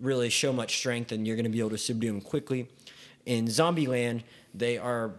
really 0.00 0.30
show 0.30 0.52
much 0.52 0.76
strength 0.76 1.12
and 1.12 1.26
you're 1.26 1.36
going 1.36 1.44
to 1.44 1.50
be 1.50 1.60
able 1.60 1.70
to 1.70 1.78
subdue 1.78 2.08
them 2.08 2.20
quickly. 2.20 2.68
In 3.26 3.46
Zombieland 3.46 4.22
they 4.54 4.78
are 4.78 5.12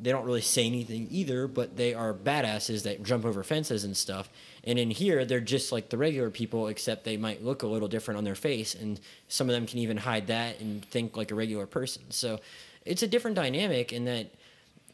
they 0.00 0.10
don't 0.10 0.24
really 0.24 0.40
say 0.40 0.66
anything 0.66 1.08
either, 1.10 1.46
but 1.46 1.76
they 1.76 1.94
are 1.94 2.12
badasses 2.12 2.82
that 2.84 3.02
jump 3.02 3.24
over 3.24 3.42
fences 3.42 3.84
and 3.84 3.96
stuff. 3.96 4.28
And 4.64 4.78
in 4.78 4.90
here, 4.90 5.24
they're 5.24 5.40
just 5.40 5.72
like 5.72 5.90
the 5.90 5.98
regular 5.98 6.30
people, 6.30 6.68
except 6.68 7.04
they 7.04 7.16
might 7.16 7.44
look 7.44 7.62
a 7.62 7.66
little 7.66 7.88
different 7.88 8.18
on 8.18 8.24
their 8.24 8.34
face, 8.34 8.74
and 8.74 9.00
some 9.28 9.48
of 9.48 9.54
them 9.54 9.66
can 9.66 9.78
even 9.78 9.96
hide 9.96 10.26
that 10.26 10.60
and 10.60 10.84
think 10.84 11.16
like 11.16 11.30
a 11.30 11.34
regular 11.34 11.66
person. 11.66 12.02
So 12.10 12.40
it's 12.84 13.02
a 13.02 13.06
different 13.06 13.36
dynamic 13.36 13.92
in 13.92 14.04
that 14.06 14.26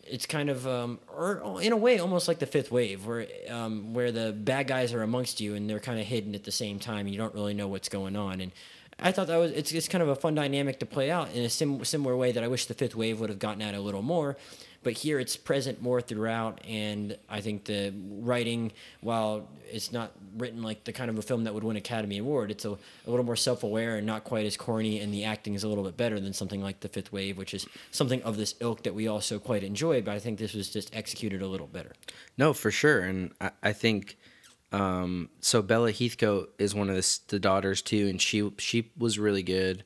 it's 0.04 0.26
kind 0.26 0.50
of, 0.50 0.66
um, 0.66 0.98
or 1.16 1.60
in 1.62 1.72
a 1.72 1.76
way, 1.76 1.98
almost 1.98 2.26
like 2.28 2.38
the 2.38 2.46
fifth 2.46 2.70
wave, 2.70 3.06
where 3.06 3.26
um, 3.48 3.94
where 3.94 4.10
the 4.12 4.32
bad 4.32 4.66
guys 4.66 4.92
are 4.92 5.02
amongst 5.02 5.40
you 5.40 5.54
and 5.54 5.70
they're 5.70 5.80
kind 5.80 6.00
of 6.00 6.06
hidden 6.06 6.34
at 6.34 6.44
the 6.44 6.52
same 6.52 6.78
time. 6.78 7.06
And 7.06 7.10
you 7.10 7.18
don't 7.18 7.34
really 7.34 7.54
know 7.54 7.68
what's 7.68 7.88
going 7.88 8.16
on, 8.16 8.40
and 8.40 8.52
I 8.98 9.12
thought 9.12 9.26
that 9.26 9.36
was 9.36 9.52
it's, 9.52 9.72
it's 9.72 9.88
kind 9.88 10.02
of 10.02 10.08
a 10.08 10.16
fun 10.16 10.34
dynamic 10.34 10.78
to 10.80 10.86
play 10.86 11.10
out 11.10 11.32
in 11.32 11.44
a 11.44 11.50
sim- 11.50 11.84
similar 11.84 12.16
way 12.16 12.32
that 12.32 12.42
I 12.42 12.48
wish 12.48 12.66
the 12.66 12.74
fifth 12.74 12.94
wave 12.94 13.20
would 13.20 13.30
have 13.30 13.38
gotten 13.38 13.62
at 13.62 13.74
a 13.74 13.80
little 13.80 14.02
more. 14.02 14.36
But 14.82 14.94
here 14.94 15.20
it's 15.20 15.36
present 15.36 15.80
more 15.80 16.00
throughout, 16.00 16.60
and 16.66 17.16
I 17.28 17.40
think 17.40 17.64
the 17.64 17.94
writing, 18.18 18.72
while 19.00 19.48
it's 19.70 19.92
not 19.92 20.12
written 20.36 20.62
like 20.62 20.84
the 20.84 20.92
kind 20.92 21.08
of 21.08 21.18
a 21.18 21.22
film 21.22 21.44
that 21.44 21.54
would 21.54 21.62
win 21.62 21.76
Academy 21.76 22.18
Award, 22.18 22.50
it's 22.50 22.64
a, 22.64 22.70
a 22.70 23.10
little 23.10 23.24
more 23.24 23.36
self 23.36 23.62
aware 23.62 23.96
and 23.96 24.06
not 24.06 24.24
quite 24.24 24.44
as 24.44 24.56
corny, 24.56 24.98
and 25.00 25.14
the 25.14 25.24
acting 25.24 25.54
is 25.54 25.62
a 25.62 25.68
little 25.68 25.84
bit 25.84 25.96
better 25.96 26.18
than 26.18 26.32
something 26.32 26.60
like 26.60 26.80
The 26.80 26.88
Fifth 26.88 27.12
Wave, 27.12 27.38
which 27.38 27.54
is 27.54 27.66
something 27.92 28.22
of 28.22 28.36
this 28.36 28.54
ilk 28.60 28.82
that 28.82 28.94
we 28.94 29.06
also 29.06 29.38
quite 29.38 29.62
enjoy. 29.62 30.02
But 30.02 30.14
I 30.14 30.18
think 30.18 30.38
this 30.38 30.54
was 30.54 30.68
just 30.68 30.94
executed 30.94 31.42
a 31.42 31.46
little 31.46 31.68
better. 31.68 31.92
No, 32.36 32.52
for 32.52 32.70
sure, 32.70 33.00
and 33.02 33.32
I, 33.40 33.50
I 33.62 33.72
think 33.72 34.16
um, 34.72 35.28
so. 35.40 35.62
Bella 35.62 35.92
Heathcote 35.92 36.54
is 36.58 36.74
one 36.74 36.88
of 36.88 36.96
the, 36.96 37.18
the 37.28 37.38
daughters 37.38 37.82
too, 37.82 38.08
and 38.08 38.20
she 38.20 38.50
she 38.58 38.90
was 38.98 39.18
really 39.18 39.42
good. 39.42 39.84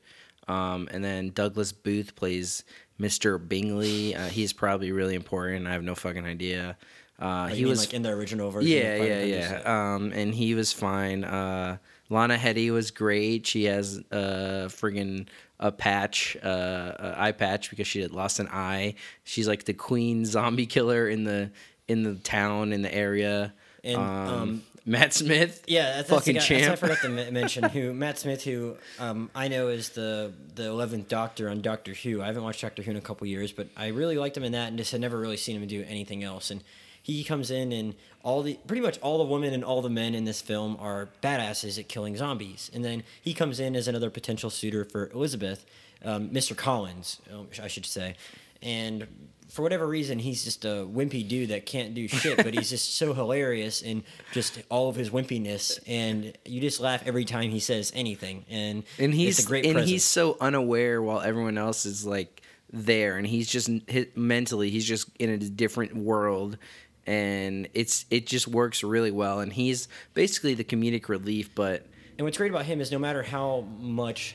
Um, 0.49 0.89
and 0.93 1.05
then 1.05 1.31
Douglas 1.31 1.73
Booth 1.73 2.15
plays 2.15 2.63
Mr. 3.01 3.39
Bingley. 3.47 4.15
Uh, 4.15 4.29
he's 4.29 4.53
probably 4.53 4.93
really 4.93 5.15
important. 5.15 5.67
I 5.67 5.73
have 5.73 5.83
no 5.83 5.95
fucking 5.95 6.25
idea. 6.25 6.77
Uh, 7.19 7.47
he 7.47 7.63
mean, 7.63 7.71
was 7.71 7.81
like 7.81 7.95
in 7.95 8.03
the 8.03 8.11
original 8.11 8.51
version. 8.51 8.71
yeah, 8.71 8.97
yeah, 8.97 9.23
yeah. 9.23 9.95
Um, 9.95 10.13
and 10.13 10.35
he 10.35 10.55
was 10.55 10.73
fine. 10.73 11.25
Uh, 11.25 11.79
Lana 12.11 12.37
Headey 12.37 12.71
was 12.71 12.91
great. 12.91 13.47
She 13.47 13.65
has 13.65 13.99
a 14.11 14.69
friggin' 14.69 15.27
a 15.59 15.73
patch, 15.73 16.37
uh, 16.45 16.93
a 16.99 17.15
eye 17.17 17.33
patch 17.33 17.71
because 17.71 17.87
she 17.87 18.01
had 18.01 18.13
lost 18.13 18.39
an 18.39 18.49
eye. 18.49 18.95
She's 19.25 19.49
like 19.49 19.65
the 19.65 19.73
queen 19.73 20.25
zombie 20.27 20.67
killer 20.67 21.09
in 21.09 21.25
the 21.25 21.51
in 21.89 22.03
the 22.03 22.17
town 22.17 22.73
in 22.73 22.83
the 22.83 22.95
area. 22.95 23.55
And 23.83 23.97
um, 23.97 24.63
Matt 24.89 25.13
Smith. 25.13 25.65
Yeah, 25.67 25.97
that's, 25.97 26.09
fucking 26.09 26.35
that's 26.35 26.49
guy, 26.49 26.61
champ. 26.61 26.81
that's- 26.81 26.83
I 26.83 26.95
forgot 26.97 27.15
to 27.17 27.23
m- 27.27 27.35
mention 27.35 27.65
who 27.65 27.93
Matt 27.93 28.19
Smith, 28.19 28.45
who 28.45 28.77
um, 29.01 29.31
I 29.35 29.49
know 29.49 29.69
is 29.69 29.91
the 29.91 30.33
the 30.55 30.67
eleventh 30.69 31.09
Doctor 31.09 31.49
on 31.51 31.61
Doctor 31.61 31.93
Who. 31.93 32.23
I 32.23 32.27
haven't 32.27 32.45
watched 32.45 32.63
Doctor 32.63 32.83
Who 32.83 32.93
in 32.93 32.97
a 32.97 33.01
couple 33.01 33.27
years, 33.27 33.51
but 33.53 33.69
I 33.77 33.89
really 33.89 34.17
liked 34.17 34.37
him 34.37 34.45
in 34.45 34.53
that, 34.53 34.69
and 34.69 34.79
just 34.79 34.93
had 34.93 35.01
never 35.01 35.19
really 35.19 35.37
seen 35.37 35.61
him 35.61 35.67
do 35.69 35.85
anything 35.89 36.23
else. 36.23 36.51
And 36.51 36.63
he 37.03 37.23
comes 37.25 37.51
in, 37.51 37.73
and 37.73 37.95
all 38.23 38.43
the 38.43 38.59
pretty 38.67 38.83
much 38.83 38.99
all 39.01 39.19
the 39.19 39.25
women 39.25 39.53
and 39.55 39.65
all 39.65 39.83
the 39.83 39.91
men 39.91 40.15
in 40.15 40.25
this 40.25 40.41
film 40.41 40.77
are 40.81 41.09
badasses 41.23 41.79
at 41.79 41.89
killing 41.89 42.17
zombies. 42.17 42.71
And 42.73 42.85
then 42.85 43.03
he 43.21 43.35
comes 43.35 43.59
in 43.61 43.75
as 43.77 43.89
another 43.89 44.11
potential 44.11 44.51
suitor 44.51 44.85
for 44.85 45.11
Elizabeth, 45.11 45.67
um, 46.05 46.31
Mr. 46.31 46.57
Collins, 46.57 47.21
um, 47.33 47.49
I 47.63 47.69
should 47.69 47.87
say, 47.87 48.15
and 48.63 49.07
for 49.49 49.63
whatever 49.63 49.87
reason, 49.87 50.19
he's 50.19 50.45
just 50.45 50.65
a 50.65 50.87
wimpy 50.91 51.27
dude 51.27 51.51
that 51.51 51.67
can't 51.67 51.95
do 51.95 52.09
shit, 52.09 52.37
but 52.37 52.53
he's 52.53 52.69
just 52.69 52.97
so 52.97 53.15
hilarious 53.15 53.81
in 53.81 54.03
just 54.33 54.61
all 54.69 54.89
of 54.89 54.97
his 54.97 55.11
wimpiness, 55.11 55.79
and 55.87 56.37
you 56.45 56.61
just 56.61 56.81
laugh 56.81 57.07
every 57.07 57.25
time 57.25 57.51
he 57.51 57.61
says 57.61 57.93
anything. 57.95 58.45
And 58.51 58.83
and 58.99 59.15
he's 59.15 59.39
a 59.45 59.47
great 59.47 59.65
and 59.65 59.75
presence. 59.75 59.91
he's 59.91 60.05
so 60.05 60.37
unaware 60.41 61.01
while 61.01 61.21
everyone 61.21 61.57
else 61.59 61.87
is 61.87 62.05
like 62.05 62.43
there 62.73 63.17
and 63.17 63.27
he's 63.27 63.49
just 63.49 63.71
mentally 64.17 64.71
he's 64.71 64.85
just 64.85 65.09
in 65.21 65.31
a 65.31 65.39
different 65.39 65.95
world 65.97 66.59
and 67.07 67.69
it's 67.75 68.05
it 68.11 68.27
just 68.27 68.49
works 68.49 68.83
really 68.83 69.13
well 69.13 69.39
and 69.39 69.53
he's 69.53 69.87
basically 70.15 70.53
the 70.53 70.65
comedic 70.65 71.09
relief 71.09 71.55
but 71.55 71.87
And 72.19 72.25
what's 72.27 72.37
great 72.37 72.51
about 72.51 72.65
him 72.65 72.81
is 72.81 72.91
no 72.91 72.99
matter 72.99 73.23
how 73.23 73.61
much 73.79 74.35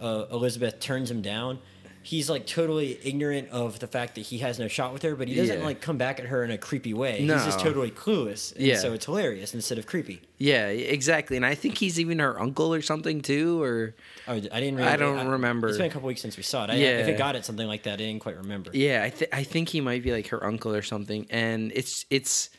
uh, 0.00 0.26
Elizabeth 0.30 0.78
turns 0.78 1.10
him 1.10 1.20
down, 1.20 1.58
he's 2.04 2.28
like 2.30 2.46
totally 2.46 2.98
ignorant 3.02 3.48
of 3.50 3.78
the 3.80 3.86
fact 3.86 4.14
that 4.14 4.20
he 4.20 4.38
has 4.38 4.58
no 4.58 4.68
shot 4.68 4.92
with 4.92 5.02
her, 5.02 5.16
but 5.16 5.26
he 5.26 5.34
doesn't 5.34 5.58
Yeah. 5.58 5.64
like 5.64 5.80
come 5.80 5.96
back 5.96 6.20
at 6.20 6.26
her 6.26 6.44
in 6.44 6.50
a 6.50 6.58
creepy 6.58 6.94
way. 6.94 7.24
No. 7.24 7.34
He's 7.34 7.46
just 7.46 7.60
totally 7.60 7.90
clueless. 7.90 8.54
And 8.54 8.64
Yeah. 8.66 8.76
So 8.76 8.92
it's 8.92 9.06
hilarious 9.06 9.54
instead 9.54 9.78
of 9.78 9.86
creepy. 9.86 10.20
yeah 10.38 10.66
exactly 10.66 11.36
and 11.36 11.46
i 11.46 11.54
think 11.54 11.78
he's 11.78 11.98
even 11.98 12.18
her 12.18 12.38
uncle 12.40 12.74
or 12.74 12.82
something 12.82 13.20
too 13.22 13.62
or 13.62 13.94
Oh, 14.28 14.32
I 14.32 14.40
didn't 14.40 14.76
really. 14.76 14.88
I 14.88 14.96
don't 14.96 15.28
remember. 15.28 15.68
It's 15.68 15.78
been 15.78 15.86
a 15.86 15.90
couple 15.90 16.08
weeks 16.08 16.20
since 16.22 16.36
we 16.36 16.42
saw 16.42 16.64
it. 16.64 16.70
I, 16.70 16.74
Yeah. 16.74 16.98
If 16.98 17.08
it 17.08 17.16
got 17.18 17.36
it 17.36 17.44
something 17.44 17.66
like 17.68 17.84
that, 17.84 17.94
I 17.94 17.96
didn't 17.96 18.20
quite 18.20 18.36
remember. 18.36 18.70
yeah 18.74 19.02
i 19.04 19.10
th- 19.10 19.30
i 19.32 19.42
think 19.42 19.68
he 19.70 19.80
might 19.80 20.02
be 20.02 20.12
like 20.12 20.26
her 20.28 20.44
uncle 20.44 20.74
or 20.74 20.82
something 20.82 21.26
and 21.30 21.72
it's 21.74 22.04
it's 22.10 22.50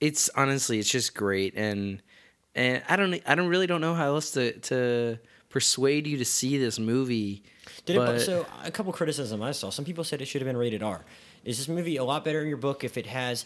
it's 0.00 0.30
honestly 0.36 0.78
it's 0.78 0.88
just 0.90 1.14
great 1.14 1.54
and 1.56 2.00
and 2.54 2.82
i 2.88 2.94
don't 2.96 3.14
i 3.26 3.34
don't 3.34 3.48
really 3.48 3.66
don't 3.66 3.80
know 3.80 3.94
how 3.94 4.06
else 4.14 4.30
to 4.32 4.52
to 4.60 5.18
persuade 5.50 6.06
you 6.06 6.16
to 6.18 6.24
see 6.24 6.58
this 6.58 6.78
movie 6.78 7.42
Did 7.86 7.96
it, 7.96 7.98
but- 7.98 8.20
so 8.20 8.46
a 8.64 8.70
couple 8.70 8.92
criticism 8.92 9.42
I 9.42 9.52
saw. 9.52 9.70
Some 9.70 9.84
people 9.84 10.04
said 10.04 10.20
it 10.22 10.26
should 10.26 10.40
have 10.42 10.46
been 10.48 10.56
rated 10.56 10.82
R. 10.82 11.04
Is 11.44 11.58
this 11.58 11.68
movie 11.68 11.96
a 11.96 12.04
lot 12.04 12.24
better 12.24 12.40
in 12.40 12.48
your 12.48 12.56
book 12.56 12.84
if 12.84 12.96
it 12.96 13.06
has 13.06 13.44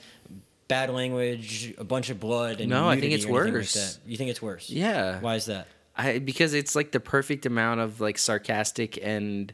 bad 0.69 0.91
language, 0.91 1.75
a 1.79 1.85
bunch 1.85 2.11
of 2.11 2.21
blood, 2.21 2.61
and 2.61 2.69
No, 2.71 2.89
I 2.89 3.01
think 3.01 3.13
it's 3.13 3.27
worse. 3.27 3.75
Like? 3.75 4.11
You 4.11 4.17
think 4.17 4.31
it's 4.31 4.43
worse? 4.43 4.69
yeah 4.71 5.19
Why 5.21 5.35
is 5.37 5.47
that? 5.47 5.67
I 5.97 6.19
because 6.21 6.55
it's 6.55 6.77
like 6.77 6.93
the 6.93 7.01
perfect 7.01 7.45
amount 7.47 7.81
of 7.81 8.01
like 8.01 8.19
sarcastic 8.19 8.99
and 9.03 9.53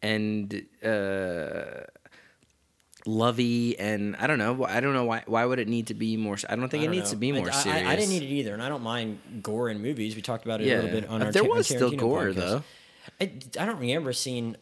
and 0.00 0.64
uh 0.84 1.82
lovey 3.04 3.78
and 3.78 4.14
I 4.16 4.26
don't 4.28 4.38
know 4.38 4.64
I 4.64 4.80
don't 4.80 4.94
know 4.94 5.04
why 5.04 5.22
why 5.26 5.44
would 5.44 5.58
it 5.58 5.66
need 5.68 5.88
to 5.88 5.94
be 5.94 6.16
more 6.16 6.36
I 6.48 6.54
don't 6.54 6.68
think 6.68 6.82
I 6.82 6.84
it 6.84 6.86
don't 6.86 6.94
needs 6.96 7.10
know. 7.10 7.14
to 7.14 7.16
be 7.16 7.32
more 7.32 7.50
I, 7.50 7.52
I- 7.52 7.60
serious. 7.60 7.88
I, 7.88 7.96
didn't 7.96 8.10
need 8.10 8.22
it 8.22 8.26
either, 8.32 8.52
and 8.54 8.62
I 8.62 8.68
don't 8.68 8.82
mind 8.82 9.18
gore 9.42 9.68
in 9.68 9.82
movies. 9.82 10.14
We 10.14 10.22
talked 10.22 10.44
about 10.44 10.60
it 10.60 10.68
a 10.70 10.76
little 10.76 11.00
bit 11.00 11.08
on 11.10 11.20
Uh, 11.20 11.24
our. 11.26 11.32
there 11.32 11.44
was 11.44 11.66
still 11.66 11.90
gore 11.90 12.26
podcast. 12.28 12.34
though. 12.36 12.62
I, 13.20 13.24
I 13.58 13.66
don't 13.66 13.78
remember 13.78 14.12
seeing 14.12 14.56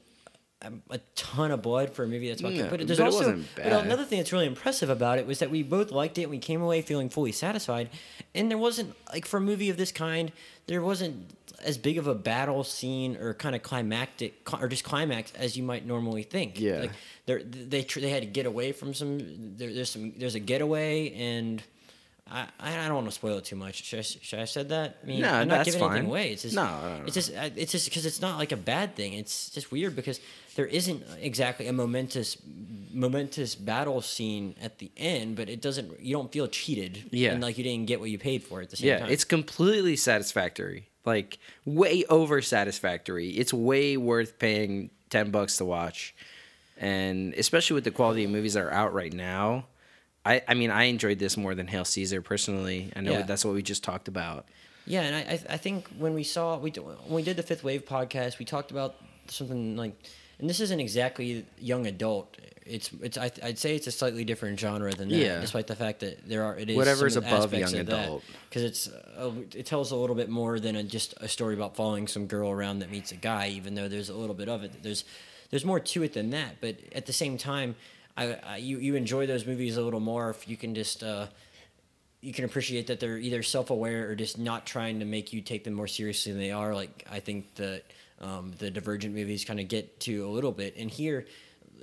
a, 0.62 0.72
a 0.90 0.98
ton 1.14 1.50
of 1.50 1.62
blood 1.62 1.92
for 1.94 2.04
a 2.04 2.06
movie 2.06 2.28
that's 2.28 2.40
about. 2.40 2.52
No, 2.52 2.68
but 2.68 2.86
there's 2.86 2.98
but 2.98 3.06
it 3.08 3.14
also 3.14 3.42
but 3.56 3.66
another 3.66 4.04
thing 4.04 4.18
that's 4.18 4.32
really 4.32 4.46
impressive 4.46 4.90
about 4.90 5.18
it 5.18 5.26
was 5.26 5.38
that 5.38 5.50
we 5.50 5.62
both 5.62 5.90
liked 5.90 6.18
it. 6.18 6.22
and 6.22 6.30
We 6.30 6.38
came 6.38 6.60
away 6.60 6.82
feeling 6.82 7.08
fully 7.08 7.32
satisfied, 7.32 7.88
and 8.34 8.50
there 8.50 8.58
wasn't 8.58 8.94
like 9.12 9.24
for 9.26 9.38
a 9.38 9.40
movie 9.40 9.70
of 9.70 9.76
this 9.76 9.92
kind, 9.92 10.32
there 10.66 10.82
wasn't 10.82 11.30
as 11.64 11.76
big 11.78 11.98
of 11.98 12.06
a 12.06 12.14
battle 12.14 12.64
scene 12.64 13.16
or 13.16 13.34
kind 13.34 13.54
of 13.54 13.62
climactic 13.62 14.34
or 14.60 14.68
just 14.68 14.84
climax 14.84 15.32
as 15.32 15.56
you 15.56 15.62
might 15.62 15.86
normally 15.86 16.22
think. 16.22 16.58
Yeah. 16.58 16.80
like 16.80 16.92
they 17.26 17.42
they 17.42 17.82
tr- 17.82 18.00
they 18.00 18.10
had 18.10 18.22
to 18.22 18.28
get 18.28 18.46
away 18.46 18.72
from 18.72 18.92
some. 18.94 19.56
There, 19.56 19.72
there's 19.72 19.90
some. 19.90 20.12
There's 20.16 20.34
a 20.34 20.40
getaway 20.40 21.12
and. 21.14 21.62
I, 22.30 22.46
I 22.60 22.86
don't 22.86 22.94
want 22.94 23.06
to 23.08 23.12
spoil 23.12 23.38
it 23.38 23.44
too 23.44 23.56
much. 23.56 23.82
Should 23.84 23.98
I, 23.98 24.02
should 24.02 24.36
I 24.36 24.40
have 24.40 24.48
said 24.50 24.68
that? 24.68 24.98
I 25.02 25.06
mean, 25.06 25.20
No, 25.22 25.32
I'm 25.32 25.48
not 25.48 25.64
that's 25.64 25.72
giving 25.74 25.88
anything 25.90 26.06
away. 26.06 26.32
It's 26.32 26.42
just, 26.42 26.54
No, 26.54 27.02
it's 27.04 27.14
just, 27.14 27.32
it's 27.34 27.72
just 27.72 27.88
because 27.88 28.06
it's 28.06 28.20
not 28.20 28.38
like 28.38 28.52
a 28.52 28.56
bad 28.56 28.94
thing. 28.94 29.14
It's 29.14 29.50
just 29.50 29.72
weird 29.72 29.96
because 29.96 30.20
there 30.54 30.66
isn't 30.66 31.02
exactly 31.20 31.66
a 31.66 31.72
momentous, 31.72 32.36
momentous 32.92 33.54
battle 33.54 34.00
scene 34.00 34.54
at 34.62 34.78
the 34.78 34.90
end, 34.96 35.36
but 35.36 35.48
it 35.48 35.60
doesn't. 35.60 36.00
You 36.00 36.14
don't 36.14 36.30
feel 36.30 36.46
cheated. 36.48 37.04
Yeah. 37.10 37.32
and 37.32 37.42
like 37.42 37.58
you 37.58 37.64
didn't 37.64 37.86
get 37.86 37.98
what 38.00 38.10
you 38.10 38.18
paid 38.18 38.42
for 38.44 38.60
at 38.60 38.70
the 38.70 38.76
same 38.76 38.88
Yeah, 38.88 38.98
time. 39.00 39.10
it's 39.10 39.24
completely 39.24 39.96
satisfactory. 39.96 40.88
Like 41.04 41.38
way 41.64 42.04
over 42.08 42.42
satisfactory. 42.42 43.30
It's 43.30 43.52
way 43.52 43.96
worth 43.96 44.38
paying 44.38 44.90
10 45.10 45.30
bucks 45.30 45.56
to 45.56 45.64
watch. 45.64 46.14
And 46.76 47.34
especially 47.34 47.74
with 47.74 47.84
the 47.84 47.90
quality 47.90 48.24
of 48.24 48.30
movies 48.30 48.54
that 48.54 48.62
are 48.62 48.72
out 48.72 48.92
right 48.94 49.12
now. 49.12 49.66
I, 50.24 50.42
I 50.46 50.54
mean, 50.54 50.70
I 50.70 50.84
enjoyed 50.84 51.18
this 51.18 51.36
more 51.36 51.54
than 51.54 51.66
Hail 51.66 51.84
Caesar 51.84 52.20
personally. 52.20 52.92
I 52.94 53.00
know 53.00 53.12
Yeah. 53.12 53.22
that's 53.22 53.44
what 53.44 53.54
we 53.54 53.62
just 53.62 53.82
talked 53.82 54.08
about. 54.08 54.46
Yeah, 54.86 55.02
and 55.02 55.14
I, 55.16 55.54
I 55.54 55.56
think 55.56 55.88
when 55.98 56.14
we 56.14 56.24
saw 56.24 56.58
we 56.58 56.70
when 56.70 57.14
we 57.14 57.22
did 57.22 57.36
the 57.36 57.42
fifth 57.42 57.62
wave 57.64 57.84
podcast, 57.84 58.38
we 58.38 58.44
talked 58.44 58.70
about 58.70 58.96
something 59.28 59.76
like, 59.76 59.94
and 60.38 60.48
this 60.50 60.58
isn't 60.60 60.80
exactly 60.80 61.46
young 61.58 61.86
adult. 61.86 62.36
It's 62.66 62.90
it's 63.00 63.16
I, 63.18 63.30
I'd 63.42 63.58
say 63.58 63.76
it's 63.76 63.86
a 63.86 63.90
slightly 63.92 64.24
different 64.24 64.58
genre 64.58 64.92
than 64.92 65.08
that, 65.10 65.16
Yeah. 65.16 65.40
despite 65.40 65.66
the 65.68 65.76
fact 65.76 66.00
that 66.00 66.28
there 66.28 66.44
are 66.44 66.56
it 66.56 66.70
is 66.70 66.76
Whatever's 66.76 67.14
some 67.14 67.24
above 67.24 67.52
young 67.54 67.74
adult. 67.76 68.22
because 68.48 68.62
it's 68.62 68.88
uh, 68.88 69.32
it 69.54 69.66
tells 69.66 69.90
a 69.92 69.96
little 69.96 70.16
bit 70.16 70.28
more 70.28 70.58
than 70.58 70.76
a, 70.76 70.82
just 70.82 71.14
a 71.20 71.28
story 71.28 71.54
about 71.54 71.76
following 71.76 72.06
some 72.08 72.26
girl 72.26 72.50
around 72.50 72.80
that 72.80 72.90
meets 72.90 73.12
a 73.12 73.16
guy. 73.16 73.48
Even 73.48 73.74
though 73.74 73.88
there's 73.88 74.08
a 74.08 74.14
little 74.14 74.34
bit 74.36 74.48
of 74.48 74.64
it, 74.64 74.82
there's 74.82 75.04
there's 75.50 75.64
more 75.64 75.78
to 75.80 76.02
it 76.02 76.14
than 76.14 76.30
that. 76.30 76.56
But 76.60 76.76
at 76.94 77.06
the 77.06 77.12
same 77.12 77.38
time, 77.38 77.76
I, 78.16 78.38
I 78.46 78.56
you 78.58 78.78
you 78.78 78.94
enjoy 78.94 79.26
those 79.26 79.46
movies 79.46 79.76
a 79.76 79.82
little 79.82 80.00
more 80.00 80.30
if 80.30 80.48
you 80.48 80.56
can 80.56 80.74
just. 80.74 81.02
Uh, 81.02 81.26
you 82.22 82.34
can 82.34 82.44
appreciate 82.44 82.88
that 82.88 83.00
they're 83.00 83.16
either 83.16 83.42
self-aware 83.42 84.10
or 84.10 84.14
just 84.14 84.36
not 84.38 84.66
trying 84.66 84.98
to 84.98 85.06
make 85.06 85.32
you 85.32 85.40
take 85.40 85.64
them 85.64 85.72
more 85.72 85.86
seriously 85.86 86.32
than 86.32 86.38
they 86.38 86.50
are. 86.50 86.74
Like 86.74 87.06
I 87.10 87.18
think 87.18 87.54
that 87.54 87.84
um, 88.20 88.52
the 88.58 88.70
Divergent 88.70 89.14
movies 89.14 89.42
kind 89.46 89.58
of 89.58 89.68
get 89.68 90.00
to 90.00 90.26
a 90.26 90.28
little 90.28 90.52
bit, 90.52 90.76
and 90.76 90.90
here, 90.90 91.26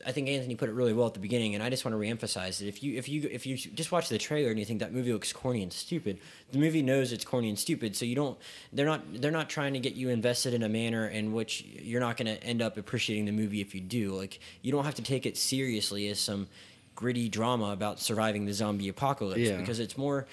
I 0.05 0.12
think 0.12 0.27
Anthony 0.29 0.55
put 0.55 0.69
it 0.69 0.73
really 0.73 0.93
well 0.93 1.07
at 1.07 1.13
the 1.13 1.19
beginning, 1.19 1.55
and 1.55 1.63
I 1.63 1.69
just 1.69 1.83
want 1.86 1.93
to 1.93 1.99
reemphasize 1.99 2.60
that 2.60 2.67
if 2.67 2.83
you 2.83 2.97
if 2.97 3.10
you 3.10 3.27
if 3.31 3.45
you 3.45 3.57
just 3.57 3.91
watch 3.91 4.10
the 4.10 4.17
trailer 4.17 4.49
and 4.49 4.60
you 4.60 4.65
think 4.65 4.79
that 4.79 4.93
movie 4.93 5.12
looks 5.13 5.33
corny 5.33 5.63
and 5.63 5.71
stupid, 5.73 6.19
the 6.51 6.60
movie 6.60 6.81
knows 6.81 7.12
it's 7.12 7.25
corny 7.25 7.49
and 7.49 7.57
stupid, 7.57 7.95
so 7.95 8.05
you 8.05 8.15
don't 8.15 8.38
they're 8.73 8.86
not 8.86 9.01
they're 9.21 9.31
not 9.31 9.49
trying 9.49 9.73
to 9.73 9.79
get 9.79 9.95
you 9.95 10.10
invested 10.10 10.53
in 10.53 10.63
a 10.63 10.69
manner 10.69 11.07
in 11.07 11.33
which 11.33 11.63
you're 11.63 12.01
not 12.01 12.17
going 12.17 12.27
to 12.27 12.43
end 12.43 12.62
up 12.62 12.77
appreciating 12.77 13.25
the 13.25 13.31
movie 13.31 13.62
if 13.62 13.73
you 13.73 13.81
do. 13.81 14.12
Like 14.13 14.39
you 14.62 14.71
don't 14.71 14.86
have 14.86 14.95
to 14.95 15.01
take 15.03 15.25
it 15.25 15.38
seriously 15.38 16.07
as 16.10 16.19
some 16.19 16.47
gritty 16.95 17.29
drama 17.29 17.71
about 17.71 17.99
surviving 17.99 18.45
the 18.45 18.53
zombie 18.53 18.89
apocalypse 18.89 19.39
Yeah. 19.39 19.57
because 19.57 19.79
it's 19.79 19.97
more 19.97 20.25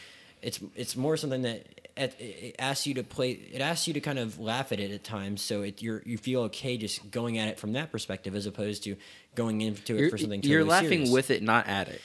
it's 0.43 0.61
it's 0.75 0.97
more 0.97 1.17
something 1.17 1.43
that 1.43 1.67
it, 1.97 2.17
it 2.19 2.57
asks 2.59 2.87
you 2.87 2.95
to 2.95 3.03
play 3.03 3.31
it 3.33 3.61
asks 3.61 3.87
you 3.87 3.95
to 3.95 4.01
kind 4.01 4.19
of 4.19 4.39
laugh 4.41 4.73
at 4.73 4.81
it 4.81 4.91
at 4.91 5.05
times 5.05 5.43
so 5.43 5.63
it 5.63 5.83
you're 5.83 6.03
you 6.05 6.19
feel 6.19 6.43
okay 6.43 6.77
just 6.77 7.11
going 7.11 7.39
at 7.39 7.49
it 7.49 7.59
from 7.59 7.73
that 7.75 7.93
perspective 7.93 8.35
as 8.35 8.47
opposed 8.47 8.83
to 8.85 8.97
going 9.35 9.61
into 9.61 9.95
it 9.97 10.01
You're, 10.01 10.11
for 10.11 10.19
something 10.19 10.41
totally 10.41 10.53
you're 10.53 10.65
laughing 10.65 10.89
serious. 10.91 11.11
with 11.11 11.31
it, 11.31 11.43
not 11.43 11.67
at 11.67 11.89
it. 11.89 12.01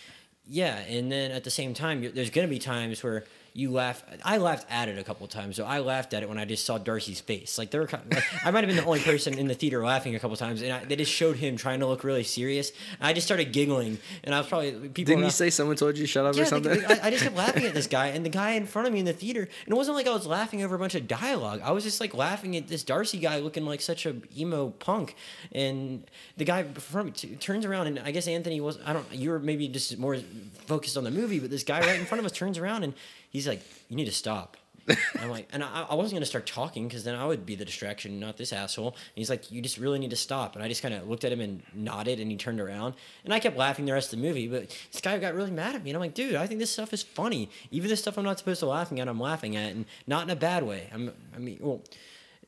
yeah 0.47 0.77
and 0.77 1.11
then 1.11 1.31
at 1.31 1.43
the 1.43 1.51
same 1.51 1.73
time 1.73 2.03
you're, 2.03 2.11
there's 2.11 2.29
going 2.29 2.47
to 2.47 2.53
be 2.53 2.59
times 2.59 3.03
where 3.03 3.23
you 3.53 3.71
laugh 3.71 4.03
i 4.23 4.37
laughed 4.37 4.65
at 4.69 4.89
it 4.89 4.97
a 4.97 5.03
couple 5.03 5.27
times 5.27 5.55
so 5.55 5.65
i 5.65 5.79
laughed 5.79 6.13
at 6.13 6.23
it 6.23 6.29
when 6.29 6.37
i 6.37 6.45
just 6.45 6.65
saw 6.65 6.77
darcy's 6.77 7.19
face 7.19 7.57
like 7.57 7.71
there 7.71 7.81
were 7.81 7.87
kind 7.87 8.03
of, 8.03 8.11
like, 8.11 8.45
i 8.45 8.51
might 8.51 8.63
have 8.63 8.67
been 8.67 8.77
the 8.77 8.85
only 8.85 9.01
person 9.01 9.37
in 9.37 9.47
the 9.47 9.55
theater 9.55 9.83
laughing 9.83 10.15
a 10.15 10.19
couple 10.19 10.35
times 10.37 10.61
and 10.61 10.71
I, 10.71 10.85
they 10.85 10.95
just 10.95 11.11
showed 11.11 11.37
him 11.37 11.57
trying 11.57 11.79
to 11.79 11.87
look 11.87 12.03
really 12.03 12.23
serious 12.23 12.71
and 12.99 13.07
i 13.07 13.13
just 13.13 13.27
started 13.27 13.51
giggling 13.51 13.97
and 14.23 14.33
i 14.33 14.39
was 14.39 14.47
probably 14.47 14.71
people 14.89 15.11
Didn't 15.11 15.25
you 15.25 15.31
say 15.31 15.49
someone 15.49 15.75
told 15.75 15.97
you 15.97 16.05
shut 16.05 16.25
up 16.25 16.35
yeah, 16.35 16.43
or 16.43 16.45
something? 16.45 16.83
I, 16.85 16.99
I 17.03 17.11
just 17.11 17.23
kept 17.23 17.35
laughing 17.35 17.65
at 17.65 17.73
this 17.73 17.87
guy, 17.87 18.07
and 18.07 18.25
the 18.25 18.29
guy 18.29 18.51
in 18.51 18.65
front 18.65 18.87
of 18.87 18.93
me 18.93 18.99
in 18.99 19.05
the 19.05 19.13
theater. 19.13 19.41
And 19.41 19.73
it 19.73 19.75
wasn't 19.75 19.95
like 19.97 20.07
I 20.07 20.13
was 20.13 20.25
laughing 20.25 20.63
over 20.63 20.75
a 20.75 20.79
bunch 20.79 20.95
of 20.95 21.07
dialogue. 21.07 21.61
I 21.63 21.71
was 21.71 21.83
just 21.83 21.99
like 21.99 22.13
laughing 22.13 22.55
at 22.55 22.67
this 22.67 22.83
Darcy 22.83 23.17
guy 23.17 23.39
looking 23.39 23.65
like 23.65 23.81
such 23.81 24.05
a 24.05 24.15
emo 24.37 24.69
punk. 24.69 25.15
And 25.51 26.03
the 26.37 26.45
guy 26.45 26.63
from 26.63 27.11
t- 27.11 27.35
turns 27.35 27.65
around, 27.65 27.87
and 27.87 27.99
I 27.99 28.11
guess 28.11 28.27
Anthony 28.27 28.61
was. 28.61 28.79
I 28.85 28.93
don't. 28.93 29.05
You 29.13 29.31
were 29.31 29.39
maybe 29.39 29.67
just 29.67 29.97
more 29.97 30.17
focused 30.65 30.97
on 30.97 31.03
the 31.03 31.11
movie, 31.11 31.39
but 31.39 31.49
this 31.49 31.63
guy 31.63 31.79
right 31.79 31.99
in 31.99 32.05
front 32.05 32.19
of 32.19 32.25
us 32.25 32.31
turns 32.31 32.57
around, 32.57 32.83
and 32.83 32.93
he's 33.29 33.47
like, 33.47 33.61
"You 33.89 33.95
need 33.95 34.05
to 34.05 34.11
stop." 34.11 34.57
And 34.89 34.97
I'm 35.21 35.29
like, 35.29 35.47
and 35.51 35.63
I, 35.63 35.85
I 35.89 35.95
wasn't 35.95 36.15
gonna 36.15 36.25
start 36.25 36.47
talking 36.47 36.87
because 36.87 37.03
then 37.03 37.15
I 37.15 37.25
would 37.25 37.45
be 37.45 37.55
the 37.55 37.65
distraction, 37.65 38.19
not 38.19 38.37
this 38.37 38.51
asshole. 38.51 38.87
And 38.87 39.15
he's 39.15 39.29
like, 39.29 39.51
you 39.51 39.61
just 39.61 39.77
really 39.77 39.99
need 39.99 40.09
to 40.09 40.15
stop. 40.15 40.55
And 40.55 40.63
I 40.63 40.67
just 40.67 40.81
kind 40.81 40.93
of 40.93 41.07
looked 41.07 41.23
at 41.23 41.31
him 41.31 41.41
and 41.41 41.61
nodded, 41.73 42.19
and 42.19 42.31
he 42.31 42.37
turned 42.37 42.59
around, 42.59 42.95
and 43.23 43.33
I 43.33 43.39
kept 43.39 43.57
laughing 43.57 43.85
the 43.85 43.93
rest 43.93 44.13
of 44.13 44.19
the 44.19 44.25
movie. 44.25 44.47
But 44.47 44.75
this 44.91 45.01
guy 45.01 45.17
got 45.19 45.35
really 45.35 45.51
mad 45.51 45.75
at 45.75 45.83
me, 45.83 45.91
and 45.91 45.97
I'm 45.97 46.01
like, 46.01 46.13
dude, 46.13 46.35
I 46.35 46.47
think 46.47 46.59
this 46.59 46.71
stuff 46.71 46.93
is 46.93 47.03
funny. 47.03 47.49
Even 47.71 47.89
this 47.89 47.99
stuff 47.99 48.17
I'm 48.17 48.23
not 48.23 48.39
supposed 48.39 48.61
to 48.61 48.65
laughing 48.65 48.99
at, 48.99 49.07
I'm 49.07 49.19
laughing 49.19 49.55
at, 49.55 49.71
and 49.71 49.85
not 50.07 50.23
in 50.23 50.29
a 50.29 50.35
bad 50.35 50.63
way. 50.63 50.89
I'm, 50.93 51.13
I 51.35 51.39
mean, 51.39 51.59
well, 51.61 51.81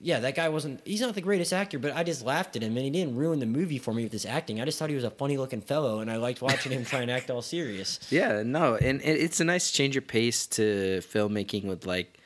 yeah, 0.01 0.19
that 0.19 0.35
guy 0.35 0.49
wasn't. 0.49 0.81
He's 0.85 1.01
not 1.01 1.15
the 1.15 1.21
greatest 1.21 1.53
actor, 1.53 1.77
but 1.79 1.95
I 1.95 2.03
just 2.03 2.25
laughed 2.25 2.55
at 2.55 2.63
him, 2.63 2.75
and 2.75 2.85
he 2.85 2.89
didn't 2.91 3.15
ruin 3.15 3.39
the 3.39 3.45
movie 3.45 3.77
for 3.77 3.93
me 3.93 4.03
with 4.03 4.11
his 4.11 4.25
acting. 4.25 4.59
I 4.59 4.65
just 4.65 4.79
thought 4.79 4.89
he 4.89 4.95
was 4.95 5.03
a 5.03 5.11
funny 5.11 5.37
looking 5.37 5.61
fellow, 5.61 5.99
and 5.99 6.09
I 6.09 6.17
liked 6.17 6.41
watching 6.41 6.71
him 6.71 6.85
try 6.85 7.01
and 7.01 7.11
act 7.11 7.29
all 7.29 7.41
serious. 7.41 7.99
Yeah, 8.11 8.43
no, 8.43 8.75
and 8.75 9.01
it, 9.01 9.21
it's 9.21 9.39
a 9.39 9.45
nice 9.45 9.71
change 9.71 9.95
of 9.95 10.05
pace 10.05 10.45
to 10.47 11.01
filmmaking 11.01 11.65
with 11.65 11.85
like 11.85 12.19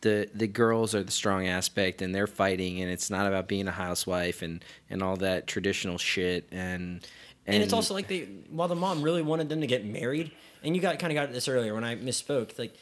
the 0.00 0.28
the 0.34 0.46
girls 0.46 0.94
are 0.94 1.02
the 1.02 1.12
strong 1.12 1.46
aspect 1.46 2.00
and 2.00 2.14
they're 2.14 2.26
fighting 2.26 2.80
and 2.80 2.90
it's 2.90 3.10
not 3.10 3.26
about 3.26 3.48
being 3.48 3.66
a 3.66 3.72
housewife 3.72 4.42
and 4.42 4.64
and 4.88 5.02
all 5.02 5.16
that 5.16 5.46
traditional 5.46 5.98
shit 5.98 6.46
and 6.52 7.06
and, 7.46 7.62
it's 7.62 7.72
also 7.72 7.94
like 7.94 8.08
they 8.08 8.28
while 8.50 8.68
the 8.68 8.74
mom 8.74 9.02
really 9.02 9.22
wanted 9.22 9.48
them 9.48 9.60
to 9.60 9.66
get 9.66 9.84
married, 9.84 10.32
and 10.62 10.74
you 10.74 10.82
got 10.82 10.98
kind 10.98 11.12
of 11.12 11.14
got 11.14 11.24
at 11.24 11.32
this 11.32 11.48
earlier 11.48 11.74
when 11.74 11.84
I 11.84 11.96
misspoke, 11.96 12.58
like 12.58 12.74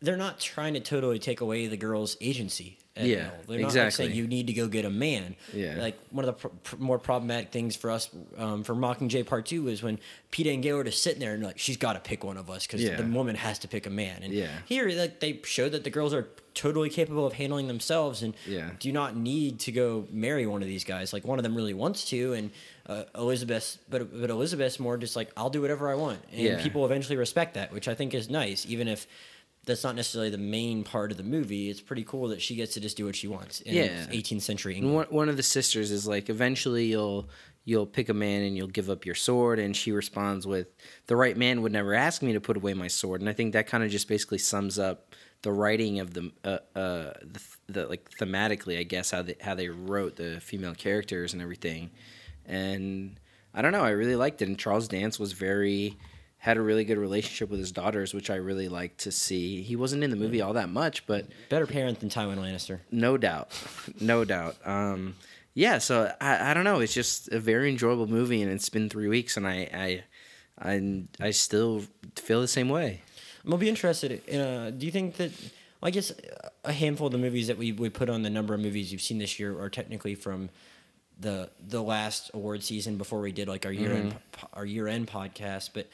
they're 0.00 0.16
not 0.16 0.40
trying 0.40 0.74
to 0.74 0.80
totally 0.80 1.18
take 1.18 1.40
away 1.40 1.66
the 1.66 1.76
girl's 1.76 2.16
agency. 2.20 2.78
Yeah, 3.06 3.30
all. 3.30 3.44
They're 3.46 3.60
not 3.60 3.66
exactly. 3.66 3.84
like 3.84 3.92
saying 3.94 4.14
you 4.14 4.26
need 4.26 4.46
to 4.48 4.52
go 4.52 4.66
get 4.68 4.84
a 4.84 4.90
man. 4.90 5.36
Yeah. 5.52 5.76
Like 5.78 5.98
one 6.10 6.24
of 6.24 6.34
the 6.40 6.48
pr- 6.48 6.54
pr- 6.64 6.76
more 6.82 6.98
problematic 6.98 7.50
things 7.52 7.76
for 7.76 7.90
us 7.90 8.08
um, 8.36 8.64
for 8.64 8.74
Mockingjay 8.74 9.26
Part 9.26 9.46
Two 9.46 9.68
is 9.68 9.82
when 9.82 9.98
Peeta 10.32 10.52
and 10.54 10.62
Gale 10.62 10.78
are 10.78 10.84
just 10.84 11.02
sitting 11.02 11.20
there 11.20 11.34
and 11.34 11.42
like 11.42 11.58
she's 11.58 11.76
got 11.76 11.92
to 11.94 12.00
pick 12.00 12.24
one 12.24 12.36
of 12.36 12.50
us 12.50 12.66
because 12.66 12.82
Yeah. 12.82 12.96
the 12.96 13.04
woman 13.04 13.36
has 13.36 13.58
to 13.60 13.68
pick 13.68 13.86
a 13.86 13.90
man. 13.90 14.22
And 14.22 14.32
Yeah. 14.32 14.48
here, 14.66 14.88
like 14.90 15.20
they 15.20 15.40
show 15.44 15.68
that 15.68 15.84
the 15.84 15.90
girls 15.90 16.12
are 16.14 16.26
totally 16.54 16.90
capable 16.90 17.24
of 17.24 17.34
handling 17.34 17.68
themselves 17.68 18.22
and 18.22 18.34
Yeah. 18.46 18.70
do 18.80 18.90
not 18.92 19.16
need 19.16 19.60
to 19.60 19.72
go 19.72 20.06
marry 20.10 20.44
one 20.46 20.60
of 20.62 20.68
these 20.68 20.82
guys. 20.84 21.12
Like 21.12 21.24
one 21.24 21.38
of 21.38 21.42
them 21.44 21.54
really 21.54 21.74
wants 21.74 22.04
to, 22.10 22.32
and 22.32 22.50
uh, 22.86 23.04
Elizabeth, 23.14 23.78
but 23.88 24.18
but 24.18 24.30
Elizabeth's 24.30 24.80
more 24.80 24.96
just 24.96 25.14
like 25.14 25.30
I'll 25.36 25.50
do 25.50 25.60
whatever 25.62 25.88
I 25.88 25.94
want, 25.94 26.18
and 26.32 26.40
Yeah. 26.40 26.62
people 26.62 26.84
eventually 26.84 27.16
respect 27.16 27.54
that, 27.54 27.72
which 27.72 27.86
I 27.86 27.94
think 27.94 28.12
is 28.14 28.28
nice, 28.28 28.66
even 28.66 28.88
if. 28.88 29.06
That's 29.68 29.84
not 29.84 29.94
necessarily 29.94 30.30
the 30.30 30.38
main 30.38 30.82
part 30.82 31.12
of 31.12 31.16
the 31.16 31.22
movie. 31.22 31.70
It's 31.70 31.80
pretty 31.80 32.02
cool 32.02 32.28
that 32.28 32.42
she 32.42 32.56
gets 32.56 32.74
to 32.74 32.80
just 32.80 32.96
do 32.96 33.06
what 33.06 33.14
she 33.14 33.28
wants 33.28 33.60
in 33.60 33.74
Yeah. 33.74 34.06
18th 34.10 34.42
century 34.42 34.74
England. 34.76 34.96
one, 34.96 35.06
one 35.10 35.28
of 35.28 35.36
the 35.36 35.42
sisters 35.44 35.92
is 35.92 36.06
like 36.08 36.28
eventually 36.28 36.86
you'll 36.86 37.28
you'll 37.64 37.86
pick 37.86 38.08
a 38.08 38.14
man 38.14 38.42
and 38.42 38.56
you'll 38.56 38.66
give 38.66 38.88
up 38.88 39.04
your 39.06 39.14
sword 39.14 39.58
and 39.58 39.76
she 39.76 39.92
responds 39.92 40.46
with 40.46 40.68
the 41.06 41.14
right 41.14 41.36
man 41.36 41.60
would 41.62 41.70
never 41.70 41.92
ask 41.92 42.22
me 42.22 42.32
to 42.32 42.40
put 42.40 42.56
away 42.56 42.72
my 42.72 42.88
sword 42.88 43.20
and 43.20 43.28
i 43.28 43.32
think 43.34 43.52
that 43.52 43.66
kind 43.66 43.84
of 43.84 43.90
just 43.90 44.08
basically 44.08 44.38
sums 44.38 44.78
up 44.78 45.14
the 45.42 45.52
writing 45.52 46.00
of 46.00 46.14
the 46.14 46.32
uh, 46.44 46.48
uh 46.74 47.12
the, 47.20 47.40
the 47.68 47.86
like 47.86 48.08
thematically 48.12 48.78
i 48.78 48.82
guess 48.84 49.10
how 49.10 49.20
they 49.20 49.36
how 49.42 49.54
they 49.54 49.68
wrote 49.68 50.16
the 50.16 50.40
female 50.40 50.74
characters 50.74 51.34
and 51.34 51.42
everything 51.42 51.90
and 52.46 53.20
i 53.52 53.60
don't 53.60 53.72
know 53.72 53.84
i 53.84 53.90
really 53.90 54.16
liked 54.16 54.40
it 54.40 54.48
and 54.48 54.58
charles 54.58 54.88
dance 54.88 55.18
was 55.18 55.32
very 55.32 55.98
had 56.38 56.56
a 56.56 56.60
really 56.60 56.84
good 56.84 56.98
relationship 56.98 57.50
with 57.50 57.58
his 57.60 57.72
daughters 57.72 58.14
which 58.14 58.30
i 58.30 58.36
really 58.36 58.68
liked 58.68 58.98
to 58.98 59.10
see 59.12 59.62
he 59.62 59.76
wasn't 59.76 60.02
in 60.02 60.10
the 60.10 60.16
movie 60.16 60.40
all 60.40 60.52
that 60.52 60.68
much 60.68 61.06
but 61.06 61.26
Better 61.48 61.66
parent 61.66 62.00
than 62.00 62.08
Tywin 62.08 62.38
Lannister. 62.38 62.80
no 62.90 63.16
doubt 63.16 63.50
no 64.00 64.24
doubt 64.24 64.56
um 64.66 65.16
yeah 65.54 65.78
so 65.78 66.12
I, 66.20 66.50
I 66.50 66.54
don't 66.54 66.64
know 66.64 66.80
it's 66.80 66.94
just 66.94 67.28
a 67.32 67.40
very 67.40 67.68
enjoyable 67.70 68.06
movie 68.06 68.42
and 68.42 68.50
it's 68.52 68.68
been 68.68 68.88
three 68.88 69.08
weeks 69.08 69.36
and 69.36 69.46
i 69.46 69.68
i 69.72 70.04
i, 70.60 71.02
I 71.20 71.30
still 71.32 71.82
feel 72.16 72.40
the 72.40 72.48
same 72.48 72.68
way 72.68 73.02
I'm 73.44 73.52
gonna 73.52 73.60
be 73.60 73.68
interested. 73.70 74.20
In, 74.26 74.40
uh, 74.40 74.70
do 74.76 74.84
you 74.84 74.92
think 74.92 75.16
that? 75.16 75.30
Well, 75.80 75.88
I 75.88 75.90
guess 75.90 76.12
a 76.64 76.72
handful 76.72 77.06
of 77.06 77.12
the 77.12 77.18
movies 77.18 77.46
that 77.46 77.56
we 77.56 77.72
we 77.72 77.88
put 77.88 78.10
on 78.10 78.22
the 78.22 78.28
number 78.28 78.52
of 78.52 78.60
movies 78.60 78.92
you've 78.92 79.00
seen 79.00 79.16
this 79.16 79.38
year 79.40 79.58
are 79.58 79.70
technically 79.70 80.14
from 80.14 80.50
the 81.18 81.48
the 81.66 81.82
last 81.82 82.30
award 82.34 82.62
season 82.62 82.98
before 82.98 83.20
we 83.20 83.32
did 83.32 83.48
like 83.48 83.64
our 83.64 83.72
year 83.72 83.92
end 83.92 84.16
our 84.52 84.66
year 84.66 84.86
end 84.86 85.06
podcast. 85.08 85.70
But 85.72 85.88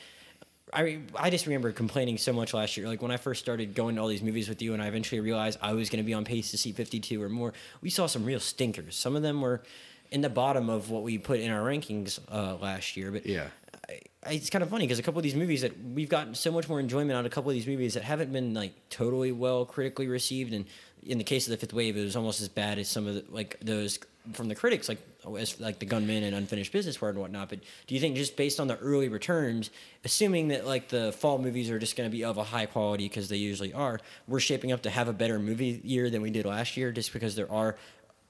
I 0.75 0.99
I 1.15 1.31
just 1.31 1.47
remember 1.47 1.73
complaining 1.73 2.19
so 2.19 2.33
much 2.33 2.53
last 2.53 2.77
year. 2.77 2.89
Like 2.89 3.01
when 3.01 3.11
I 3.11 3.17
first 3.17 3.41
started 3.41 3.75
going 3.75 3.97
to 3.97 4.03
all 4.03 4.09
these 4.09 4.23
movies 4.23 4.49
with 4.49 4.61
you, 4.61 4.75
and 4.75 4.83
I 4.83 4.89
eventually 4.89 5.21
realized 5.21 5.59
I 5.63 5.73
was 5.73 5.89
gonna 5.89 6.03
be 6.03 6.15
on 6.15 6.25
pace 6.25 6.51
to 6.51 6.59
see 6.59 6.73
52 6.73 7.23
or 7.23 7.29
more. 7.29 7.53
We 7.81 7.91
saw 7.91 8.07
some 8.07 8.25
real 8.25 8.41
stinkers. 8.41 8.97
Some 8.97 9.17
of 9.17 9.23
them 9.23 9.41
were 9.41 9.63
in 10.11 10.21
the 10.21 10.29
bottom 10.29 10.69
of 10.69 10.91
what 10.91 11.03
we 11.03 11.19
put 11.19 11.41
in 11.41 11.51
our 11.51 11.63
rankings 11.63 12.19
uh, 12.31 12.57
last 12.57 12.97
year. 12.97 13.11
But 13.11 13.27
Yeah. 13.27 13.49
I, 13.89 14.01
I, 14.27 14.33
it's 14.33 14.49
kind 14.51 14.63
of 14.63 14.71
funny 14.71 14.85
because 14.85 14.99
a 14.99 15.03
couple 15.03 15.19
of 15.19 15.25
these 15.25 15.35
movies 15.35 15.63
that 15.63 15.73
we've 15.83 16.09
gotten 16.09 16.35
so 16.35 16.51
much 16.51 16.69
more 16.69 16.81
enjoyment 16.81 17.13
out 17.13 17.21
of 17.21 17.27
a 17.27 17.31
couple 17.31 17.51
of 17.51 17.55
these 17.55 17.67
movies 17.67 17.95
that 17.95 18.03
haven't 18.03 18.33
been 18.33 18.55
like 18.55 18.73
totally 18.89 19.33
well 19.33 19.65
critically 19.67 20.09
received, 20.09 20.53
and 20.53 20.67
in 21.07 21.19
the 21.19 21.25
case 21.25 21.47
of 21.47 21.51
the 21.51 21.57
Fifth 21.57 21.73
Wave, 21.73 21.97
it 21.97 22.05
was 22.05 22.17
almost 22.17 22.41
as 22.41 22.49
bad 22.49 22.79
as 22.79 22.89
some 22.89 23.07
of 23.07 23.15
the 23.15 23.25
like 23.31 23.59
those 23.61 23.99
from 24.33 24.49
the 24.49 24.55
critics, 24.55 24.89
like 24.89 24.99
as 25.39 25.61
like 25.61 25.79
the 25.79 25.87
Gunman 25.87 26.23
and 26.23 26.35
Unfinished 26.35 26.73
Business 26.73 27.01
were 27.01 27.11
and 27.11 27.19
whatnot. 27.19 27.51
But 27.51 27.61
do 27.87 27.95
you 27.95 28.01
think 28.01 28.17
just 28.17 28.37
based 28.37 28.59
on 28.59 28.69
the 28.69 28.79
early 28.79 29.09
returns, 29.09 29.71
assuming 30.05 30.49
that 30.49 30.67
like 30.67 30.89
the 30.89 31.13
fall 31.13 31.39
movies 31.39 31.71
are 31.71 31.79
just 31.79 31.97
going 31.97 32.09
to 32.09 32.15
be 32.15 32.25
of 32.25 32.39
a 32.39 32.45
high 32.45 32.67
quality 32.67 33.07
because 33.07 33.29
they 33.29 33.37
usually 33.37 33.73
are, 33.73 34.01
we're 34.27 34.41
shaping 34.41 34.73
up 34.73 34.83
to 34.83 34.91
have 34.91 35.09
a 35.09 35.13
better 35.13 35.39
movie 35.39 35.81
year 35.85 36.09
than 36.09 36.23
we 36.23 36.31
did 36.31 36.47
last 36.47 36.77
year, 36.77 36.91
just 36.91 37.13
because 37.13 37.37
there 37.37 37.51
are 37.53 37.77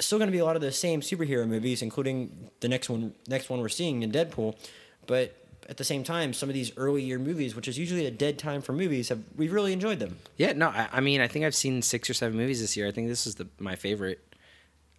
still 0.00 0.18
going 0.18 0.28
to 0.28 0.32
be 0.32 0.38
a 0.38 0.44
lot 0.44 0.56
of 0.56 0.62
the 0.62 0.72
same 0.72 1.00
superhero 1.00 1.46
movies, 1.46 1.80
including 1.80 2.50
the 2.60 2.68
next 2.68 2.88
one 2.90 3.14
next 3.28 3.48
one 3.48 3.60
we're 3.60 3.68
seeing 3.68 4.02
in 4.02 4.10
Deadpool, 4.10 4.56
but 5.06 5.36
at 5.68 5.76
the 5.76 5.84
same 5.84 6.04
time, 6.04 6.32
some 6.32 6.48
of 6.48 6.54
these 6.54 6.72
early 6.76 7.02
year 7.02 7.18
movies, 7.18 7.54
which 7.56 7.68
is 7.68 7.78
usually 7.78 8.06
a 8.06 8.10
dead 8.10 8.38
time 8.38 8.62
for 8.62 8.72
movies, 8.72 9.08
have 9.08 9.20
we've 9.36 9.52
really 9.52 9.72
enjoyed 9.72 9.98
them. 9.98 10.18
yeah 10.36 10.52
no 10.52 10.68
i, 10.68 10.88
I 10.92 11.00
mean 11.00 11.20
i 11.20 11.28
think 11.28 11.44
i've 11.44 11.54
seen 11.54 11.82
six 11.82 12.08
or 12.10 12.14
seven 12.14 12.36
movies 12.36 12.60
this 12.60 12.76
year 12.76 12.86
i 12.86 12.90
think 12.90 13.08
this 13.08 13.26
is 13.26 13.34
the 13.36 13.46
my 13.58 13.76
favorite 13.76 14.20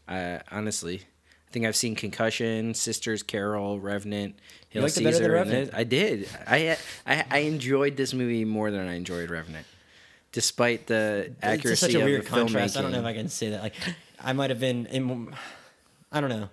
uh 0.08 0.40
honestly 0.52 1.02
I 1.48 1.52
think 1.56 1.68
I've 1.68 1.76
seen 1.78 1.96
Concussion, 1.96 2.74
Sisters, 2.74 3.24
Carol, 3.24 3.80
Revenant, 3.80 4.36
Hail 4.70 4.84
liked 4.84 4.98
it 4.98 5.04
better 5.06 5.20
than 5.20 5.24
Caesar. 5.24 5.32
Revenant? 5.32 5.72
I 5.74 5.84
did. 5.86 6.28
I, 6.46 6.78
I 7.08 7.26
I 7.32 7.38
enjoyed 7.40 7.96
this 7.96 8.14
movie 8.14 8.44
more 8.44 8.72
than 8.72 8.86
I 8.90 8.96
enjoyed 8.96 9.30
Revenant, 9.30 9.66
despite 10.34 10.88
the 10.88 11.32
accuracy 11.42 11.72
it's 11.72 11.80
such 11.80 11.94
a 11.94 12.00
of 12.00 12.04
weird 12.04 12.24
the 12.26 12.30
contrast. 12.30 12.76
I 12.76 12.82
don't 12.82 12.92
know 12.92 13.00
if. 13.00 13.06
I 13.06 13.14
can 13.14 13.30
say 13.30 13.52
that. 13.52 13.64
Like, 13.64 13.76
I 14.20 14.34
might 14.34 14.50
have 14.50 14.60
been 14.60 14.86
in. 14.88 15.34
I 16.12 16.20
don't 16.20 16.30
know. 16.30 16.50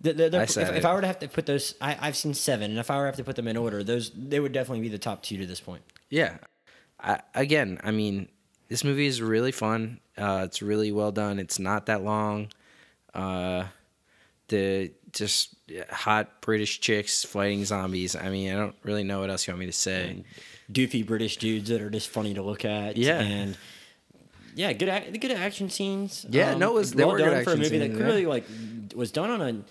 The, 0.00 0.12
the, 0.12 0.30
the- 0.30 0.38
I 0.38 0.42
if, 0.42 0.56
if. 0.56 0.84
I 0.84 0.94
were 0.94 1.00
to 1.00 1.06
have 1.06 1.18
to 1.20 1.28
put 1.28 1.46
those, 1.46 1.74
I, 1.80 1.96
I've 2.00 2.16
seen 2.16 2.34
seven, 2.34 2.70
and 2.70 2.78
if 2.78 2.90
I 2.90 2.96
were 2.96 3.02
to 3.02 3.06
have 3.06 3.16
to 3.16 3.24
put 3.24 3.36
them 3.36 3.48
in 3.48 3.56
order, 3.56 3.82
those 3.82 4.10
they 4.10 4.38
would 4.40 4.52
definitely 4.52 4.82
be 4.82 4.88
the 4.88 4.98
top 4.98 5.22
two 5.22 5.36
to 5.38 5.46
this 5.46 5.60
point. 5.60 5.82
Yeah. 6.08 6.38
I, 7.00 7.20
again, 7.34 7.80
I 7.82 7.90
mean, 7.90 8.28
this 8.68 8.84
movie 8.84 9.06
is 9.06 9.20
really 9.20 9.52
fun. 9.52 10.00
Uh, 10.16 10.42
it's 10.44 10.62
really 10.62 10.92
well 10.92 11.12
done. 11.12 11.38
It's 11.38 11.58
not 11.58 11.86
that 11.86 12.02
long. 12.02 12.48
Uh, 13.14 13.64
the 14.48 14.92
just 15.12 15.54
hot 15.90 16.40
British 16.40 16.80
chicks 16.80 17.24
fighting 17.24 17.64
zombies. 17.64 18.14
I 18.16 18.28
mean, 18.30 18.52
I 18.52 18.56
don't 18.56 18.76
really 18.82 19.04
know 19.04 19.20
what 19.20 19.30
else 19.30 19.46
you 19.46 19.52
want 19.52 19.60
me 19.60 19.66
to 19.66 19.72
say. 19.72 20.24
Doofy 20.72 21.06
British 21.06 21.38
dudes 21.38 21.68
that 21.70 21.80
are 21.80 21.90
just 21.90 22.08
funny 22.08 22.34
to 22.34 22.42
look 22.42 22.64
at. 22.64 22.96
Yeah. 22.96 23.20
and 23.20 23.56
yeah, 24.54 24.72
good 24.72 25.20
good 25.20 25.30
action 25.30 25.70
scenes. 25.70 26.26
Yeah, 26.28 26.54
no, 26.54 26.70
it 26.70 26.74
was- 26.74 26.94
well 26.94 27.16
done 27.16 27.44
for 27.44 27.52
a 27.52 27.56
movie 27.56 27.78
that 27.78 27.86
scenes, 27.86 27.96
clearly 27.96 28.22
yeah. 28.22 28.28
like 28.28 28.44
was 28.94 29.12
done 29.12 29.30
on 29.30 29.40
a. 29.40 29.62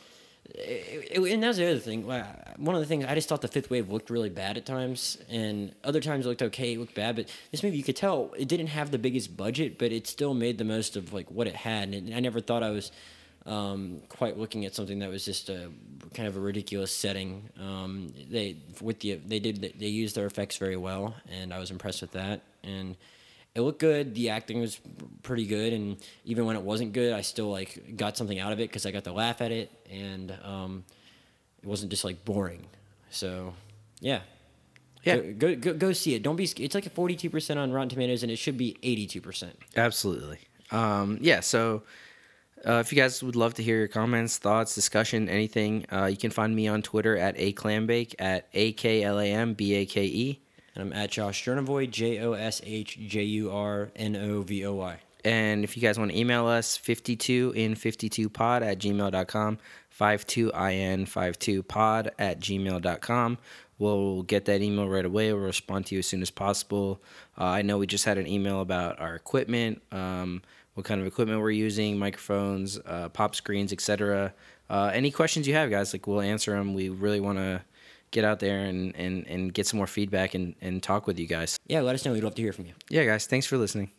It, 0.57 1.11
it- 1.11 1.33
and 1.33 1.43
that's 1.43 1.57
the 1.57 1.69
other 1.69 1.79
thing. 1.79 2.03
One 2.05 2.73
of 2.75 2.81
the 2.81 2.85
things 2.87 3.05
I 3.05 3.13
just 3.15 3.29
thought 3.29 3.41
the 3.41 3.47
fifth 3.47 3.69
wave 3.69 3.89
looked 3.89 4.09
really 4.09 4.29
bad 4.29 4.57
at 4.57 4.65
times, 4.65 5.17
and 5.29 5.73
other 5.83 6.01
times 6.01 6.25
it 6.25 6.29
looked 6.29 6.41
okay. 6.41 6.73
It 6.73 6.79
looked 6.79 6.95
bad, 6.95 7.15
but 7.15 7.29
this 7.51 7.61
movie 7.63 7.77
you 7.77 7.83
could 7.83 7.95
tell 7.95 8.33
it 8.37 8.47
didn't 8.47 8.67
have 8.67 8.89
the 8.91 8.97
biggest 8.97 9.37
budget, 9.37 9.77
but 9.77 9.91
it 9.91 10.07
still 10.07 10.33
made 10.33 10.57
the 10.57 10.63
most 10.65 10.95
of 10.95 11.13
like 11.13 11.29
what 11.29 11.47
it 11.47 11.55
had. 11.55 11.89
And 11.89 12.13
I 12.13 12.19
never 12.19 12.39
thought 12.39 12.63
I 12.63 12.71
was 12.71 12.91
um, 13.45 14.01
quite 14.09 14.37
looking 14.37 14.65
at 14.65 14.73
something 14.73 14.99
that 14.99 15.09
was 15.09 15.23
just 15.23 15.49
a 15.49 15.69
kind 16.15 16.27
of 16.27 16.35
a 16.35 16.39
ridiculous 16.39 16.91
setting. 16.91 17.49
Um, 17.59 18.13
they 18.29 18.57
with 18.81 18.99
the 19.01 19.15
they 19.15 19.39
did 19.39 19.73
they 19.79 19.87
used 19.87 20.15
their 20.15 20.25
effects 20.25 20.57
very 20.57 20.77
well, 20.77 21.15
and 21.31 21.53
I 21.53 21.59
was 21.59 21.69
impressed 21.71 22.01
with 22.01 22.11
that. 22.13 22.41
And 22.63 22.95
it 23.55 23.61
looked 23.61 23.79
good. 23.79 24.13
The 24.13 24.29
acting 24.29 24.59
was 24.59 24.79
pretty 25.23 25.45
good, 25.45 25.73
and 25.73 25.97
even 26.25 26.45
when 26.45 26.55
it 26.55 26.61
wasn't 26.61 26.93
good, 26.93 27.13
I 27.13 27.21
still 27.21 27.49
like 27.49 27.97
got 27.97 28.17
something 28.17 28.39
out 28.39 28.51
of 28.53 28.59
it 28.59 28.69
because 28.69 28.85
I 28.85 28.91
got 28.91 29.03
to 29.05 29.11
laugh 29.11 29.41
at 29.41 29.51
it, 29.51 29.71
and 29.91 30.31
um, 30.43 30.83
it 31.61 31.67
wasn't 31.67 31.91
just 31.91 32.03
like 32.03 32.23
boring. 32.23 32.65
So, 33.09 33.53
yeah. 33.99 34.21
Yeah. 35.03 35.17
Go, 35.17 35.33
go, 35.33 35.55
go, 35.55 35.73
go 35.73 35.93
see 35.93 36.15
it. 36.15 36.23
Don't 36.23 36.35
be. 36.35 36.43
It's 36.43 36.75
like 36.75 36.85
a 36.85 36.89
forty-two 36.89 37.29
percent 37.29 37.59
on 37.59 37.71
Rotten 37.71 37.89
Tomatoes, 37.89 38.23
and 38.23 38.31
it 38.31 38.35
should 38.35 38.57
be 38.57 38.77
eighty-two 38.83 39.21
percent. 39.21 39.57
Absolutely. 39.75 40.39
Um, 40.69 41.17
yeah, 41.21 41.39
so 41.39 41.83
uh, 42.67 42.83
if 42.83 42.91
you 42.91 42.97
guys 43.01 43.23
would 43.23 43.37
love 43.37 43.53
to 43.53 43.63
hear 43.63 43.77
your 43.77 43.87
comments, 43.87 44.37
thoughts, 44.37 44.75
discussion, 44.75 45.29
anything, 45.29 45.85
uh, 45.93 46.05
you 46.05 46.17
can 46.17 46.29
find 46.29 46.53
me 46.53 46.67
on 46.67 46.81
Twitter 46.81 47.15
at 47.15 47.35
a 47.37 47.53
clambake 47.53 48.15
at 48.19 48.49
a 48.53 48.73
k 48.73 49.03
l 49.03 49.17
a 49.19 49.31
m 49.31 49.53
b 49.53 49.75
a 49.75 49.85
k 49.85 50.03
e. 50.05 50.41
And 50.77 50.93
I'm 50.93 50.97
at 50.97 51.09
Josh 51.09 51.43
Jurnovoy, 51.43 51.89
J 51.89 52.19
O 52.19 52.33
S 52.33 52.61
H 52.63 52.99
J 52.99 53.23
U 53.23 53.49
R 53.49 53.89
N 53.95 54.15
O 54.15 54.43
V 54.43 54.63
O 54.67 54.75
Y. 54.75 54.99
And 55.25 55.63
if 55.63 55.75
you 55.75 55.81
guys 55.81 55.97
want 55.97 56.11
to 56.11 56.17
email 56.17 56.45
us, 56.45 56.77
52 56.77 57.53
in 57.55 57.73
52pod 57.73 58.61
at 58.61 58.77
gmail.com, 58.77 59.57
52in52pod 59.99 62.09
at 62.19 62.39
gmail.com. 62.39 63.39
We'll 63.79 64.21
get 64.21 64.45
that 64.45 64.61
email 64.61 64.87
right 64.87 65.03
away. 65.03 65.33
We'll 65.33 65.41
respond 65.41 65.87
to 65.87 65.95
you 65.95 65.99
as 65.99 66.05
soon 66.05 66.21
as 66.21 66.29
possible. 66.29 67.01
Uh, 67.39 67.45
I 67.45 67.63
know 67.63 67.79
we 67.79 67.87
just 67.87 68.05
had 68.05 68.19
an 68.19 68.27
email 68.27 68.61
about 68.61 68.99
our 68.99 69.15
equipment, 69.15 69.81
um, 69.91 70.43
what 70.75 70.85
kind 70.85 71.01
of 71.01 71.07
equipment 71.07 71.41
we're 71.41 71.49
using, 71.49 71.97
microphones, 71.97 72.79
uh, 72.85 73.09
pop 73.09 73.33
screens, 73.33 73.73
etc. 73.73 74.31
Uh, 74.69 74.91
any 74.93 75.09
questions 75.09 75.47
you 75.47 75.55
have, 75.55 75.71
guys, 75.71 75.91
like 75.91 76.05
we'll 76.05 76.21
answer 76.21 76.51
them. 76.51 76.75
We 76.75 76.89
really 76.89 77.19
want 77.19 77.39
to 77.39 77.63
get 78.11 78.23
out 78.23 78.39
there 78.39 78.59
and, 78.59 78.95
and, 78.95 79.27
and 79.27 79.53
get 79.53 79.67
some 79.67 79.77
more 79.77 79.87
feedback 79.87 80.33
and, 80.33 80.55
and 80.61 80.81
talk 80.81 81.07
with 81.07 81.19
you 81.19 81.27
guys. 81.27 81.57
Yeah, 81.67 81.81
let 81.81 81.95
us 81.95 82.05
know. 82.05 82.13
We'd 82.13 82.23
love 82.23 82.35
to 82.35 82.41
hear 82.41 82.53
from 82.53 82.65
you. 82.65 82.73
Yeah, 82.89 83.05
guys, 83.05 83.25
thanks 83.27 83.45
for 83.45 83.57
listening. 83.57 83.91